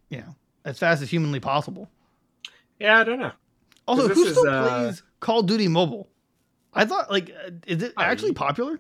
[0.10, 0.36] you know
[0.66, 1.90] as fast as humanly possible.
[2.80, 3.32] Yeah, I don't know.
[3.88, 6.10] Also, who still is, uh, plays Call of Duty Mobile?
[6.74, 8.80] I thought like uh, is it I- actually popular?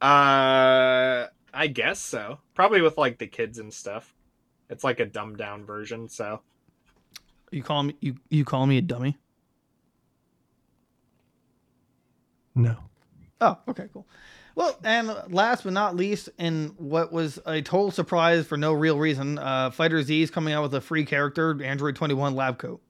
[0.00, 2.38] Uh, I guess so.
[2.54, 4.14] Probably with like the kids and stuff.
[4.70, 6.08] It's like a dumbed down version.
[6.08, 6.40] So
[7.50, 9.16] You call me you you call me a dummy?
[12.54, 12.76] No.
[13.40, 14.06] Oh, okay, cool.
[14.54, 18.96] Well, and last but not least, in what was a total surprise for no real
[18.98, 22.80] reason, uh, FighterZ is coming out with a free character, Android 21 lab coat.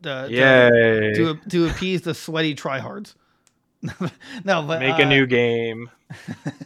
[0.00, 1.14] The, yay!
[1.14, 3.14] To, to, to appease the sweaty tryhards.
[4.44, 5.88] no, but Make uh, a new game.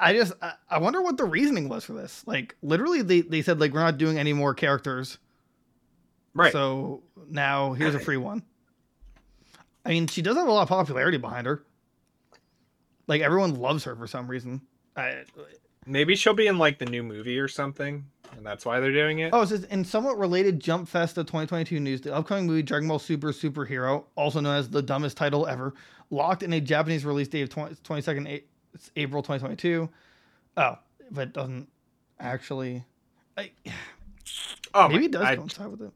[0.00, 0.32] I just
[0.70, 2.22] I- wonder what the reasoning was for this.
[2.26, 5.18] Like literally, they they said like we're not doing any more characters,
[6.34, 6.52] Right.
[6.52, 8.42] so now here's a free one.
[9.84, 11.62] I mean, she does have a lot of popularity behind her.
[13.06, 14.62] Like everyone loves her for some reason.
[14.96, 15.22] I,
[15.88, 18.06] Maybe she'll be in like the new movie or something,
[18.36, 19.30] and that's why they're doing it.
[19.32, 22.98] oh, it says in somewhat related Jump Festa 2022 news, the upcoming movie Dragon Ball
[22.98, 25.74] Super Superhero, also known as the dumbest title ever,
[26.10, 28.44] locked in a Japanese release date of 20, 22nd A-
[28.76, 29.88] it's April 2022.
[30.58, 30.78] Oh,
[31.10, 31.68] but it doesn't
[32.20, 32.84] actually.
[33.36, 33.50] I,
[34.74, 35.92] oh, maybe it does I, coincide with it.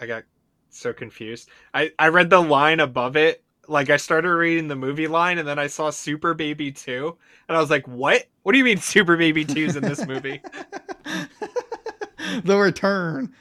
[0.00, 0.24] I got
[0.68, 1.48] so confused.
[1.72, 3.44] I I read the line above it.
[3.68, 7.16] Like I started reading the movie line, and then I saw Super Baby Two,
[7.48, 8.26] and I was like, "What?
[8.42, 10.42] What do you mean Super Baby 2's in this movie?"
[12.44, 13.32] the return,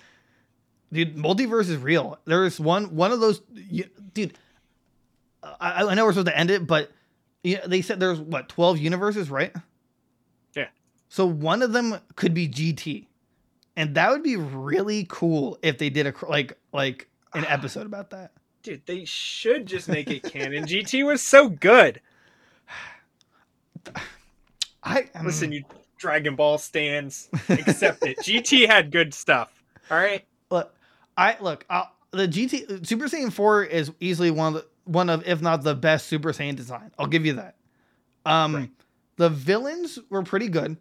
[0.94, 1.16] dude.
[1.16, 2.20] Multiverse is real.
[2.26, 4.38] There's one one of those, you- dude.
[5.44, 6.92] I, I know we're supposed to end it, but
[7.48, 9.56] yeah, they said there's what twelve universes, right?
[10.54, 10.68] Yeah.
[11.08, 13.06] So one of them could be GT,
[13.76, 18.10] and that would be really cool if they did a like like an episode about
[18.10, 18.32] that.
[18.64, 20.66] Dude, they should just make it canon.
[20.66, 22.02] GT was so good.
[24.84, 25.64] I um, Listen, you
[25.98, 28.18] Dragon Ball stands, accept it.
[28.20, 29.64] GT had good stuff.
[29.90, 30.26] All right.
[30.52, 30.74] look,
[31.16, 31.66] I look.
[31.70, 35.64] Uh, the GT Super Saiyan Four is easily one of the, one of, if not
[35.64, 36.92] the best Super Saiyan design.
[36.98, 37.56] I'll give you that.
[38.26, 38.70] Um, Right.
[39.18, 40.78] the villains were pretty good.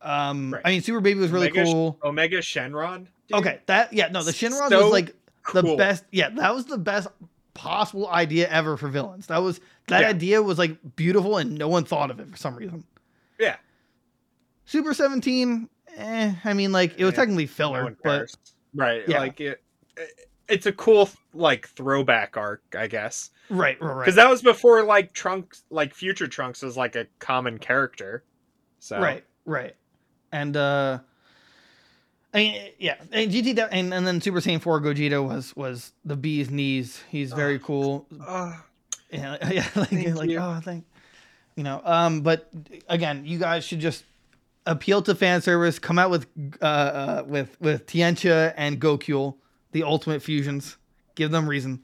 [0.00, 0.62] Um, Right.
[0.64, 1.98] I mean, Super Baby was really Omega, cool.
[2.02, 3.06] Omega Shenron.
[3.28, 5.14] dude, Okay, that yeah, no, the Shenron So was like
[5.54, 6.04] the best.
[6.10, 7.08] Yeah, that was the best
[7.54, 9.26] possible idea ever for villains.
[9.28, 10.08] That was that Yeah.
[10.08, 12.84] idea was like beautiful, and no one thought of it for some reason.
[13.38, 13.56] Yeah.
[14.64, 15.68] Super Seventeen.
[15.96, 18.34] Eh, I mean, like it was Eh, technically No filler, one but
[18.74, 19.18] right, Yeah.
[19.20, 19.62] like it.
[20.52, 24.04] It's a cool like throwback arc, I guess, right, right, right.
[24.04, 28.22] because that was before like Trunks, like Future Trunks, was like a common character.
[28.78, 29.74] So Right, right.
[30.30, 30.98] And uh
[32.34, 36.16] I mean yeah, and GT and, and then Super Saiyan 4 Gogeta was was the
[36.16, 37.02] bee's knees.
[37.08, 38.06] He's very cool.
[38.26, 38.54] Uh,
[39.10, 40.38] Yeah, yeah like, Thank like you.
[40.38, 40.84] oh, thank
[41.56, 42.50] you know, um but
[42.88, 44.04] again, you guys should just
[44.66, 46.26] appeal to fan service, come out with
[46.60, 49.36] uh, uh with with Tiancha and Gokul,
[49.72, 50.76] the ultimate fusions.
[51.14, 51.82] Give them reason.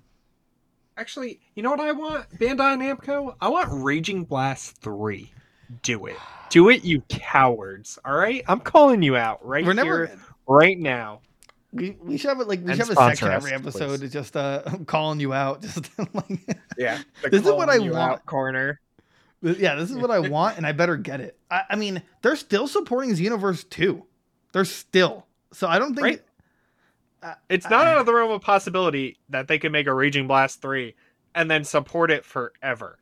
[0.97, 2.28] Actually, you know what I want?
[2.39, 3.35] Bandai Namco?
[3.40, 5.31] I want Raging Blast 3.
[5.82, 6.16] do it,
[6.51, 7.98] do it, you cowards!
[8.05, 11.20] All right, I'm calling you out right We're never here, right now.
[11.73, 14.01] we, we should have it like we And should have a section us, every episode
[14.01, 14.01] please.
[14.01, 16.98] to just uh calling you out just like Yeah,
[17.31, 17.94] This is what I want.
[17.94, 18.81] out corner.
[19.43, 21.39] Yeah, this is what I want, and I better get it.
[21.48, 24.02] I, I mean, they're still supporting Xenoverse 2.
[24.52, 25.27] They're still.
[25.52, 26.05] So I don't think.
[26.05, 26.23] Right.
[27.49, 30.62] It's not out of the realm of possibility that they could make a Raging Blast
[30.62, 30.95] 3
[31.35, 32.99] and then support it forever.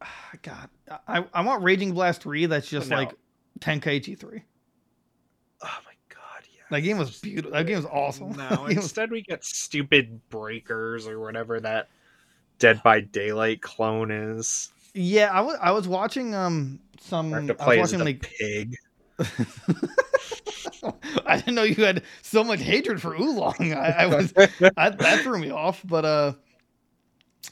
[0.42, 0.68] God,
[1.08, 2.46] I I want Raging Blast three.
[2.46, 2.96] That's just No.
[2.96, 3.12] like
[3.60, 4.42] Tenkaichi three.
[5.62, 6.62] Oh my god, yeah.
[6.70, 7.52] That game was beautiful.
[7.52, 8.30] That game was awesome.
[8.32, 11.88] No, That game was- instead we get stupid breakers or whatever that
[12.58, 14.72] Dead by Daylight clone is.
[14.94, 17.32] yeah, I was I was watching um some.
[17.34, 18.76] I I was watching like pig.
[21.26, 23.72] I didn't know you had so much hatred for Oolong.
[23.72, 24.32] I, I was
[24.76, 25.82] I, that threw me off.
[25.84, 26.32] But uh,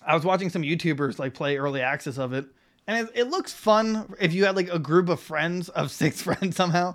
[0.07, 2.47] I was watching some YouTubers like play early access of it,
[2.87, 6.23] and it, it looks fun if you had like a group of friends of six
[6.23, 6.95] friends somehow.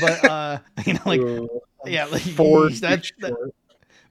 [0.00, 1.48] But uh, you know, like Ooh,
[1.84, 3.52] yeah, like four that, that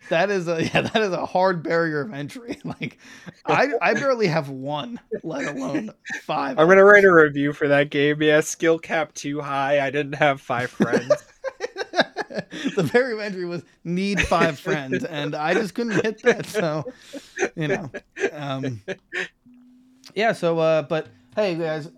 [0.09, 2.59] that is a yeah, that is a hard barrier of entry.
[2.65, 2.97] Like
[3.45, 5.91] I I barely have one, let alone
[6.23, 6.57] five.
[6.59, 8.21] I'm gonna write a review for that game.
[8.21, 9.85] Yeah, skill cap too high.
[9.85, 11.11] I didn't have five friends.
[12.75, 16.45] the barrier of entry was need five friends, and I just couldn't hit that.
[16.47, 16.91] So,
[17.55, 17.91] you know,
[18.33, 18.81] um,
[20.15, 20.31] yeah.
[20.33, 21.89] So, uh, but hey, guys,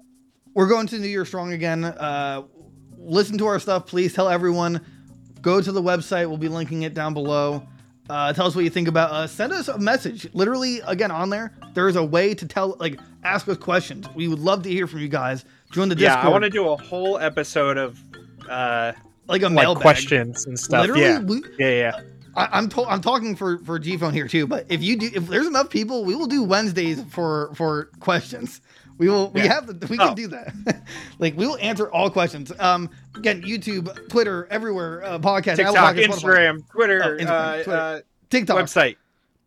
[0.54, 1.86] we're going to New Year strong again.
[1.86, 2.44] Uh,
[2.98, 4.14] listen to our stuff, please.
[4.14, 4.82] Tell everyone.
[5.42, 6.28] Go to the website.
[6.28, 7.68] We'll be linking it down below.
[8.10, 9.32] Uh, tell us what you think about us.
[9.32, 10.28] Send us a message.
[10.34, 14.08] Literally, again, on there, there is a way to tell, like, ask us questions.
[14.16, 15.44] We would love to hear from you guys.
[15.72, 16.26] Join the yeah, Discord.
[16.26, 18.00] I want to do a whole episode of
[18.50, 18.94] uh
[19.28, 20.88] like a like questions and stuff.
[20.88, 21.20] Literally, yeah.
[21.20, 22.02] we, yeah, yeah.
[22.36, 24.48] I, I'm to- I'm talking for for G Phone here too.
[24.48, 28.62] But if you do, if there's enough people, we will do Wednesdays for for questions.
[28.98, 29.30] We will.
[29.30, 29.68] We have.
[29.68, 30.16] The, we can Oh.
[30.16, 30.54] do that.
[31.20, 32.52] like we will answer all questions.
[32.60, 37.72] Um, again, YouTube, Twitter, everywhere, uh, podcast, TikTok, Spotify, Instagram, Twitter, Oh, Instagram, uh, Twitter.
[37.78, 38.00] uh,
[38.30, 38.96] TikTok, website.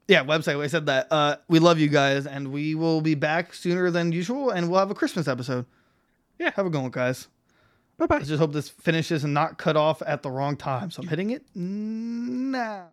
[0.07, 0.61] yeah, website.
[0.63, 1.09] I said that.
[1.11, 4.79] Uh, we love you guys, and we will be back sooner than usual, and we'll
[4.79, 5.67] have a Christmas episode.
[6.39, 6.51] Yeah.
[6.55, 7.27] have a good one, guys.
[7.99, 8.17] Bye bye.
[8.17, 10.91] Let's just hope this finishes and not cut off at the wrong time.
[10.91, 12.89] So I'm hitting it now.